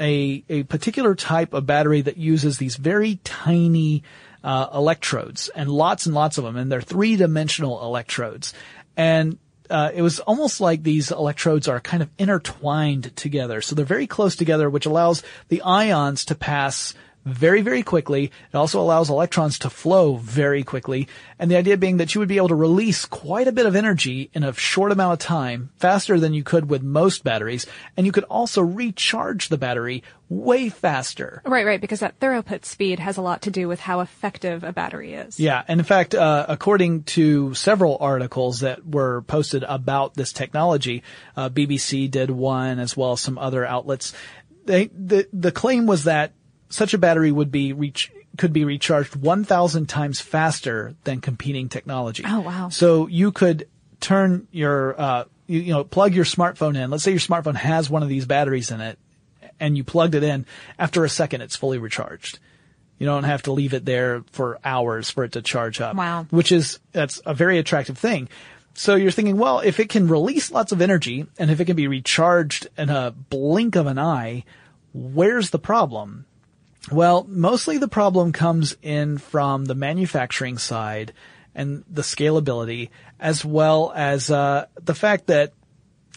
a 0.00 0.44
a 0.48 0.64
particular 0.64 1.14
type 1.14 1.54
of 1.54 1.66
battery 1.66 2.00
that 2.02 2.16
uses 2.16 2.58
these 2.58 2.76
very 2.76 3.20
tiny 3.24 4.02
uh, 4.42 4.68
electrodes 4.74 5.48
and 5.48 5.70
lots 5.70 6.06
and 6.06 6.14
lots 6.14 6.36
of 6.36 6.44
them, 6.44 6.56
and 6.56 6.70
they're 6.70 6.80
three 6.80 7.16
dimensional 7.16 7.82
electrodes, 7.82 8.52
and 8.96 9.38
uh, 9.70 9.90
it 9.94 10.02
was 10.02 10.20
almost 10.20 10.60
like 10.60 10.82
these 10.82 11.10
electrodes 11.10 11.68
are 11.68 11.80
kind 11.80 12.02
of 12.02 12.10
intertwined 12.18 13.14
together, 13.16 13.60
so 13.60 13.74
they're 13.74 13.84
very 13.84 14.06
close 14.06 14.36
together, 14.36 14.68
which 14.68 14.86
allows 14.86 15.22
the 15.48 15.62
ions 15.62 16.24
to 16.26 16.34
pass 16.34 16.94
very, 17.24 17.62
very 17.62 17.82
quickly. 17.82 18.24
It 18.24 18.56
also 18.56 18.80
allows 18.80 19.10
electrons 19.10 19.58
to 19.60 19.70
flow 19.70 20.16
very 20.16 20.62
quickly. 20.62 21.08
And 21.38 21.50
the 21.50 21.56
idea 21.56 21.76
being 21.76 21.98
that 21.98 22.14
you 22.14 22.18
would 22.18 22.28
be 22.28 22.36
able 22.36 22.48
to 22.48 22.54
release 22.54 23.04
quite 23.04 23.48
a 23.48 23.52
bit 23.52 23.66
of 23.66 23.76
energy 23.76 24.30
in 24.34 24.44
a 24.44 24.52
short 24.52 24.92
amount 24.92 25.14
of 25.14 25.18
time, 25.20 25.70
faster 25.76 26.20
than 26.20 26.34
you 26.34 26.42
could 26.42 26.68
with 26.68 26.82
most 26.82 27.24
batteries. 27.24 27.66
And 27.96 28.06
you 28.06 28.12
could 28.12 28.24
also 28.24 28.62
recharge 28.62 29.48
the 29.48 29.58
battery 29.58 30.02
way 30.28 30.68
faster. 30.68 31.42
Right, 31.44 31.66
right, 31.66 31.80
because 31.80 32.00
that 32.00 32.18
throughput 32.18 32.64
speed 32.64 32.98
has 32.98 33.16
a 33.16 33.22
lot 33.22 33.42
to 33.42 33.50
do 33.50 33.68
with 33.68 33.80
how 33.80 34.00
effective 34.00 34.64
a 34.64 34.72
battery 34.72 35.14
is. 35.14 35.38
Yeah, 35.38 35.62
and 35.68 35.80
in 35.80 35.84
fact, 35.84 36.14
uh, 36.14 36.46
according 36.48 37.04
to 37.04 37.54
several 37.54 37.98
articles 38.00 38.60
that 38.60 38.86
were 38.86 39.22
posted 39.22 39.62
about 39.64 40.14
this 40.14 40.32
technology, 40.32 41.02
uh, 41.36 41.48
BBC 41.50 42.10
did 42.10 42.30
one 42.30 42.78
as 42.78 42.96
well 42.96 43.12
as 43.12 43.20
some 43.20 43.38
other 43.38 43.64
outlets. 43.64 44.14
They, 44.64 44.86
the 44.86 45.28
the 45.32 45.52
claim 45.52 45.86
was 45.86 46.04
that 46.04 46.32
such 46.74 46.92
a 46.92 46.98
battery 46.98 47.30
would 47.30 47.52
be 47.52 47.72
reach 47.72 48.10
could 48.36 48.52
be 48.52 48.64
recharged 48.64 49.14
1,000 49.14 49.88
times 49.88 50.20
faster 50.20 50.96
than 51.04 51.20
competing 51.20 51.68
technology. 51.68 52.24
Oh, 52.26 52.40
wow. 52.40 52.68
So 52.68 53.06
you 53.06 53.30
could 53.30 53.68
turn 54.00 54.48
your, 54.50 55.00
uh, 55.00 55.24
you, 55.46 55.60
you 55.60 55.72
know, 55.72 55.84
plug 55.84 56.14
your 56.14 56.24
smartphone 56.24 56.76
in. 56.76 56.90
Let's 56.90 57.04
say 57.04 57.12
your 57.12 57.20
smartphone 57.20 57.54
has 57.54 57.88
one 57.88 58.02
of 58.02 58.08
these 58.08 58.26
batteries 58.26 58.72
in 58.72 58.80
it 58.80 58.98
and 59.60 59.76
you 59.76 59.84
plugged 59.84 60.16
it 60.16 60.24
in. 60.24 60.46
After 60.76 61.04
a 61.04 61.08
second, 61.08 61.42
it's 61.42 61.54
fully 61.54 61.78
recharged. 61.78 62.40
You 62.98 63.06
don't 63.06 63.22
have 63.22 63.42
to 63.42 63.52
leave 63.52 63.72
it 63.72 63.84
there 63.84 64.24
for 64.32 64.58
hours 64.64 65.10
for 65.10 65.22
it 65.22 65.32
to 65.32 65.42
charge 65.42 65.80
up. 65.80 65.94
Wow. 65.94 66.26
Which 66.30 66.50
is, 66.50 66.80
that's 66.90 67.20
a 67.24 67.34
very 67.34 67.58
attractive 67.58 67.98
thing. 67.98 68.28
So 68.74 68.96
you're 68.96 69.12
thinking, 69.12 69.36
well, 69.36 69.60
if 69.60 69.78
it 69.78 69.90
can 69.90 70.08
release 70.08 70.50
lots 70.50 70.72
of 70.72 70.82
energy 70.82 71.24
and 71.38 71.52
if 71.52 71.60
it 71.60 71.66
can 71.66 71.76
be 71.76 71.86
recharged 71.86 72.66
in 72.76 72.90
a 72.90 73.12
blink 73.12 73.76
of 73.76 73.86
an 73.86 74.00
eye, 74.00 74.42
where's 74.92 75.50
the 75.50 75.60
problem? 75.60 76.26
Well, 76.90 77.26
mostly 77.28 77.78
the 77.78 77.88
problem 77.88 78.32
comes 78.32 78.76
in 78.82 79.18
from 79.18 79.64
the 79.64 79.74
manufacturing 79.74 80.58
side 80.58 81.12
and 81.54 81.84
the 81.88 82.02
scalability, 82.02 82.90
as 83.18 83.44
well 83.44 83.92
as 83.94 84.30
uh, 84.30 84.66
the 84.82 84.94
fact 84.94 85.28
that 85.28 85.52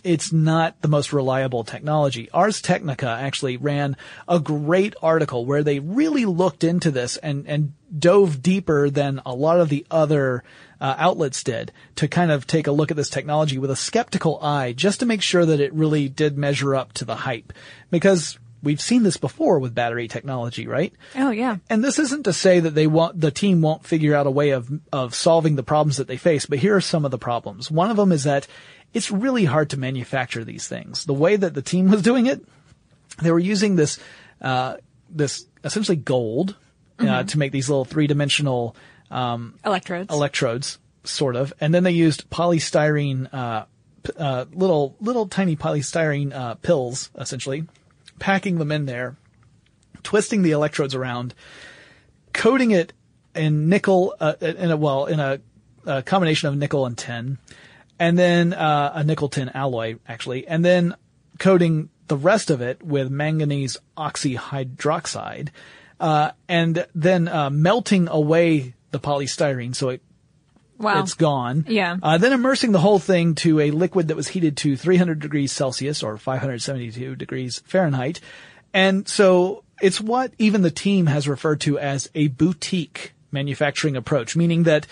it's 0.04 0.32
not 0.32 0.82
the 0.82 0.88
most 0.88 1.12
reliable 1.12 1.64
technology. 1.64 2.30
Ars 2.32 2.62
Technica 2.62 3.08
actually 3.08 3.58
ran 3.58 3.98
a 4.28 4.40
great 4.40 4.96
article 5.02 5.46
where 5.46 5.64
they 5.64 5.80
really 5.80 6.26
looked 6.26 6.64
into 6.64 6.92
this 6.92 7.18
and, 7.18 7.48
and 7.48 7.74
dove 7.98 8.42
deeper 8.42 8.90
than 8.90 9.22
a 9.26 9.34
lot 9.34 9.60
of 9.60 9.70
the 9.70 9.86
other 9.90 10.44
uh, 10.80 10.96
outlets 10.98 11.44
did 11.44 11.72
to 11.96 12.08
kind 12.08 12.32
of 12.32 12.46
take 12.46 12.68
a 12.68 12.72
look 12.72 12.92
at 12.92 12.98
this 12.98 13.10
technology 13.10 13.58
with 13.58 13.72
a 13.72 13.76
skeptical 13.76 14.40
eye 14.42 14.72
just 14.72 15.00
to 15.00 15.06
make 15.06 15.22
sure 15.22 15.46
that 15.46 15.60
it 15.60 15.74
really 15.74 16.08
did 16.08 16.38
measure 16.38 16.76
up 16.76 16.94
to 16.94 17.06
the 17.06 17.16
hype. 17.16 17.52
Because 17.90 18.38
we've 18.64 18.82
seen 18.82 19.04
this 19.04 19.18
before 19.18 19.60
with 19.60 19.74
battery 19.76 20.08
technology, 20.08 20.68
right? 20.68 20.94
Oh, 21.16 21.32
yeah. 21.32 21.58
And 21.70 21.84
this 21.84 22.00
isn't 22.00 22.24
to 22.24 22.34
say 22.34 22.60
that 22.60 22.72
they 22.76 22.88
want, 22.88 23.20
the 23.20 23.32
team 23.32 23.62
won't 23.62 23.86
figure 23.86 24.16
out 24.16 24.28
a 24.28 24.32
way 24.32 24.50
of, 24.52 24.70
of 24.92 25.14
solving 25.16 25.56
the 25.56 25.64
problems 25.64 25.98
that 25.98 26.08
they 26.08 26.18
face, 26.18 26.46
but 26.46 26.60
here 26.60 26.76
are 26.76 26.82
some 26.82 27.06
of 27.06 27.12
the 27.12 27.18
problems. 27.18 27.70
One 27.70 27.90
of 27.92 27.98
them 27.98 28.12
is 28.12 28.24
that 28.26 28.48
it's 28.94 29.12
really 29.12 29.46
hard 29.46 29.70
to 29.72 29.78
manufacture 29.78 30.44
these 30.44 30.68
things. 30.68 31.06
The 31.06 31.14
way 31.14 31.36
that 31.36 31.54
the 31.54 31.62
team 31.62 31.90
was 31.92 32.02
doing 32.02 32.26
it, 32.26 32.42
they 33.22 33.32
were 33.32 33.40
using 33.40 33.76
this, 33.76 34.00
uh, 34.42 34.78
this 35.10 35.46
essentially 35.64 35.98
gold, 35.98 36.56
uh, 37.00 37.04
Mm-hmm. 37.04 37.28
to 37.28 37.38
make 37.38 37.52
these 37.52 37.70
little 37.70 37.86
three 37.86 38.08
dimensional, 38.08 38.76
Electrodes. 39.64 40.12
electrodes, 40.14 40.80
sort 41.04 41.36
of, 41.36 41.54
and 41.62 41.74
then 41.74 41.84
they 41.84 41.92
used 41.92 42.28
polystyrene, 42.32 43.32
uh, 43.34 43.66
uh, 44.18 44.46
little 44.54 44.96
little 45.00 45.28
tiny 45.28 45.56
polystyrene 45.56 46.34
uh, 46.34 46.56
pills, 46.56 47.12
essentially, 47.18 47.66
packing 48.20 48.58
them 48.58 48.72
in 48.72 48.86
there, 48.86 49.16
twisting 50.04 50.42
the 50.42 50.52
electrodes 50.52 50.96
around, 50.96 51.34
coating 52.34 52.72
it 52.72 52.94
in 53.36 53.70
nickel, 53.70 54.16
uh, 54.20 54.34
in 54.42 54.72
a 54.72 54.78
well, 54.78 55.06
in 55.06 55.20
a, 55.20 55.40
a 55.86 56.02
combination 56.04 56.50
of 56.50 56.58
nickel 56.58 56.86
and 56.86 56.98
tin, 56.98 57.38
and 58.00 58.18
then 58.18 58.54
uh, 58.54 58.92
a 58.96 59.04
nickel 59.04 59.30
tin 59.30 59.50
alloy 59.54 59.98
actually, 60.08 60.48
and 60.48 60.64
then 60.64 60.96
coating 61.40 61.90
the 62.08 62.18
rest 62.18 62.50
of 62.50 62.62
it 62.62 62.82
with 62.82 63.10
manganese 63.10 63.78
oxyhydroxide, 63.98 65.50
uh, 66.00 66.32
and 66.48 66.86
then 66.96 67.28
uh, 67.28 67.50
melting 67.50 68.08
away 68.08 68.74
the 68.92 69.00
polystyrene 69.00 69.76
so 69.76 69.90
it 69.90 70.02
wow. 70.78 71.02
it's 71.02 71.14
gone. 71.14 71.66
Yeah. 71.68 71.98
Uh, 72.02 72.18
then 72.18 72.34
immersing 72.34 72.72
the 72.72 72.80
whole 72.80 73.00
thing 73.00 73.36
to 73.36 73.60
a 73.60 73.72
liquid 73.72 74.10
that 74.10 74.18
was 74.18 74.28
heated 74.28 74.58
to 74.58 74.78
300 74.78 75.20
degrees 75.20 75.52
Celsius 75.52 76.04
or 76.04 76.18
572 76.18 77.16
degrees 77.16 77.60
Fahrenheit. 77.66 78.20
And 78.74 79.08
so 79.08 79.64
it's 79.82 80.02
what 80.02 80.34
even 80.38 80.62
the 80.62 80.72
team 80.72 81.06
has 81.08 81.28
referred 81.28 81.62
to 81.62 81.80
as 81.80 82.10
a 82.16 82.28
boutique 82.28 83.14
manufacturing 83.32 83.96
approach, 83.96 84.36
meaning 84.36 84.64
that 84.64 84.88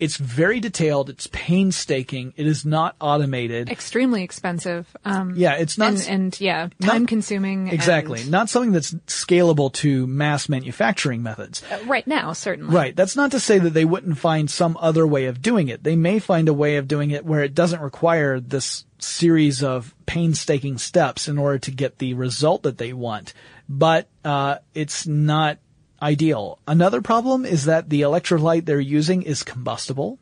it's 0.00 0.16
very 0.16 0.60
detailed, 0.60 1.10
it's 1.10 1.26
painstaking, 1.32 2.32
it 2.36 2.46
is 2.46 2.64
not 2.64 2.94
automated. 3.00 3.68
Extremely 3.68 4.22
expensive. 4.22 4.86
Um, 5.04 5.34
Yeah, 5.36 5.54
it's 5.54 5.76
not 5.78 5.94
and, 5.94 6.08
and 6.08 6.40
yeah, 6.40 6.68
time 6.80 7.06
consuming. 7.06 7.68
exactly, 7.68 8.24
not 8.24 8.48
something 8.48 8.72
that's 8.72 8.92
scalable 9.06 9.72
to 9.74 10.06
mass 10.06 10.48
manufacturing 10.48 11.22
methods. 11.22 11.62
right 11.86 12.06
now, 12.06 12.32
certainly. 12.32 12.74
Right. 12.74 12.94
That's 12.94 13.16
not 13.16 13.32
to 13.32 13.40
say 13.40 13.58
that 13.58 13.70
they 13.70 13.84
wouldn't 13.84 14.18
find 14.18 14.50
some 14.50 14.76
other 14.80 15.06
way 15.06 15.26
of 15.26 15.42
doing 15.42 15.68
it. 15.68 15.82
They 15.82 15.96
may 15.96 16.18
find 16.18 16.48
a 16.48 16.54
way 16.54 16.76
of 16.76 16.88
doing 16.88 17.10
it 17.10 17.24
where 17.24 17.42
it 17.42 17.54
doesn't 17.54 17.80
require 17.80 18.40
this 18.40 18.84
series 18.98 19.62
of 19.62 19.94
painstaking 20.06 20.78
steps 20.78 21.28
in 21.28 21.38
order 21.38 21.58
to 21.58 21.70
get 21.70 21.98
the 21.98 22.14
result 22.14 22.62
that 22.64 22.78
they 22.78 22.92
want. 22.92 23.32
But 23.68 24.08
uh, 24.24 24.56
it's 24.74 25.06
not 25.06 25.58
ideal. 26.00 26.58
Another 26.66 27.02
problem 27.02 27.44
is 27.44 27.64
that 27.64 27.88
the 27.88 28.02
electrolyte 28.02 28.64
they're 28.64 28.80
using 28.80 29.22
is 29.22 29.42
combustible. 29.42 30.18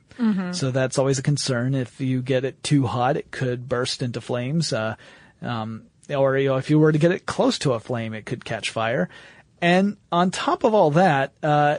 So 0.52 0.70
that's 0.70 0.98
always 0.98 1.18
a 1.18 1.22
concern. 1.22 1.74
If 1.74 2.00
you 2.00 2.22
get 2.22 2.44
it 2.44 2.62
too 2.62 2.86
hot, 2.86 3.16
it 3.16 3.30
could 3.30 3.68
burst 3.68 4.02
into 4.02 4.20
flames. 4.20 4.72
Uh, 4.72 4.96
um, 5.42 5.84
or 6.08 6.38
you 6.38 6.48
know, 6.48 6.56
if 6.56 6.70
you 6.70 6.78
were 6.78 6.92
to 6.92 6.98
get 6.98 7.12
it 7.12 7.26
close 7.26 7.58
to 7.60 7.72
a 7.72 7.80
flame, 7.80 8.14
it 8.14 8.24
could 8.24 8.44
catch 8.44 8.70
fire. 8.70 9.08
And 9.60 9.96
on 10.10 10.30
top 10.30 10.64
of 10.64 10.74
all 10.74 10.92
that, 10.92 11.32
uh, 11.42 11.78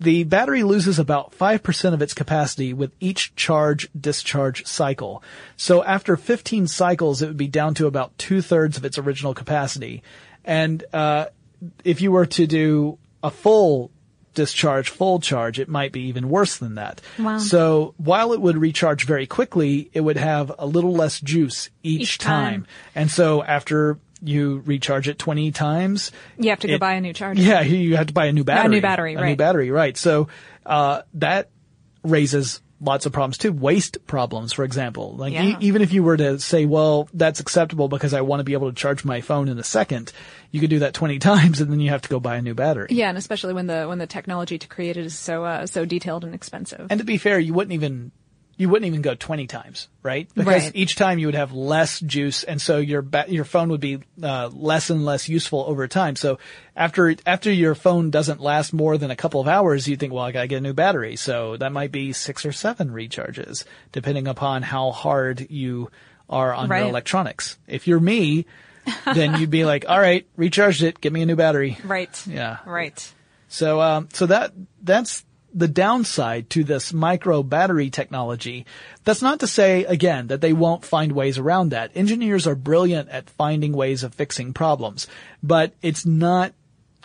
the 0.00 0.24
battery 0.24 0.62
loses 0.62 0.98
about 0.98 1.32
5% 1.32 1.94
of 1.94 2.02
its 2.02 2.14
capacity 2.14 2.72
with 2.72 2.92
each 3.00 3.34
charge 3.36 3.88
discharge 3.98 4.66
cycle. 4.66 5.22
So 5.56 5.82
after 5.84 6.16
15 6.16 6.66
cycles, 6.66 7.22
it 7.22 7.28
would 7.28 7.36
be 7.36 7.48
down 7.48 7.74
to 7.74 7.86
about 7.86 8.16
two 8.18 8.42
thirds 8.42 8.76
of 8.76 8.84
its 8.84 8.98
original 8.98 9.34
capacity. 9.34 10.02
And, 10.44 10.84
uh, 10.92 11.26
if 11.84 12.02
you 12.02 12.12
were 12.12 12.26
to 12.26 12.46
do 12.46 12.98
a 13.24 13.30
full 13.32 13.90
discharge, 14.34 14.88
full 14.88 15.18
charge, 15.20 15.58
it 15.58 15.68
might 15.68 15.92
be 15.92 16.02
even 16.08 16.28
worse 16.28 16.56
than 16.58 16.74
that. 16.76 17.00
Wow. 17.18 17.38
So 17.38 17.94
while 17.96 18.32
it 18.32 18.40
would 18.40 18.56
recharge 18.56 19.06
very 19.06 19.26
quickly, 19.26 19.90
it 19.92 20.00
would 20.00 20.16
have 20.16 20.52
a 20.58 20.66
little 20.66 20.92
less 20.92 21.20
juice 21.20 21.70
each, 21.82 22.00
Each 22.02 22.18
time. 22.18 22.52
time. 22.62 22.66
And 22.96 23.10
so 23.10 23.42
after 23.44 23.98
you 24.20 24.62
recharge 24.66 25.06
it 25.08 25.18
20 25.18 25.52
times, 25.52 26.10
You 26.38 26.50
have 26.50 26.58
to 26.60 26.66
go 26.68 26.74
It- 26.74 26.80
buy 26.80 26.94
a 26.94 27.00
new 27.00 27.12
charger. 27.12 27.40
yeah, 27.42 27.60
you- 27.62 27.96
have 27.96 28.08
to 28.08 28.12
buy 28.12 28.26
a 28.26 28.32
new 28.32 28.42
battery. 28.44 28.80
battery, 28.80 29.12
A 29.14 29.16
new 29.18 29.22
right. 29.22 29.38
battery, 29.38 29.70
right. 29.70 29.96
So, 29.96 30.28
uh, 30.66 31.02
that 31.14 31.50
raises 32.02 32.60
lots 32.80 33.06
of 33.06 33.12
problems 33.12 33.38
too. 33.38 33.52
Waste 33.52 34.06
problems, 34.06 34.52
for 34.52 34.64
example. 34.64 35.14
Like, 35.16 35.32
e- 35.32 35.56
even 35.60 35.82
if 35.82 35.92
you 35.92 36.02
were 36.02 36.16
to 36.16 36.38
say, 36.38 36.66
well, 36.66 37.08
that's 37.12 37.40
acceptable 37.40 37.88
because 37.88 38.14
I 38.14 38.20
want 38.20 38.40
to 38.40 38.44
be 38.44 38.52
able 38.52 38.70
to 38.70 38.76
charge 38.76 39.04
my 39.04 39.20
phone 39.20 39.48
in 39.48 39.58
a 39.58 39.64
second, 39.64 40.12
you 40.50 40.60
could 40.60 40.70
do 40.70 40.80
that 40.80 40.94
20 40.94 41.18
times 41.30 41.60
and 41.60 41.70
then 41.70 41.80
you 41.80 41.90
have 41.90 42.02
to 42.02 42.08
go 42.08 42.20
buy 42.20 42.36
a 42.36 42.42
new 42.42 42.54
battery. 42.54 42.88
Yeah, 42.90 43.08
and 43.08 43.18
especially 43.18 43.54
when 43.54 43.66
the 43.66 43.86
when 43.86 43.98
the 43.98 44.06
technology 44.06 44.58
to 44.58 44.68
create 44.68 44.96
it 44.96 45.06
is 45.06 45.16
so 45.18 45.44
uh, 45.44 45.66
so 45.66 45.84
detailed 45.84 46.24
and 46.24 46.34
expensive. 46.34 46.86
And 46.90 46.98
to 46.98 47.04
be 47.04 47.18
fair, 47.18 47.38
you 47.38 47.54
wouldn't 47.54 47.72
even, 47.72 48.12
you 48.56 48.68
wouldn't 48.68 48.86
even 48.86 49.02
go 49.02 49.14
20 49.14 49.46
times, 49.46 49.88
right? 50.02 50.28
Because 50.34 50.46
Right. 50.64 50.72
each 50.74 50.94
time 50.96 51.18
you 51.18 51.26
would 51.26 51.34
have 51.34 51.52
less 51.52 51.98
juice 52.00 52.44
and 52.44 52.60
so 52.60 52.78
your 52.78 53.02
ba- 53.02 53.24
your 53.28 53.44
phone 53.44 53.68
would 53.70 53.80
be, 53.80 53.98
uh, 54.22 54.48
less 54.52 54.90
and 54.90 55.04
less 55.04 55.28
useful 55.28 55.64
over 55.66 55.88
time. 55.88 56.14
So 56.16 56.38
after, 56.76 57.14
after 57.26 57.50
your 57.50 57.74
phone 57.74 58.10
doesn't 58.10 58.40
last 58.40 58.72
more 58.72 58.96
than 58.98 59.10
a 59.10 59.16
couple 59.16 59.40
of 59.40 59.48
hours, 59.48 59.88
you 59.88 59.96
think, 59.96 60.12
well, 60.12 60.24
I 60.24 60.30
gotta 60.32 60.46
get 60.46 60.58
a 60.58 60.60
new 60.60 60.72
battery. 60.72 61.16
So 61.16 61.56
that 61.56 61.72
might 61.72 61.90
be 61.92 62.12
six 62.12 62.44
or 62.46 62.52
seven 62.52 62.90
recharges, 62.90 63.64
depending 63.92 64.28
upon 64.28 64.62
how 64.62 64.90
hard 64.92 65.46
you 65.50 65.90
are 66.30 66.54
on 66.54 66.68
your 66.68 66.78
electronics. 66.88 67.58
If 67.66 67.86
you're 67.86 68.00
me, 68.00 68.46
then 69.14 69.40
you'd 69.40 69.50
be 69.50 69.64
like, 69.64 69.84
all 69.88 69.98
right, 70.00 70.26
recharged 70.36 70.82
it, 70.82 71.00
get 71.00 71.12
me 71.12 71.22
a 71.22 71.26
new 71.26 71.36
battery. 71.36 71.76
right. 71.84 72.22
Yeah. 72.26 72.58
Right. 72.66 73.12
So, 73.48 73.80
um, 73.80 74.08
so 74.12 74.26
that, 74.26 74.52
that's 74.82 75.24
the 75.54 75.68
downside 75.68 76.50
to 76.50 76.64
this 76.64 76.92
micro 76.92 77.42
battery 77.42 77.88
technology. 77.88 78.66
That's 79.04 79.22
not 79.22 79.40
to 79.40 79.46
say, 79.46 79.84
again, 79.84 80.26
that 80.26 80.40
they 80.40 80.52
won't 80.52 80.84
find 80.84 81.12
ways 81.12 81.38
around 81.38 81.70
that. 81.70 81.92
Engineers 81.94 82.46
are 82.46 82.56
brilliant 82.56 83.08
at 83.08 83.30
finding 83.30 83.72
ways 83.72 84.02
of 84.02 84.14
fixing 84.14 84.52
problems, 84.52 85.06
but 85.42 85.72
it's 85.80 86.04
not 86.04 86.52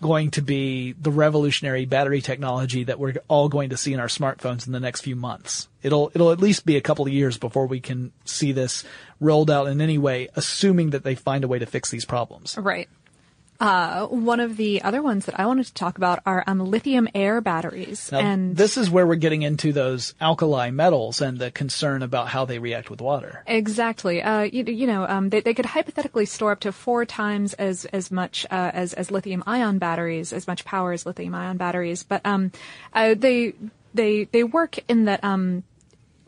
going 0.01 0.31
to 0.31 0.41
be 0.41 0.93
the 0.93 1.11
revolutionary 1.11 1.85
battery 1.85 2.21
technology 2.21 2.85
that 2.85 2.99
we're 2.99 3.15
all 3.27 3.49
going 3.49 3.69
to 3.69 3.77
see 3.77 3.93
in 3.93 3.99
our 3.99 4.07
smartphones 4.07 4.65
in 4.65 4.71
the 4.71 4.79
next 4.79 5.01
few 5.01 5.15
months. 5.15 5.67
It'll, 5.83 6.09
it'll 6.15 6.31
at 6.31 6.39
least 6.39 6.65
be 6.65 6.77
a 6.77 6.81
couple 6.81 7.05
of 7.05 7.11
years 7.11 7.37
before 7.37 7.67
we 7.67 7.81
can 7.81 8.11
see 8.23 8.51
this 8.51 8.83
rolled 9.19 9.51
out 9.51 9.67
in 9.67 9.81
any 9.81 9.97
way, 9.97 10.29
assuming 10.35 10.91
that 10.91 11.03
they 11.03 11.15
find 11.15 11.43
a 11.43 11.47
way 11.47 11.59
to 11.59 11.65
fix 11.65 11.89
these 11.89 12.05
problems. 12.05 12.57
Right. 12.57 12.87
Uh, 13.59 14.07
one 14.07 14.39
of 14.39 14.55
the 14.55 14.81
other 14.83 15.01
ones 15.01 15.25
that 15.25 15.37
I 15.37 15.45
wanted 15.45 15.65
to 15.65 15.73
talk 15.73 15.97
about 15.97 16.21
are 16.25 16.43
um, 16.47 16.59
lithium 16.59 17.09
air 17.13 17.41
batteries. 17.41 18.09
Now, 18.09 18.19
and 18.19 18.55
this 18.55 18.77
is 18.77 18.89
where 18.89 19.05
we're 19.05 19.15
getting 19.15 19.41
into 19.41 19.73
those 19.73 20.13
alkali 20.21 20.71
metals 20.71 21.21
and 21.21 21.37
the 21.37 21.51
concern 21.51 22.01
about 22.01 22.29
how 22.29 22.45
they 22.45 22.59
react 22.59 22.89
with 22.89 23.01
water. 23.01 23.43
Exactly. 23.45 24.21
Uh, 24.21 24.43
you, 24.43 24.63
you 24.63 24.87
know, 24.87 25.05
um, 25.05 25.29
they, 25.29 25.41
they 25.41 25.53
could 25.53 25.65
hypothetically 25.65 26.25
store 26.25 26.53
up 26.53 26.61
to 26.61 26.71
four 26.71 27.05
times 27.05 27.53
as 27.55 27.83
as 27.85 28.11
much 28.11 28.45
uh, 28.49 28.71
as 28.73 28.93
as 28.93 29.11
lithium 29.11 29.43
ion 29.45 29.77
batteries, 29.77 30.31
as 30.31 30.47
much 30.47 30.63
power 30.63 30.93
as 30.93 31.05
lithium 31.05 31.35
ion 31.35 31.57
batteries. 31.57 32.03
But 32.03 32.25
um, 32.25 32.53
uh, 32.93 33.15
they 33.17 33.55
they 33.93 34.23
they 34.25 34.43
work 34.43 34.79
in 34.87 35.05
that 35.05 35.21
um, 35.23 35.63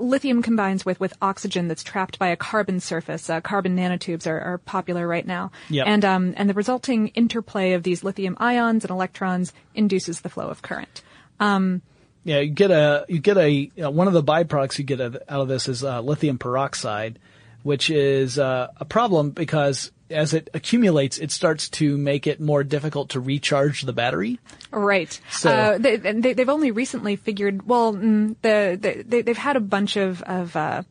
lithium 0.02 0.42
combines 0.42 0.86
with, 0.86 1.00
with 1.00 1.14
oxygen 1.22 1.68
that's 1.68 1.84
trapped 1.84 2.20
by 2.20 2.28
a 2.30 2.36
carbon 2.36 2.80
surface. 2.80 3.30
Uh, 3.30 3.40
carbon 3.42 3.78
nanotubes 3.78 4.28
are, 4.28 4.40
are 4.42 4.58
popular 4.58 5.08
right 5.08 5.26
now. 5.26 5.52
Yep. 5.70 5.88
And, 5.88 6.06
um, 6.06 6.34
and 6.36 6.50
the 6.50 6.54
resulting 6.54 7.10
interplay 7.10 7.74
of 7.74 7.84
these 7.84 8.04
lithium 8.04 8.36
ions 8.40 8.84
and 8.84 8.92
electrons 8.92 9.54
induces 9.74 10.22
the 10.22 10.30
flow 10.30 10.50
of 10.50 10.62
current. 10.62 11.02
Um, 11.40 11.82
Yeah, 12.24 12.40
you 12.40 12.52
get 12.52 12.70
a 12.70 13.06
you 13.08 13.20
get 13.20 13.38
a 13.38 13.72
uh, 13.84 13.90
one 13.90 14.08
of 14.08 14.14
the 14.14 14.22
byproducts 14.22 14.78
you 14.78 14.84
get 14.84 15.02
out 15.02 15.42
of 15.42 15.48
this 15.48 15.68
is 15.68 15.84
uh, 15.84 16.02
lithium 16.02 16.38
peroxide, 16.38 17.18
which 17.64 17.90
is 17.90 18.38
uh, 18.38 18.68
a 18.78 18.86
problem 18.86 19.32
because 19.32 19.92
as 20.12 20.34
it 20.34 20.50
accumulates, 20.54 21.18
it 21.18 21.32
starts 21.32 21.70
to 21.70 21.98
make 21.98 22.28
it 22.28 22.40
more 22.40 22.64
difficult 22.64 23.10
to 23.10 23.20
recharge 23.20 23.82
the 23.84 23.94
battery. 23.94 24.40
Right. 24.72 25.20
So- 25.32 25.52
uh, 25.52 25.78
they, 25.78 25.98
they, 25.98 26.34
they've 26.34 26.50
only 26.50 26.72
recently 26.72 27.16
figured. 27.16 27.68
Well, 27.68 27.94
mm, 27.94 28.36
the, 28.42 28.78
the 28.80 29.04
they, 29.04 29.22
they've 29.22 29.38
had 29.38 29.56
a 29.56 29.62
bunch 29.62 29.98
of 29.98 30.22
of 30.24 30.56
uh, 30.56 30.84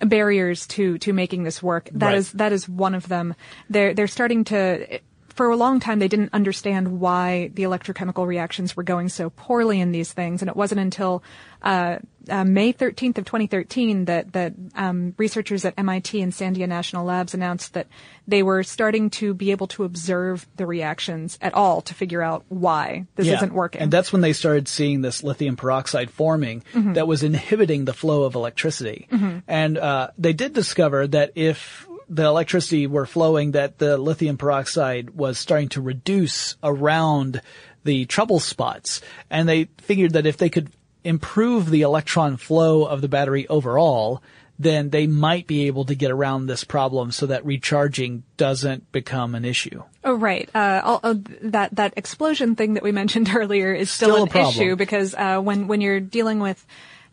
barriers 0.00 0.66
to 0.68 0.98
to 0.98 1.12
making 1.12 1.44
this 1.44 1.62
work. 1.62 1.88
That 1.92 2.06
Right. 2.06 2.18
is 2.18 2.32
that 2.32 2.52
is 2.52 2.68
one 2.68 2.94
of 2.94 3.08
them. 3.08 3.34
They're 3.70 3.94
they're 3.94 4.06
starting 4.08 4.44
to. 4.44 5.00
For 5.34 5.50
a 5.50 5.56
long 5.56 5.80
time, 5.80 5.98
they 5.98 6.08
didn't 6.08 6.34
understand 6.34 7.00
why 7.00 7.50
the 7.54 7.62
electrochemical 7.62 8.26
reactions 8.26 8.76
were 8.76 8.82
going 8.82 9.08
so 9.08 9.30
poorly 9.30 9.80
in 9.80 9.90
these 9.92 10.12
things, 10.12 10.42
and 10.42 10.48
it 10.48 10.56
wasn't 10.56 10.80
until 10.80 11.22
uh, 11.62 11.98
uh, 12.28 12.44
May 12.44 12.72
13th 12.72 13.18
of 13.18 13.24
2013 13.24 14.04
that 14.06 14.32
that 14.32 14.52
um, 14.74 15.14
researchers 15.16 15.64
at 15.64 15.74
MIT 15.78 16.20
and 16.20 16.32
Sandia 16.32 16.68
National 16.68 17.04
Labs 17.04 17.34
announced 17.34 17.74
that 17.74 17.86
they 18.28 18.42
were 18.42 18.62
starting 18.62 19.10
to 19.10 19.32
be 19.34 19.50
able 19.52 19.66
to 19.68 19.84
observe 19.84 20.46
the 20.56 20.66
reactions 20.66 21.38
at 21.40 21.54
all 21.54 21.80
to 21.82 21.94
figure 21.94 22.22
out 22.22 22.44
why 22.48 23.06
this 23.16 23.26
Yeah. 23.26 23.36
isn't 23.36 23.52
working. 23.54 23.80
And 23.80 23.90
that's 23.92 24.12
when 24.12 24.22
they 24.22 24.32
started 24.32 24.68
seeing 24.68 25.00
this 25.02 25.22
lithium 25.24 25.56
peroxide 25.56 26.10
forming 26.10 26.62
Mm-hmm. 26.74 26.92
that 26.94 27.06
was 27.06 27.22
inhibiting 27.22 27.84
the 27.86 27.92
flow 27.94 28.24
of 28.24 28.34
electricity. 28.34 29.08
And 29.48 29.78
uh, 29.78 30.10
they 30.18 30.32
did 30.32 30.52
discover 30.52 31.06
that 31.08 31.32
if 31.34 31.86
the 32.12 32.24
electricity 32.24 32.86
were 32.86 33.06
flowing, 33.06 33.52
that 33.52 33.78
the 33.78 33.96
lithium 33.96 34.36
peroxide 34.36 35.10
was 35.10 35.38
starting 35.38 35.70
to 35.70 35.80
reduce 35.80 36.56
around 36.62 37.40
the 37.84 38.04
trouble 38.04 38.38
spots. 38.38 39.00
And 39.30 39.48
they 39.48 39.64
figured 39.78 40.12
that 40.12 40.26
if 40.26 40.36
they 40.36 40.50
could 40.50 40.70
improve 41.04 41.70
the 41.70 41.82
electron 41.82 42.36
flow 42.36 42.84
of 42.84 43.00
the 43.00 43.08
battery 43.08 43.48
overall, 43.48 44.22
then 44.58 44.90
they 44.90 45.06
might 45.06 45.46
be 45.46 45.66
able 45.66 45.86
to 45.86 45.94
get 45.94 46.10
around 46.10 46.46
this 46.46 46.64
problem 46.64 47.10
so 47.10 47.26
that 47.26 47.44
recharging 47.46 48.22
doesn't 48.36 48.92
become 48.92 49.34
an 49.34 49.46
issue. 49.46 49.82
Oh, 50.04 50.14
right. 50.14 50.48
Uh, 50.54 50.82
all, 50.84 51.00
uh, 51.02 51.14
that 51.42 51.74
that 51.76 51.94
explosion 51.96 52.56
thing 52.56 52.74
that 52.74 52.82
we 52.82 52.92
mentioned 52.92 53.30
earlier 53.34 53.72
is 53.72 53.90
still, 53.90 54.26
Still 54.26 54.42
an 54.42 54.48
issue 54.48 54.76
because 54.76 55.14
uh, 55.14 55.40
when 55.40 55.66
when 55.66 55.80
you're 55.80 56.00
dealing 56.00 56.40
with, 56.40 56.64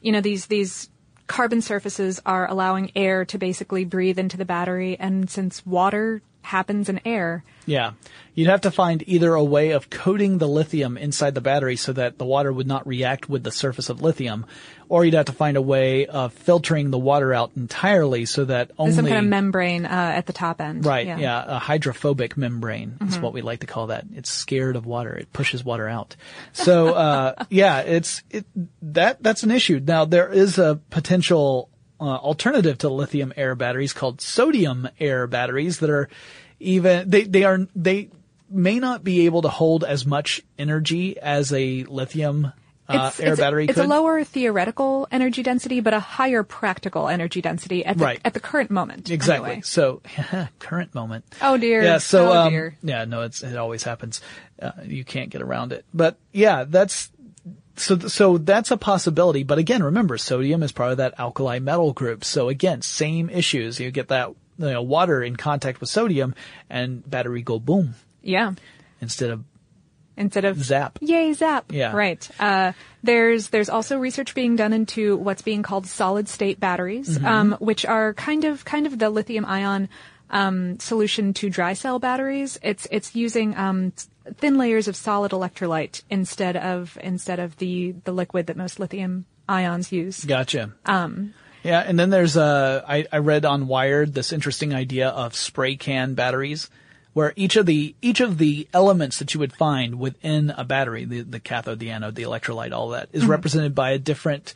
you 0.02 0.12
know, 0.12 0.22
these 0.22 0.48
these 0.48 0.90
carbon 1.30 1.62
surfaces 1.62 2.20
are 2.26 2.50
allowing 2.50 2.92
air 2.96 3.24
to 3.24 3.38
basically 3.38 3.86
breathe 3.86 4.20
into 4.20 4.36
the 4.36 4.44
battery, 4.44 4.98
and 5.00 5.30
since 5.30 5.66
water 5.66 6.22
happens 6.50 6.90
in 6.90 7.00
air, 7.06 7.44
Yeah. 7.66 7.92
You'd 8.34 8.48
have 8.48 8.62
to 8.62 8.72
find 8.72 9.04
either 9.06 9.34
a 9.34 9.44
way 9.44 9.72
of 9.72 9.90
coating 9.90 10.38
the 10.38 10.48
lithium 10.48 10.98
inside 10.98 11.36
the 11.36 11.42
battery 11.42 11.76
so 11.76 11.94
that 11.94 12.18
the 12.18 12.26
water 12.26 12.52
would 12.52 12.66
not 12.66 12.88
react 12.88 13.30
with 13.30 13.44
the 13.44 13.52
surface 13.52 13.90
of 13.90 14.02
lithium, 14.02 14.46
or 14.88 15.06
you'd 15.06 15.14
have 15.14 15.26
to 15.26 15.34
find 15.34 15.58
a 15.58 15.62
way 15.62 16.08
of 16.08 16.34
filtering 16.34 16.90
the 16.90 16.98
water 16.98 17.34
out 17.34 17.52
entirely 17.56 18.26
so 18.26 18.46
that 18.46 18.72
only 18.78 18.92
there's 18.92 18.96
some 18.96 19.06
kind 19.06 19.26
of 19.26 19.30
membrane 19.30 19.86
uh, 19.86 20.14
at 20.16 20.26
the 20.26 20.34
top 20.34 20.62
end. 20.62 20.86
Right, 20.86 21.06
yeah. 21.06 21.44
a 21.48 21.60
hydrophobic 21.60 22.38
membrane 22.38 22.98
is 23.06 23.20
what 23.20 23.34
we 23.34 23.42
like 23.42 23.60
to 23.60 23.68
call 23.68 23.88
that. 23.88 24.06
It's 24.16 24.32
scared 24.32 24.76
of 24.76 24.86
water. 24.86 25.14
It 25.16 25.32
pushes 25.34 25.64
water 25.64 25.88
out. 25.88 26.16
So, 26.54 26.94
uh, 26.94 27.44
yeah, 27.50 27.82
it's, 27.82 28.24
it, 28.32 28.46
that, 28.82 29.22
that's 29.22 29.44
an 29.44 29.52
issue. 29.52 29.80
Now, 29.86 30.06
there 30.06 30.32
is 30.32 30.58
a 30.58 30.80
potential, 30.90 31.70
uh, 32.00 32.04
alternative 32.04 32.78
to 32.80 32.90
lithium 32.90 33.34
air 33.36 33.56
batteries 33.56 33.94
called 33.94 34.22
sodium 34.22 34.88
air 35.00 35.28
batteries 35.28 35.80
that 35.80 35.90
are 35.90 36.10
even, 36.60 37.10
they, 37.10 37.24
they 37.24 37.44
are, 37.44 37.68
they 37.76 38.10
may 38.50 38.80
not 38.80 39.04
be 39.04 39.26
able 39.26 39.42
to 39.44 39.50
hold 39.50 39.84
as 39.84 40.06
much 40.06 40.42
energy 40.58 41.18
as 41.20 41.54
a 41.54 41.84
lithium, 41.86 42.52
uh, 42.88 43.10
It's, 43.12 43.20
air 43.20 43.34
it's, 43.34 43.40
battery 43.40 43.66
it's 43.66 43.76
could. 43.76 43.86
a 43.86 43.88
lower 43.88 44.24
theoretical 44.24 45.08
energy 45.12 45.44
density, 45.44 45.80
but 45.80 45.94
a 45.94 46.00
higher 46.00 46.42
practical 46.44 47.08
energy 47.08 47.42
density 47.42 47.86
at 47.86 47.98
the, 47.98 48.04
Right. 48.04 48.20
at 48.26 48.34
the 48.34 48.40
current 48.40 48.72
moment. 48.72 49.10
Exactly. 49.12 49.50
anyway. 49.52 49.62
So, 49.64 50.02
current 50.60 50.96
moment. 50.96 51.26
Oh 51.42 51.58
dear. 51.58 51.84
Yeah. 51.84 52.00
So, 52.00 52.30
oh 52.32 52.38
um, 52.38 52.52
dear. 52.52 52.78
yeah, 52.82 53.06
no, 53.06 53.22
it's, 53.22 53.44
it 53.44 53.56
always 53.58 53.84
happens. 53.84 54.22
Uh, 54.60 54.72
you 54.84 55.04
can't 55.06 55.30
get 55.30 55.42
around 55.42 55.72
it. 55.72 55.86
But 55.94 56.18
yeah, 56.32 56.64
that's, 56.68 57.12
so, 57.80 57.98
so 58.00 58.38
that's 58.38 58.72
a 58.72 58.78
possibility. 58.78 59.44
But 59.44 59.58
again, 59.58 59.82
remember, 59.84 60.18
sodium 60.18 60.62
is 60.64 60.72
part 60.72 60.92
of 60.92 60.98
that 60.98 61.20
alkali 61.20 61.60
metal 61.60 61.94
group. 61.94 62.24
So 62.24 62.50
again, 62.50 62.82
same 62.82 63.30
issues. 63.30 63.80
You 63.80 63.90
get 63.92 64.10
that, 64.10 64.30
you 64.30 64.36
know, 64.72 64.82
water 64.82 65.24
in 65.24 65.36
contact 65.36 65.80
with 65.80 65.90
sodium 65.90 66.36
and 66.70 67.10
battery 67.10 67.42
go 67.42 67.60
boom 67.60 67.96
Yeah. 68.22 68.54
instead 69.02 69.30
of 69.32 69.44
Instead 70.18 70.44
of 70.44 70.62
zap. 70.62 71.00
Yay, 71.02 71.32
zap. 71.32 71.72
Yeah. 71.72 71.94
Right. 71.96 72.30
Uh, 72.38 72.74
there's 73.04 73.48
there's 73.52 73.70
also 73.70 73.98
research 73.98 74.36
being 74.36 74.58
done 74.58 74.74
into 74.74 75.16
what's 75.16 75.42
being 75.44 75.64
called 75.64 75.88
solid 75.88 76.28
state 76.28 76.60
batteries, 76.60 77.18
Mm-hmm. 77.18 77.26
um, 77.26 77.58
which 77.62 77.86
are 77.86 78.14
kind 78.16 78.44
of 78.44 78.66
kind 78.66 78.86
of 78.86 79.00
the 79.00 79.10
lithium 79.10 79.46
ion 79.46 79.88
um, 80.30 80.78
solution 80.82 81.34
to 81.36 81.50
dry 81.50 81.72
cell 81.72 82.00
batteries. 82.00 82.60
It's 82.62 82.86
it's 82.92 83.16
using 83.16 83.56
um, 83.56 83.94
thin 84.38 84.58
layers 84.58 84.88
of 84.88 84.96
solid 84.96 85.32
electrolyte 85.32 86.04
instead 86.10 86.56
of 86.58 86.98
instead 87.02 87.40
of 87.40 87.58
the 87.58 87.94
the 88.04 88.12
liquid 88.12 88.48
that 88.48 88.58
most 88.58 88.80
lithium 88.80 89.26
ions 89.48 89.92
use. 89.92 90.24
Gotcha. 90.24 90.74
Um, 90.86 91.34
yeah, 91.64 91.80
and 91.80 92.00
then 92.00 92.10
there's 92.10 92.38
uh, 92.38 92.84
I, 92.88 93.06
I 93.12 93.18
read 93.18 93.46
on 93.46 93.68
Wired 93.68 94.14
this 94.14 94.32
interesting 94.32 94.74
idea 94.74 95.10
of 95.10 95.36
spray 95.36 95.76
can 95.76 96.14
batteries, 96.14 96.70
where 97.14 97.34
each 97.36 97.56
of 97.56 97.66
the 97.66 97.96
each 98.02 98.22
of 98.22 98.38
the 98.38 98.68
elements 98.74 99.20
that 99.20 99.34
you 99.34 99.40
would 99.40 99.54
find 99.54 100.00
within 100.00 100.52
a 100.52 100.64
battery, 100.64 101.06
the 101.06 101.22
the 101.22 101.40
cathode, 101.40 101.80
the 101.80 101.90
anode, 101.90 102.16
the 102.16 102.24
electrolyte, 102.24 102.72
all 102.72 102.90
that, 102.90 103.10
is 103.12 103.26
represented 103.26 103.76
by 103.76 103.92
a 103.92 104.00
different 104.00 104.54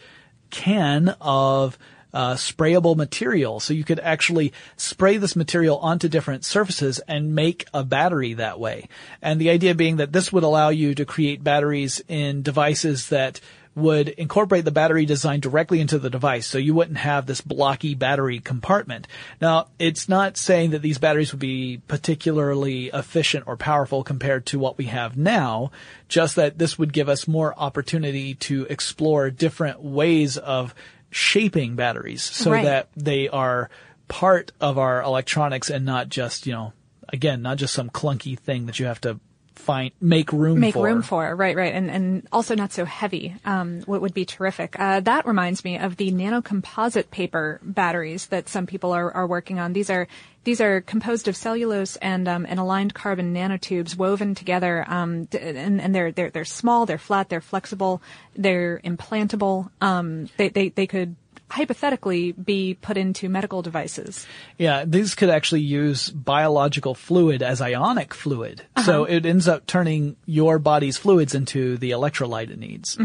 can 0.49 1.09
of 1.19 1.77
uh, 2.13 2.35
sprayable 2.35 2.95
material. 2.95 3.59
So 3.59 3.73
you 3.73 3.83
could 3.83 3.99
actually 3.99 4.53
spray 4.77 5.17
this 5.17 5.35
material 5.35 5.77
onto 5.79 6.07
different 6.07 6.45
surfaces 6.45 6.99
and 7.07 7.35
make 7.35 7.65
a 7.73 7.83
battery 7.83 8.33
that 8.35 8.59
way. 8.59 8.87
And 9.21 9.41
the 9.41 9.49
idea 9.49 9.75
being 9.75 9.97
that 9.97 10.13
this 10.13 10.31
would 10.31 10.43
allow 10.43 10.69
you 10.69 10.93
to 10.95 11.05
create 11.05 11.43
batteries 11.43 12.01
in 12.07 12.41
devices 12.43 13.09
that 13.09 13.41
would 13.75 14.09
incorporate 14.09 14.65
the 14.65 14.71
battery 14.71 15.05
design 15.05 15.39
directly 15.39 15.79
into 15.79 15.97
the 15.97 16.09
device 16.09 16.45
so 16.45 16.57
you 16.57 16.73
wouldn't 16.73 16.97
have 16.97 17.25
this 17.25 17.41
blocky 17.41 17.95
battery 17.95 18.39
compartment. 18.39 19.07
Now, 19.41 19.67
it's 19.79 20.07
not 20.07 20.37
saying 20.37 20.71
that 20.71 20.81
these 20.81 20.99
batteries 20.99 21.31
would 21.31 21.39
be 21.39 21.81
particularly 21.87 22.87
efficient 22.93 23.45
or 23.47 23.57
powerful 23.57 24.03
compared 24.03 24.45
to 24.47 24.59
what 24.59 24.77
we 24.77 24.85
have 24.85 25.17
now, 25.17 25.71
just 26.07 26.35
that 26.35 26.59
this 26.59 26.77
would 26.77 26.93
give 26.93 27.09
us 27.09 27.27
more 27.27 27.57
opportunity 27.57 28.35
to 28.35 28.67
explore 28.69 29.31
different 29.31 29.81
ways 29.81 30.37
of 30.37 30.75
shaping 31.13 31.75
batteries 31.75 32.21
so 32.23 32.51
Right. 32.51 32.65
that 32.65 32.89
they 32.95 33.29
are 33.29 33.69
part 34.07 34.51
of 34.59 34.77
our 34.77 35.01
electronics 35.01 35.69
and 35.69 35.85
not 35.85 36.09
just, 36.09 36.45
you 36.45 36.53
know, 36.53 36.73
again, 37.09 37.41
not 37.41 37.57
just 37.57 37.73
some 37.73 37.89
clunky 37.89 38.37
thing 38.37 38.65
that 38.65 38.79
you 38.79 38.85
have 38.85 38.99
to 39.01 39.19
find, 39.55 39.91
make 40.01 40.31
room 40.31 40.59
make 40.59 40.73
for. 40.73 40.85
room 40.85 41.01
for 41.01 41.35
right 41.35 41.55
right 41.55 41.73
and 41.73 41.89
and 41.89 42.27
also 42.31 42.55
not 42.55 42.71
so 42.71 42.85
heavy 42.85 43.35
um 43.45 43.81
what 43.81 44.01
would 44.01 44.13
be 44.13 44.25
terrific 44.25 44.79
uh 44.79 44.99
that 44.99 45.25
reminds 45.25 45.63
me 45.63 45.77
of 45.77 45.97
the 45.97 46.11
nanocomposite 46.11 47.09
paper 47.11 47.59
batteries 47.63 48.27
that 48.27 48.49
some 48.49 48.65
people 48.65 48.91
are 48.91 49.11
are 49.11 49.27
working 49.27 49.59
on 49.59 49.73
these 49.73 49.89
are 49.89 50.07
these 50.43 50.59
are 50.59 50.81
composed 50.81 51.27
of 51.27 51.35
cellulose 51.35 51.95
and 51.97 52.27
um, 52.27 52.45
and 52.47 52.59
aligned 52.59 52.93
carbon 52.93 53.33
nanotubes 53.33 53.95
woven 53.97 54.35
together, 54.35 54.83
um, 54.87 55.27
and, 55.31 55.79
and 55.81 55.95
they're 55.95 56.11
they're 56.11 56.29
they're 56.29 56.45
small, 56.45 56.85
they're 56.85 56.97
flat, 56.97 57.29
they're 57.29 57.41
flexible, 57.41 58.01
they're 58.35 58.81
implantable. 58.83 59.69
Um, 59.81 60.29
they, 60.37 60.49
they 60.49 60.69
they 60.69 60.87
could 60.87 61.15
hypothetically 61.49 62.31
be 62.31 62.73
put 62.81 62.97
into 62.97 63.29
medical 63.29 63.61
devices. 63.61 64.25
Yeah, 64.57 64.85
these 64.85 65.13
could 65.15 65.29
actually 65.29 65.61
use 65.61 66.09
biological 66.09 66.95
fluid 66.95 67.43
as 67.43 67.61
ionic 67.61 68.13
fluid. 68.13 68.63
So 68.85 69.05
it 69.05 69.25
ends 69.25 69.47
up 69.47 69.67
turning 69.67 70.15
your 70.25 70.57
body's 70.59 70.97
fluids 70.97 71.35
into 71.35 71.77
the 71.77 71.91
electrolyte 71.91 72.49
it 72.49 72.57
needs. 72.59 72.97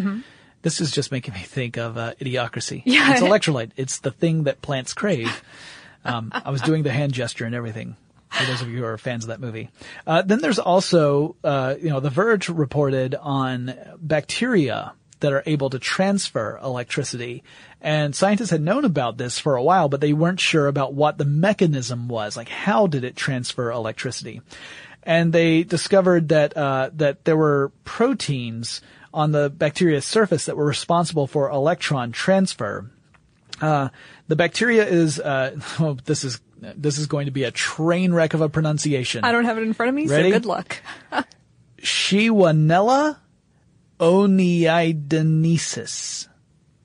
This 0.62 0.80
is 0.80 0.90
just 0.90 1.12
making 1.12 1.34
me 1.34 1.40
think 1.40 1.76
of 1.76 1.96
uh, 1.96 2.14
idiocracy. 2.20 2.82
Yeah. 2.86 3.12
It's 3.12 3.20
electrolyte. 3.20 3.70
It's 3.76 3.98
the 4.00 4.10
thing 4.10 4.44
that 4.44 4.60
plants 4.62 4.92
crave. 4.92 5.42
Um, 6.04 6.30
I 6.32 6.50
was 6.50 6.62
doing 6.62 6.82
the 6.82 6.90
hand 6.90 7.12
gesture 7.12 7.44
and 7.44 7.54
everything. 7.54 7.96
For 8.30 8.44
those 8.46 8.60
of 8.60 8.68
you 8.68 8.78
who 8.78 8.84
are 8.84 8.98
fans 8.98 9.24
of 9.24 9.28
that 9.28 9.40
movie. 9.40 9.70
Uh, 10.06 10.22
then 10.22 10.40
there's 10.40 10.58
also, 10.58 11.36
uh, 11.44 11.76
you 11.80 11.88
know, 11.88 12.00
The 12.00 12.10
Verge 12.10 12.48
reported 12.48 13.14
on 13.14 13.74
bacteria 14.00 14.92
that 15.20 15.32
are 15.32 15.42
able 15.46 15.70
to 15.70 15.78
transfer 15.78 16.58
electricity. 16.62 17.42
And 17.80 18.14
scientists 18.14 18.50
had 18.50 18.60
known 18.60 18.84
about 18.84 19.18
this 19.18 19.38
for 19.38 19.56
a 19.56 19.62
while, 19.62 19.88
but 19.88 20.00
they 20.00 20.12
weren't 20.12 20.40
sure 20.40 20.66
about 20.66 20.94
what 20.94 21.18
the 21.18 21.24
mechanism 21.24 22.08
was. 22.08 22.36
Like, 22.36 22.48
how 22.48 22.86
did 22.86 23.04
it 23.04 23.16
transfer 23.16 23.70
electricity? 23.70 24.40
And 25.02 25.32
they 25.32 25.62
discovered 25.62 26.28
that, 26.30 26.56
uh, 26.56 26.90
that 26.94 27.24
there 27.24 27.36
were 27.36 27.72
proteins 27.84 28.80
on 29.14 29.32
the 29.32 29.48
bacteria's 29.48 30.04
surface 30.04 30.46
that 30.46 30.56
were 30.56 30.66
responsible 30.66 31.26
for 31.26 31.50
electron 31.50 32.12
transfer. 32.12 32.90
Uh, 33.60 33.88
the 34.28 34.36
bacteria 34.36 34.86
is, 34.86 35.18
uh, 35.18 35.58
oh, 35.80 35.96
this 36.04 36.24
is, 36.24 36.40
this 36.60 36.98
is 36.98 37.06
going 37.06 37.26
to 37.26 37.32
be 37.32 37.44
a 37.44 37.50
train 37.50 38.12
wreck 38.12 38.34
of 38.34 38.40
a 38.40 38.48
pronunciation. 38.48 39.24
I 39.24 39.32
don't 39.32 39.44
have 39.44 39.58
it 39.58 39.62
in 39.62 39.72
front 39.72 39.88
of 39.88 39.94
me, 39.94 40.06
Ready? 40.06 40.30
so 40.30 40.36
good 40.36 40.46
luck. 40.46 40.78
Shewanella 41.80 43.18
oneidensis. 43.98 46.28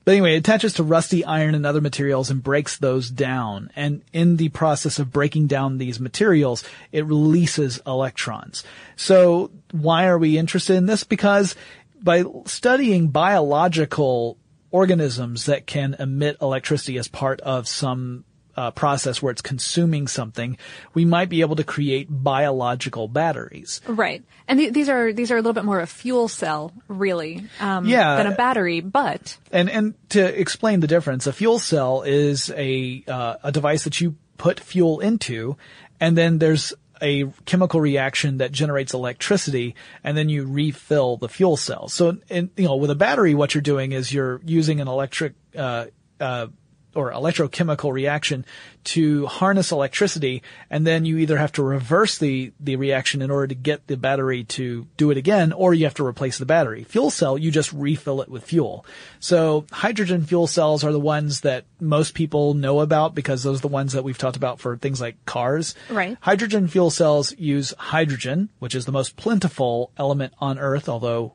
But 0.04 0.12
anyway, 0.12 0.34
it 0.34 0.38
attaches 0.38 0.74
to 0.74 0.82
rusty 0.82 1.24
iron 1.24 1.54
and 1.54 1.64
other 1.64 1.80
materials 1.80 2.30
and 2.30 2.42
breaks 2.42 2.76
those 2.76 3.08
down. 3.08 3.70
And 3.74 4.02
in 4.12 4.36
the 4.36 4.50
process 4.50 4.98
of 4.98 5.10
breaking 5.10 5.46
down 5.46 5.78
these 5.78 5.98
materials, 5.98 6.62
it 6.92 7.06
releases 7.06 7.80
electrons. 7.86 8.64
So 8.96 9.50
why 9.72 10.06
are 10.06 10.18
we 10.18 10.36
interested 10.36 10.76
in 10.76 10.86
this? 10.86 11.04
Because 11.04 11.54
by 12.02 12.24
studying 12.44 13.08
biological 13.08 14.36
organisms 14.70 15.46
that 15.46 15.66
can 15.66 15.96
emit 15.98 16.36
electricity 16.42 16.98
as 16.98 17.08
part 17.08 17.40
of 17.40 17.66
some 17.66 18.24
uh, 18.56 18.70
process 18.70 19.22
where 19.22 19.30
it's 19.30 19.42
consuming 19.42 20.06
something, 20.06 20.56
we 20.94 21.04
might 21.04 21.28
be 21.28 21.40
able 21.40 21.56
to 21.56 21.64
create 21.64 22.06
biological 22.10 23.08
batteries. 23.08 23.80
Right. 23.86 24.22
And 24.46 24.58
th- 24.58 24.72
these 24.72 24.88
are 24.88 25.12
these 25.12 25.30
are 25.30 25.36
a 25.36 25.40
little 25.40 25.52
bit 25.54 25.64
more 25.64 25.78
of 25.78 25.84
a 25.84 25.86
fuel 25.86 26.28
cell, 26.28 26.72
really, 26.88 27.44
um, 27.60 27.86
Yeah. 27.86 28.16
than 28.16 28.26
a 28.26 28.34
battery. 28.36 28.80
But 28.80 29.36
And 29.50 29.70
and 29.70 29.94
to 30.10 30.22
explain 30.40 30.80
the 30.80 30.86
difference, 30.86 31.26
a 31.26 31.32
fuel 31.32 31.58
cell 31.58 32.02
is 32.02 32.50
a 32.56 33.02
uh, 33.08 33.36
a 33.42 33.52
device 33.52 33.84
that 33.84 34.00
you 34.00 34.16
put 34.36 34.60
fuel 34.60 35.00
into, 35.00 35.56
and 36.00 36.16
then 36.18 36.38
there's 36.38 36.74
a 37.02 37.26
chemical 37.44 37.80
reaction 37.80 38.38
that 38.38 38.50
generates 38.52 38.94
electricity, 38.94 39.74
and 40.04 40.16
then 40.16 40.28
you 40.28 40.46
refill 40.46 41.16
the 41.16 41.28
fuel 41.28 41.56
cell. 41.56 41.88
So, 41.88 42.16
in, 42.30 42.50
you 42.56 42.64
know, 42.64 42.76
with 42.76 42.90
a 42.90 42.94
battery, 42.94 43.34
what 43.34 43.54
you're 43.54 43.62
doing 43.62 43.92
is 43.92 44.12
you're 44.12 44.40
using 44.44 44.80
an 44.80 44.88
electric 44.88 45.34
uh, 45.56 45.86
uh, 46.20 46.46
or 46.94 47.12
electrochemical 47.12 47.92
reaction 47.92 48.44
to 48.84 49.26
harness 49.26 49.72
electricity, 49.72 50.42
and 50.68 50.86
then 50.86 51.04
you 51.04 51.18
either 51.18 51.38
have 51.38 51.52
to 51.52 51.62
reverse 51.62 52.18
the, 52.18 52.52
the 52.60 52.76
reaction 52.76 53.22
in 53.22 53.30
order 53.30 53.48
to 53.48 53.54
get 53.54 53.86
the 53.86 53.96
battery 53.96 54.44
to 54.44 54.86
do 54.96 55.10
it 55.10 55.16
again, 55.16 55.52
or 55.52 55.72
you 55.72 55.84
have 55.84 55.94
to 55.94 56.06
replace 56.06 56.38
the 56.38 56.46
battery. 56.46 56.84
Fuel 56.84 57.10
cell, 57.10 57.38
you 57.38 57.50
just 57.50 57.72
refill 57.72 58.20
it 58.20 58.28
with 58.28 58.44
fuel. 58.44 58.84
So 59.20 59.66
hydrogen 59.72 60.24
fuel 60.24 60.46
cells 60.46 60.84
are 60.84 60.92
the 60.92 61.00
ones 61.00 61.40
that 61.40 61.64
most 61.80 62.14
people 62.14 62.54
know 62.54 62.80
about 62.80 63.14
because 63.14 63.42
those 63.42 63.58
are 63.60 63.62
the 63.62 63.68
ones 63.68 63.92
that 63.92 64.04
we've 64.04 64.18
talked 64.18 64.36
about 64.36 64.60
for 64.60 64.76
things 64.76 65.00
like 65.00 65.24
cars. 65.24 65.74
Right. 65.88 66.18
Hydrogen 66.20 66.68
fuel 66.68 66.90
cells 66.90 67.34
use 67.38 67.72
hydrogen, 67.78 68.50
which 68.58 68.74
is 68.74 68.84
the 68.84 68.92
most 68.92 69.16
plentiful 69.16 69.92
element 69.96 70.34
on 70.38 70.58
Earth, 70.58 70.88
although 70.88 71.34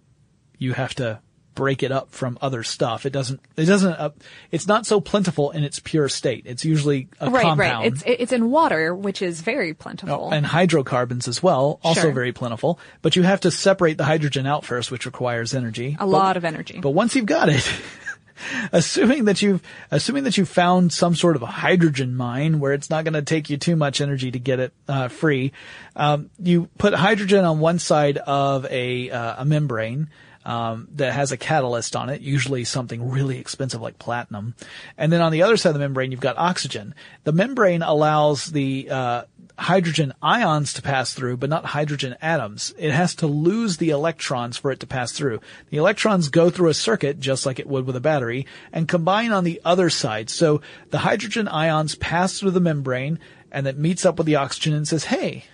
you 0.57 0.73
have 0.73 0.93
to 0.95 1.19
break 1.59 1.83
it 1.83 1.91
up 1.91 2.11
from 2.11 2.37
other 2.41 2.63
stuff. 2.63 3.05
It 3.05 3.09
doesn't, 3.11 3.41
it 3.57 3.65
doesn't, 3.65 3.91
uh, 3.91 4.11
it's 4.49 4.65
not 4.65 4.85
so 4.85 5.01
plentiful 5.01 5.51
in 5.51 5.65
its 5.65 5.77
pure 5.79 6.07
state. 6.07 6.43
It's 6.45 6.63
usually 6.63 7.09
a 7.19 7.29
right, 7.29 7.43
compound. 7.43 7.59
right. 7.83 7.85
It's 7.91 8.01
it's 8.05 8.31
in 8.31 8.49
water, 8.49 8.95
which 8.95 9.21
is 9.21 9.41
very 9.41 9.73
plentiful. 9.73 10.31
and 10.31 10.45
hydrocarbons 10.45 11.27
as 11.27 11.43
well, 11.43 11.79
also 11.83 12.01
Sure. 12.03 12.11
very 12.13 12.31
plentiful. 12.31 12.79
But 13.01 13.17
you 13.17 13.23
have 13.23 13.41
to 13.41 13.51
separate 13.51 13.97
the 13.97 14.05
hydrogen 14.05 14.45
out 14.47 14.63
first, 14.63 14.89
which 14.89 15.05
requires 15.05 15.53
energy. 15.53 15.95
a 15.99 16.05
But- 16.05 16.07
lot 16.07 16.37
of 16.37 16.45
energy. 16.45 16.79
But 16.81 16.91
once 16.91 17.13
you've 17.15 17.25
got 17.25 17.49
it, 17.49 17.67
assuming 18.71 19.25
that 19.25 19.41
you've 19.41 19.61
assuming 19.91 20.23
that 20.23 20.37
you've 20.37 20.49
found 20.49 20.93
some 20.93 21.15
sort 21.15 21.35
of 21.35 21.41
a 21.41 21.45
hydrogen 21.47 22.15
mine 22.15 22.59
where 22.59 22.71
it's 22.73 22.89
not 22.89 23.03
going 23.03 23.13
to 23.13 23.21
take 23.21 23.49
you 23.49 23.57
too 23.57 23.75
much 23.75 23.99
energy 24.01 24.31
to 24.31 24.39
get 24.39 24.59
it 24.59 24.73
uh, 24.87 25.07
free, 25.09 25.51
um, 25.95 26.29
you 26.41 26.69
put 26.77 26.93
hydrogen 26.93 27.43
on 27.43 27.59
one 27.59 27.79
side 27.79 28.17
of 28.17 28.65
a 28.67 29.09
uh, 29.11 29.41
a 29.41 29.45
membrane. 29.45 30.07
Um, 30.49 30.87
that 30.95 31.13
has 31.13 31.31
a 31.31 31.37
catalyst 31.37 31.95
on 31.95 32.09
it, 32.09 32.21
usually 32.21 32.63
something 32.63 33.11
really 33.11 33.37
expensive 33.37 33.81
like 33.81 33.99
platinum. 33.99 34.55
And 34.97 35.11
then 35.11 35.21
on 35.21 35.31
the 35.31 35.43
other 35.43 35.57
side 35.57 35.69
of 35.69 35.73
the 35.75 35.79
membrane, 35.79 36.09
you've 36.09 36.19
got 36.19 36.39
oxygen. 36.39 36.95
The 37.23 37.31
membrane 37.31 37.83
allows 37.83 38.47
the 38.47 38.89
uh, 38.89 39.23
hydrogen 39.59 40.11
ions 40.23 40.73
to 40.73 40.81
pass 40.81 41.13
through, 41.13 41.37
but 41.37 41.51
not 41.51 41.65
hydrogen 41.65 42.15
atoms. 42.19 42.73
It 42.79 42.89
has 42.89 43.13
to 43.15 43.27
lose 43.27 43.77
the 43.77 43.91
electrons 43.91 44.57
for 44.57 44.71
it 44.71 44.79
to 44.79 44.87
pass 44.87 45.11
through. 45.11 45.39
The 45.69 45.77
electrons 45.77 46.29
go 46.29 46.49
through 46.49 46.69
a 46.69 46.73
circuit, 46.73 47.19
just 47.19 47.45
like 47.45 47.59
it 47.59 47.67
would 47.67 47.85
with 47.85 47.95
a 47.95 48.01
battery, 48.01 48.47
and 48.73 48.87
combine 48.87 49.31
on 49.31 49.43
the 49.43 49.61
other 49.63 49.91
side. 49.91 50.31
So 50.31 50.61
the 50.89 50.99
hydrogen 50.99 51.47
ions 51.47 51.93
pass 51.93 52.39
through 52.39 52.51
the 52.51 52.59
membrane, 52.59 53.19
and 53.51 53.67
it 53.67 53.77
meets 53.77 54.03
up 54.03 54.17
with 54.17 54.25
the 54.25 54.37
oxygen 54.37 54.73
and 54.73 54.87
says, 54.87 55.05
hey, 55.05 55.45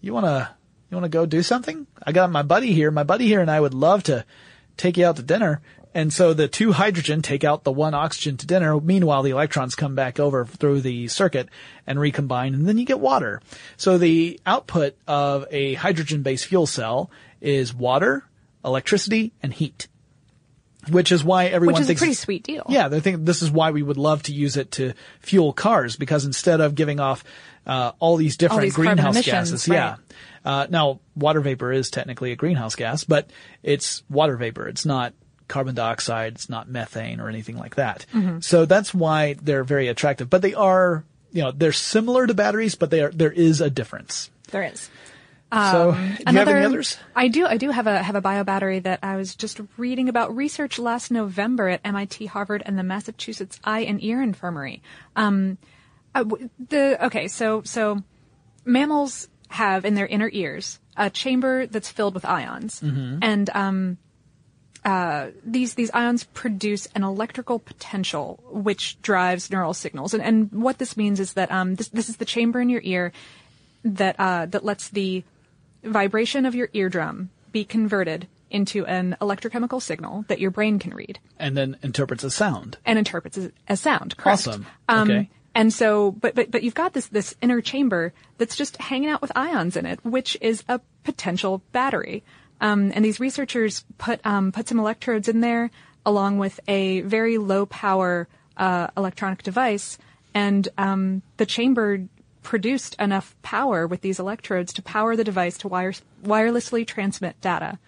you 0.00 0.12
wanna, 0.12 0.56
you 0.92 0.96
wanna 0.96 1.08
go 1.08 1.24
do 1.24 1.42
something? 1.42 1.86
I 2.06 2.12
got 2.12 2.30
my 2.30 2.42
buddy 2.42 2.72
here. 2.72 2.90
My 2.90 3.02
buddy 3.02 3.26
here 3.26 3.40
and 3.40 3.50
I 3.50 3.58
would 3.58 3.72
love 3.72 4.02
to 4.04 4.26
take 4.76 4.98
you 4.98 5.06
out 5.06 5.16
to 5.16 5.22
dinner. 5.22 5.62
And 5.94 6.12
so 6.12 6.34
the 6.34 6.48
two 6.48 6.72
hydrogen 6.72 7.22
take 7.22 7.44
out 7.44 7.64
the 7.64 7.72
one 7.72 7.94
oxygen 7.94 8.36
to 8.38 8.46
dinner. 8.46 8.78
Meanwhile, 8.78 9.22
the 9.22 9.30
electrons 9.30 9.74
come 9.74 9.94
back 9.94 10.20
over 10.20 10.44
through 10.44 10.82
the 10.82 11.08
circuit 11.08 11.48
and 11.86 11.98
recombine 11.98 12.52
and 12.54 12.68
then 12.68 12.76
you 12.76 12.84
get 12.84 13.00
water. 13.00 13.40
So 13.78 13.96
the 13.96 14.38
output 14.44 14.96
of 15.06 15.46
a 15.50 15.74
hydrogen 15.74 16.22
based 16.22 16.46
fuel 16.46 16.66
cell 16.66 17.10
is 17.40 17.74
water, 17.74 18.24
electricity, 18.62 19.32
and 19.42 19.52
heat. 19.52 19.88
Which 20.90 21.12
is 21.12 21.22
why 21.22 21.46
everyone 21.46 21.74
which 21.74 21.80
is 21.82 21.86
a 21.86 21.88
thinks 21.88 22.00
pretty 22.00 22.14
sweet 22.14 22.42
deal. 22.42 22.66
yeah, 22.68 22.88
they 22.88 22.98
think 23.00 23.24
this 23.24 23.40
is 23.40 23.52
why 23.52 23.70
we 23.70 23.82
would 23.82 23.98
love 23.98 24.24
to 24.24 24.32
use 24.32 24.56
it 24.56 24.72
to 24.72 24.94
fuel 25.20 25.52
cars 25.52 25.94
because 25.94 26.24
instead 26.24 26.60
of 26.60 26.74
giving 26.74 26.98
off 26.98 27.22
uh, 27.66 27.92
all 28.00 28.16
these 28.16 28.36
different 28.36 28.62
these 28.62 28.74
greenhouse 28.74 29.14
emissions, 29.14 29.50
gases, 29.52 29.68
right. 29.68 29.76
yeah. 29.76 29.96
Uh, 30.44 30.66
now, 30.68 31.00
water 31.14 31.40
vapor 31.40 31.72
is 31.72 31.90
technically 31.90 32.32
a 32.32 32.36
greenhouse 32.36 32.74
gas, 32.74 33.04
but 33.04 33.30
it's 33.62 34.02
water 34.10 34.36
vapor. 34.36 34.68
It's 34.68 34.84
not 34.84 35.14
carbon 35.48 35.74
dioxide. 35.74 36.34
It's 36.34 36.48
not 36.48 36.68
methane 36.68 37.20
or 37.20 37.28
anything 37.28 37.58
like 37.58 37.76
that. 37.76 38.06
Mm-hmm. 38.12 38.40
So 38.40 38.64
that's 38.64 38.94
why 38.94 39.34
they're 39.34 39.64
very 39.64 39.88
attractive. 39.88 40.30
But 40.30 40.42
they 40.42 40.54
are, 40.54 41.04
you 41.30 41.42
know, 41.42 41.52
they're 41.52 41.72
similar 41.72 42.26
to 42.26 42.34
batteries, 42.34 42.74
but 42.74 42.90
they 42.90 43.02
are 43.02 43.10
there 43.10 43.32
is 43.32 43.60
a 43.60 43.70
difference. 43.70 44.30
There 44.50 44.64
is. 44.64 44.88
so, 45.52 45.92
do 45.92 46.32
you 46.32 46.38
have 46.38 46.48
any 46.48 46.64
others? 46.64 46.96
I 47.14 47.28
do. 47.28 47.46
I 47.46 47.58
do 47.58 47.70
have 47.70 47.86
a 47.86 48.02
have 48.02 48.14
a 48.14 48.22
bio 48.22 48.42
battery 48.42 48.80
that 48.80 49.00
I 49.02 49.16
was 49.16 49.34
just 49.34 49.60
reading 49.76 50.08
about 50.08 50.34
research 50.34 50.78
last 50.78 51.10
November 51.10 51.68
at 51.68 51.82
MIT, 51.84 52.26
Harvard, 52.26 52.62
and 52.64 52.78
the 52.78 52.82
Massachusetts 52.82 53.60
Eye 53.62 53.80
and 53.80 54.02
Ear 54.02 54.22
Infirmary. 54.22 54.82
Um, 55.14 55.58
uh, 56.14 56.24
the 56.70 57.04
okay, 57.06 57.28
so 57.28 57.62
so 57.64 58.02
mammals 58.64 59.28
have 59.52 59.84
in 59.84 59.94
their 59.94 60.06
inner 60.06 60.28
ears 60.32 60.78
a 60.96 61.08
chamber 61.10 61.66
that's 61.66 61.88
filled 61.90 62.14
with 62.14 62.24
ions, 62.24 62.80
Mm-hmm. 62.80 63.18
and 63.22 63.50
um, 63.54 63.98
uh, 64.84 65.28
these 65.44 65.74
these 65.74 65.90
ions 65.94 66.24
produce 66.24 66.86
an 66.94 67.04
electrical 67.04 67.58
potential 67.60 68.42
which 68.50 69.00
drives 69.00 69.50
neural 69.50 69.74
signals. 69.74 70.12
And, 70.12 70.22
and 70.22 70.50
what 70.50 70.78
this 70.78 70.96
means 70.96 71.20
is 71.20 71.34
that 71.34 71.52
um, 71.52 71.76
this 71.76 71.88
this 71.88 72.08
is 72.08 72.16
the 72.16 72.24
chamber 72.24 72.60
in 72.60 72.68
your 72.68 72.80
ear 72.82 73.12
that 73.84 74.16
uh, 74.18 74.46
that 74.46 74.64
lets 74.64 74.88
the 74.88 75.22
vibration 75.84 76.46
of 76.46 76.54
your 76.54 76.68
eardrum 76.72 77.30
be 77.52 77.64
converted 77.64 78.26
into 78.50 78.84
an 78.86 79.16
electrochemical 79.20 79.80
signal 79.80 80.24
that 80.28 80.38
your 80.40 80.50
brain 80.50 80.78
can 80.78 80.92
read 80.94 81.18
And 81.38 81.56
then 81.56 81.76
interprets 81.82 82.22
a 82.22 82.30
sound. 82.30 82.76
and 82.84 82.98
interprets 82.98 83.38
as, 83.38 83.50
as 83.66 83.80
sound. 83.80 84.16
Correct. 84.16 84.46
Awesome. 84.46 84.66
Um, 84.88 85.10
Okay. 85.10 85.30
And 85.54 85.72
so, 85.72 86.12
but 86.12 86.34
but 86.34 86.50
but 86.50 86.62
you've 86.62 86.74
got 86.74 86.92
this 86.92 87.08
this 87.08 87.34
inner 87.42 87.60
chamber 87.60 88.12
that's 88.38 88.56
just 88.56 88.76
hanging 88.78 89.10
out 89.10 89.20
with 89.20 89.32
ions 89.36 89.76
in 89.76 89.86
it, 89.86 90.04
which 90.04 90.36
is 90.40 90.64
a 90.68 90.80
potential 91.04 91.62
battery. 91.72 92.22
Um, 92.60 92.92
and 92.94 93.04
these 93.04 93.20
researchers 93.20 93.84
put 93.98 94.24
um, 94.24 94.52
put 94.52 94.68
some 94.68 94.78
electrodes 94.78 95.28
in 95.28 95.40
there 95.40 95.70
along 96.06 96.38
with 96.38 96.58
a 96.68 97.02
very 97.02 97.38
low 97.38 97.66
power 97.66 98.28
uh, 98.56 98.88
electronic 98.96 99.42
device, 99.42 99.98
and 100.32 100.68
um, 100.78 101.22
the 101.36 101.46
chamber 101.46 102.06
produced 102.42 102.94
enough 102.98 103.36
power 103.42 103.86
with 103.86 104.00
these 104.00 104.18
electrodes 104.18 104.72
to 104.72 104.82
power 104.82 105.14
the 105.16 105.24
device 105.24 105.58
to 105.58 105.68
wire, 105.68 105.92
wirelessly 106.24 106.86
transmit 106.86 107.40
data 107.40 107.78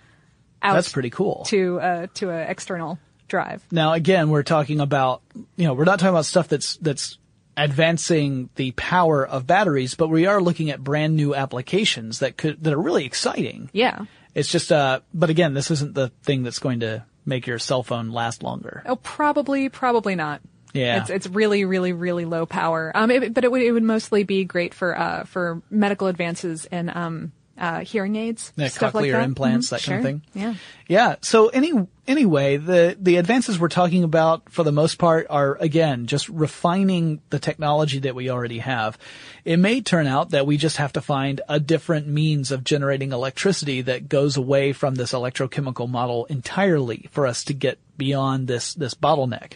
out 0.63 0.75
That's 0.75 0.93
pretty 0.93 1.11
cool. 1.11 1.45
to 1.47 1.81
uh, 1.81 2.07
to 2.15 2.31
an 2.31 2.49
external 2.49 2.99
drive. 3.29 3.65
Now, 3.71 3.93
again, 3.93 4.31
we're 4.31 4.43
talking 4.43 4.81
about, 4.81 5.23
you 5.57 5.67
know, 5.67 5.75
we're 5.75 5.85
not 5.85 5.99
talking 5.99 6.15
about 6.15 6.27
stuff 6.27 6.49
that's, 6.49 6.77
that's 6.77 7.19
advancing 7.57 8.51
the 8.57 8.73
power 8.73 9.27
of 9.27 9.47
batteries, 9.47 9.95
but 9.95 10.09
we 10.09 10.27
are 10.27 10.41
looking 10.41 10.71
at 10.71 10.83
brand 10.83 11.17
new 11.17 11.35
applications 11.35 12.19
that 12.19 12.37
could, 12.37 12.63
that 12.65 12.73
are 12.73 12.81
really 12.81 13.05
exciting. 13.05 13.71
Yeah. 13.73 14.07
It's 14.35 14.51
just, 14.51 14.73
uh, 14.73 15.01
but 15.13 15.31
again, 15.31 15.55
this 15.55 15.71
isn't 15.71 15.95
the 15.95 16.09
thing 16.25 16.43
that's 16.43 16.59
going 16.59 16.81
to 16.81 17.05
make 17.25 17.47
your 17.47 17.59
cell 17.59 17.83
phone 17.83 18.11
last 18.11 18.43
longer. 18.43 18.83
Oh, 18.85 18.97
probably, 18.97 19.69
probably 19.69 20.15
not. 20.15 20.41
Yeah. 20.73 21.01
It's, 21.03 21.11
it's 21.11 21.27
really, 21.29 21.65
really, 21.65 21.93
really 21.93 22.25
low 22.25 22.47
power. 22.47 22.91
Um, 22.95 23.11
it, 23.11 23.33
but 23.33 23.45
it 23.45 23.53
would, 23.53 23.63
it 23.63 23.71
would 23.71 23.85
mostly 23.85 24.25
be 24.25 24.45
great 24.45 24.75
for, 24.75 24.99
uh, 24.99 25.25
for 25.25 25.63
medical 25.71 26.09
advances 26.09 26.67
and 26.67 26.91
um, 26.91 27.33
uh, 27.59 27.81
hearing 27.81 28.17
aids. 28.17 28.53
Yeah, 28.57 28.69
stuff 28.69 28.95
like 28.95 29.05
cochlear 29.05 29.13
that. 29.13 29.25
implants, 29.25 29.69
Mhm, 29.69 29.71
that 29.71 29.83
kind 29.83 29.99
of 29.99 30.05
thing. 30.05 30.23
Yeah. 30.35 30.55
Yeah. 30.89 31.17
So 31.21 31.49
any 31.49 31.73
anyway, 32.07 32.57
the 32.57 32.97
the 33.01 33.17
advances 33.17 33.59
we're 33.59 33.69
talking 33.69 34.05
about 34.05 34.51
for 34.51 34.65
the 34.65 34.73
most 34.73 34.99
part 34.99 35.27
are 35.31 35.57
again 35.61 36.07
just 36.07 36.29
refining 36.29 37.21
the 37.31 37.39
technology 37.39 38.01
that 38.01 38.15
we 38.15 38.29
already 38.31 38.59
have. 38.59 38.99
It 39.45 39.59
may 39.59 39.81
turn 39.81 40.07
out 40.07 40.31
that 40.31 40.47
we 40.47 40.57
just 40.57 40.79
have 40.79 40.93
to 40.95 41.01
find 41.01 41.41
a 41.49 41.61
different 41.61 42.07
means 42.07 42.51
of 42.51 42.65
generating 42.65 43.13
electricity 43.13 43.83
that 43.83 44.09
goes 44.09 44.37
away 44.37 44.73
from 44.73 44.97
this 44.97 45.13
electrochemical 45.13 45.89
model 45.89 46.25
entirely 46.27 47.09
for 47.13 47.27
us 47.27 47.45
to 47.45 47.55
get 47.55 47.79
beyond 47.97 48.49
this 48.49 48.75
this 48.75 48.95
bottleneck. 48.95 49.53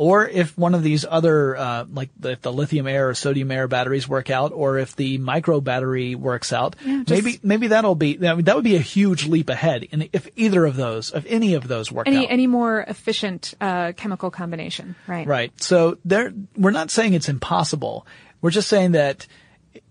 Or 0.00 0.26
if 0.26 0.56
one 0.56 0.74
of 0.74 0.82
these 0.82 1.04
other, 1.04 1.54
uh, 1.58 1.84
like 1.92 2.08
the, 2.18 2.30
if 2.30 2.40
the 2.40 2.50
lithium 2.50 2.86
air 2.86 3.10
or 3.10 3.14
sodium 3.14 3.50
air 3.50 3.68
batteries 3.68 4.08
work 4.08 4.30
out, 4.30 4.50
or 4.50 4.78
if 4.78 4.96
the 4.96 5.18
micro 5.18 5.60
battery 5.60 6.14
works 6.14 6.54
out, 6.54 6.74
just- 6.82 7.10
maybe 7.10 7.38
maybe 7.42 7.66
that'll 7.66 7.94
be 7.94 8.16
that 8.16 8.36
would- 8.36 8.46
that 8.46 8.54
would 8.54 8.64
be 8.64 8.76
a 8.76 8.80
huge 8.80 9.26
leap 9.26 9.50
ahead. 9.50 9.86
And 9.92 10.08
if 10.14 10.26
either 10.36 10.64
of 10.64 10.76
those, 10.76 11.12
if 11.14 11.26
any 11.28 11.52
of 11.52 11.68
those 11.68 11.92
work 11.92 12.08
Any, 12.08 12.24
out, 12.24 12.32
any 12.32 12.46
more 12.46 12.80
efficient, 12.80 13.52
uh, 13.60 13.92
chemical 13.92 14.30
combination. 14.30 14.94
Right. 15.06 15.26
right? 15.26 15.52
So 15.62 15.98
there, 16.02 16.32
we're 16.56 16.70
not 16.70 16.90
saying 16.90 17.12
it's 17.12 17.28
impossible. 17.28 18.06
We're 18.40 18.52
just 18.52 18.68
saying 18.68 18.92
that 18.92 19.26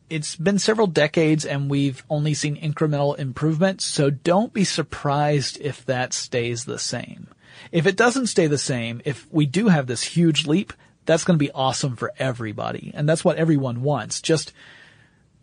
it's 0.09 0.35
been 0.35 0.57
several 0.57 0.87
decades 0.87 1.45
and 1.45 1.69
we've 1.69 2.03
only 2.09 2.33
seen 2.33 2.55
incremental 2.59 3.15
improvement. 3.19 3.79
So 3.81 4.09
don't 4.09 4.53
be 4.53 4.63
surprised 4.63 5.59
if 5.61 5.85
that 5.85 6.13
stays 6.13 6.65
the 6.65 6.79
same. 6.79 7.27
If 7.71 7.85
it 7.85 7.95
doesn't 7.95 8.27
stay 8.27 8.47
the 8.47 8.57
same, 8.57 9.01
if 9.05 9.27
we 9.31 9.45
do 9.45 9.67
have 9.67 9.87
this 9.87 10.03
huge 10.03 10.47
leap, 10.47 10.73
that's 11.05 11.23
going 11.23 11.37
to 11.37 11.43
be 11.43 11.51
awesome 11.51 11.95
for 11.95 12.13
everybody. 12.17 12.91
And 12.93 13.07
that's 13.07 13.25
what 13.25 13.37
everyone 13.37 13.81
wants. 13.81 14.21
Just, 14.21 14.53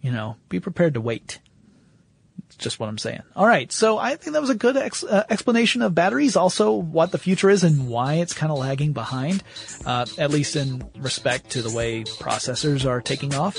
you 0.01 0.13
know, 0.13 0.37
be 0.49 0.61
prepared 0.61 0.95
to 0.95 1.01
wait. 1.01 1.41
It's 2.47 2.57
just 2.57 2.81
what 2.81 2.89
I'm 2.89 2.99
saying. 2.99 3.23
All 3.35 3.47
right. 3.47 3.71
So 3.73 3.99
I 3.99 4.17
think 4.17 4.35
that 4.35 4.41
was 4.41 4.51
a 4.51 4.55
good 4.55 4.77
ex- 4.77 5.05
uh, 5.05 5.25
explanation 5.29 5.83
of 5.83 5.95
batteries. 5.95 6.37
Also 6.37 6.73
what 6.73 7.13
the 7.13 7.19
future 7.19 7.51
is 7.51 7.65
and 7.65 7.89
why 7.89 8.15
it's 8.15 8.33
kind 8.33 8.53
of 8.53 8.59
lagging 8.59 8.93
behind, 8.93 9.43
uh, 9.85 10.07
at 10.17 10.31
least 10.31 10.57
in 10.57 10.89
respect 10.99 11.51
to 11.51 11.63
the 11.63 11.75
way 11.77 12.05
processors 12.05 12.87
are 12.89 13.01
taking 13.01 13.35
off. 13.35 13.57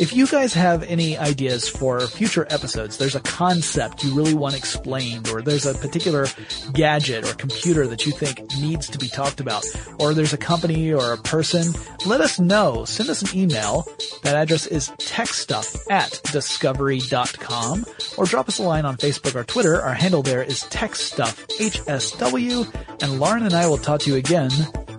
If 0.00 0.14
you 0.14 0.26
guys 0.26 0.54
have 0.54 0.82
any 0.84 1.16
ideas 1.18 1.68
for 1.68 2.00
future 2.00 2.46
episodes, 2.50 2.96
there's 2.96 3.14
a 3.14 3.20
concept 3.20 4.04
you 4.04 4.14
really 4.14 4.34
want 4.34 4.56
explained 4.56 5.28
or 5.28 5.42
there's 5.42 5.66
a 5.66 5.74
particular 5.74 6.26
gadget 6.72 7.28
or 7.28 7.34
computer 7.34 7.86
that 7.86 8.06
you 8.06 8.12
think 8.12 8.40
needs 8.58 8.88
to 8.88 8.98
be 8.98 9.08
talked 9.08 9.40
about 9.40 9.64
or 9.98 10.14
there's 10.14 10.32
a 10.32 10.38
company 10.38 10.92
or 10.92 11.12
a 11.12 11.18
person, 11.18 11.72
let 12.06 12.20
us 12.20 12.40
know. 12.40 12.84
Send 12.84 13.10
us 13.10 13.22
an 13.22 13.38
email. 13.38 13.86
That 14.22 14.34
address 14.34 14.66
is 14.66 14.88
techstuff 14.90 15.78
at 15.90 16.20
discovery.com 16.32 17.84
or 18.20 18.26
drop 18.26 18.48
us 18.48 18.58
a 18.58 18.62
line 18.62 18.84
on 18.84 18.98
Facebook 18.98 19.34
or 19.34 19.44
Twitter. 19.44 19.80
Our 19.80 19.94
handle 19.94 20.22
there 20.22 20.42
is 20.42 20.64
techstuffhsw 20.64 23.02
and 23.02 23.18
Lauren 23.18 23.44
and 23.44 23.54
I 23.54 23.66
will 23.66 23.78
talk 23.78 24.02
to 24.02 24.10
you 24.10 24.16
again 24.16 24.50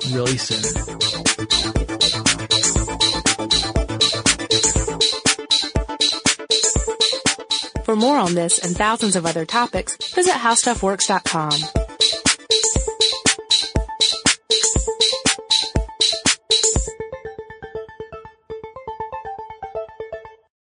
really 0.10 0.38
soon. 0.38 0.64
For 7.86 7.96
more 7.96 8.18
on 8.18 8.34
this 8.34 8.58
and 8.58 8.76
thousands 8.76 9.16
of 9.16 9.28
other 9.28 9.46
topics, 9.46 9.96
visit 10.16 10.34
howstuffworks.com. 10.34 11.81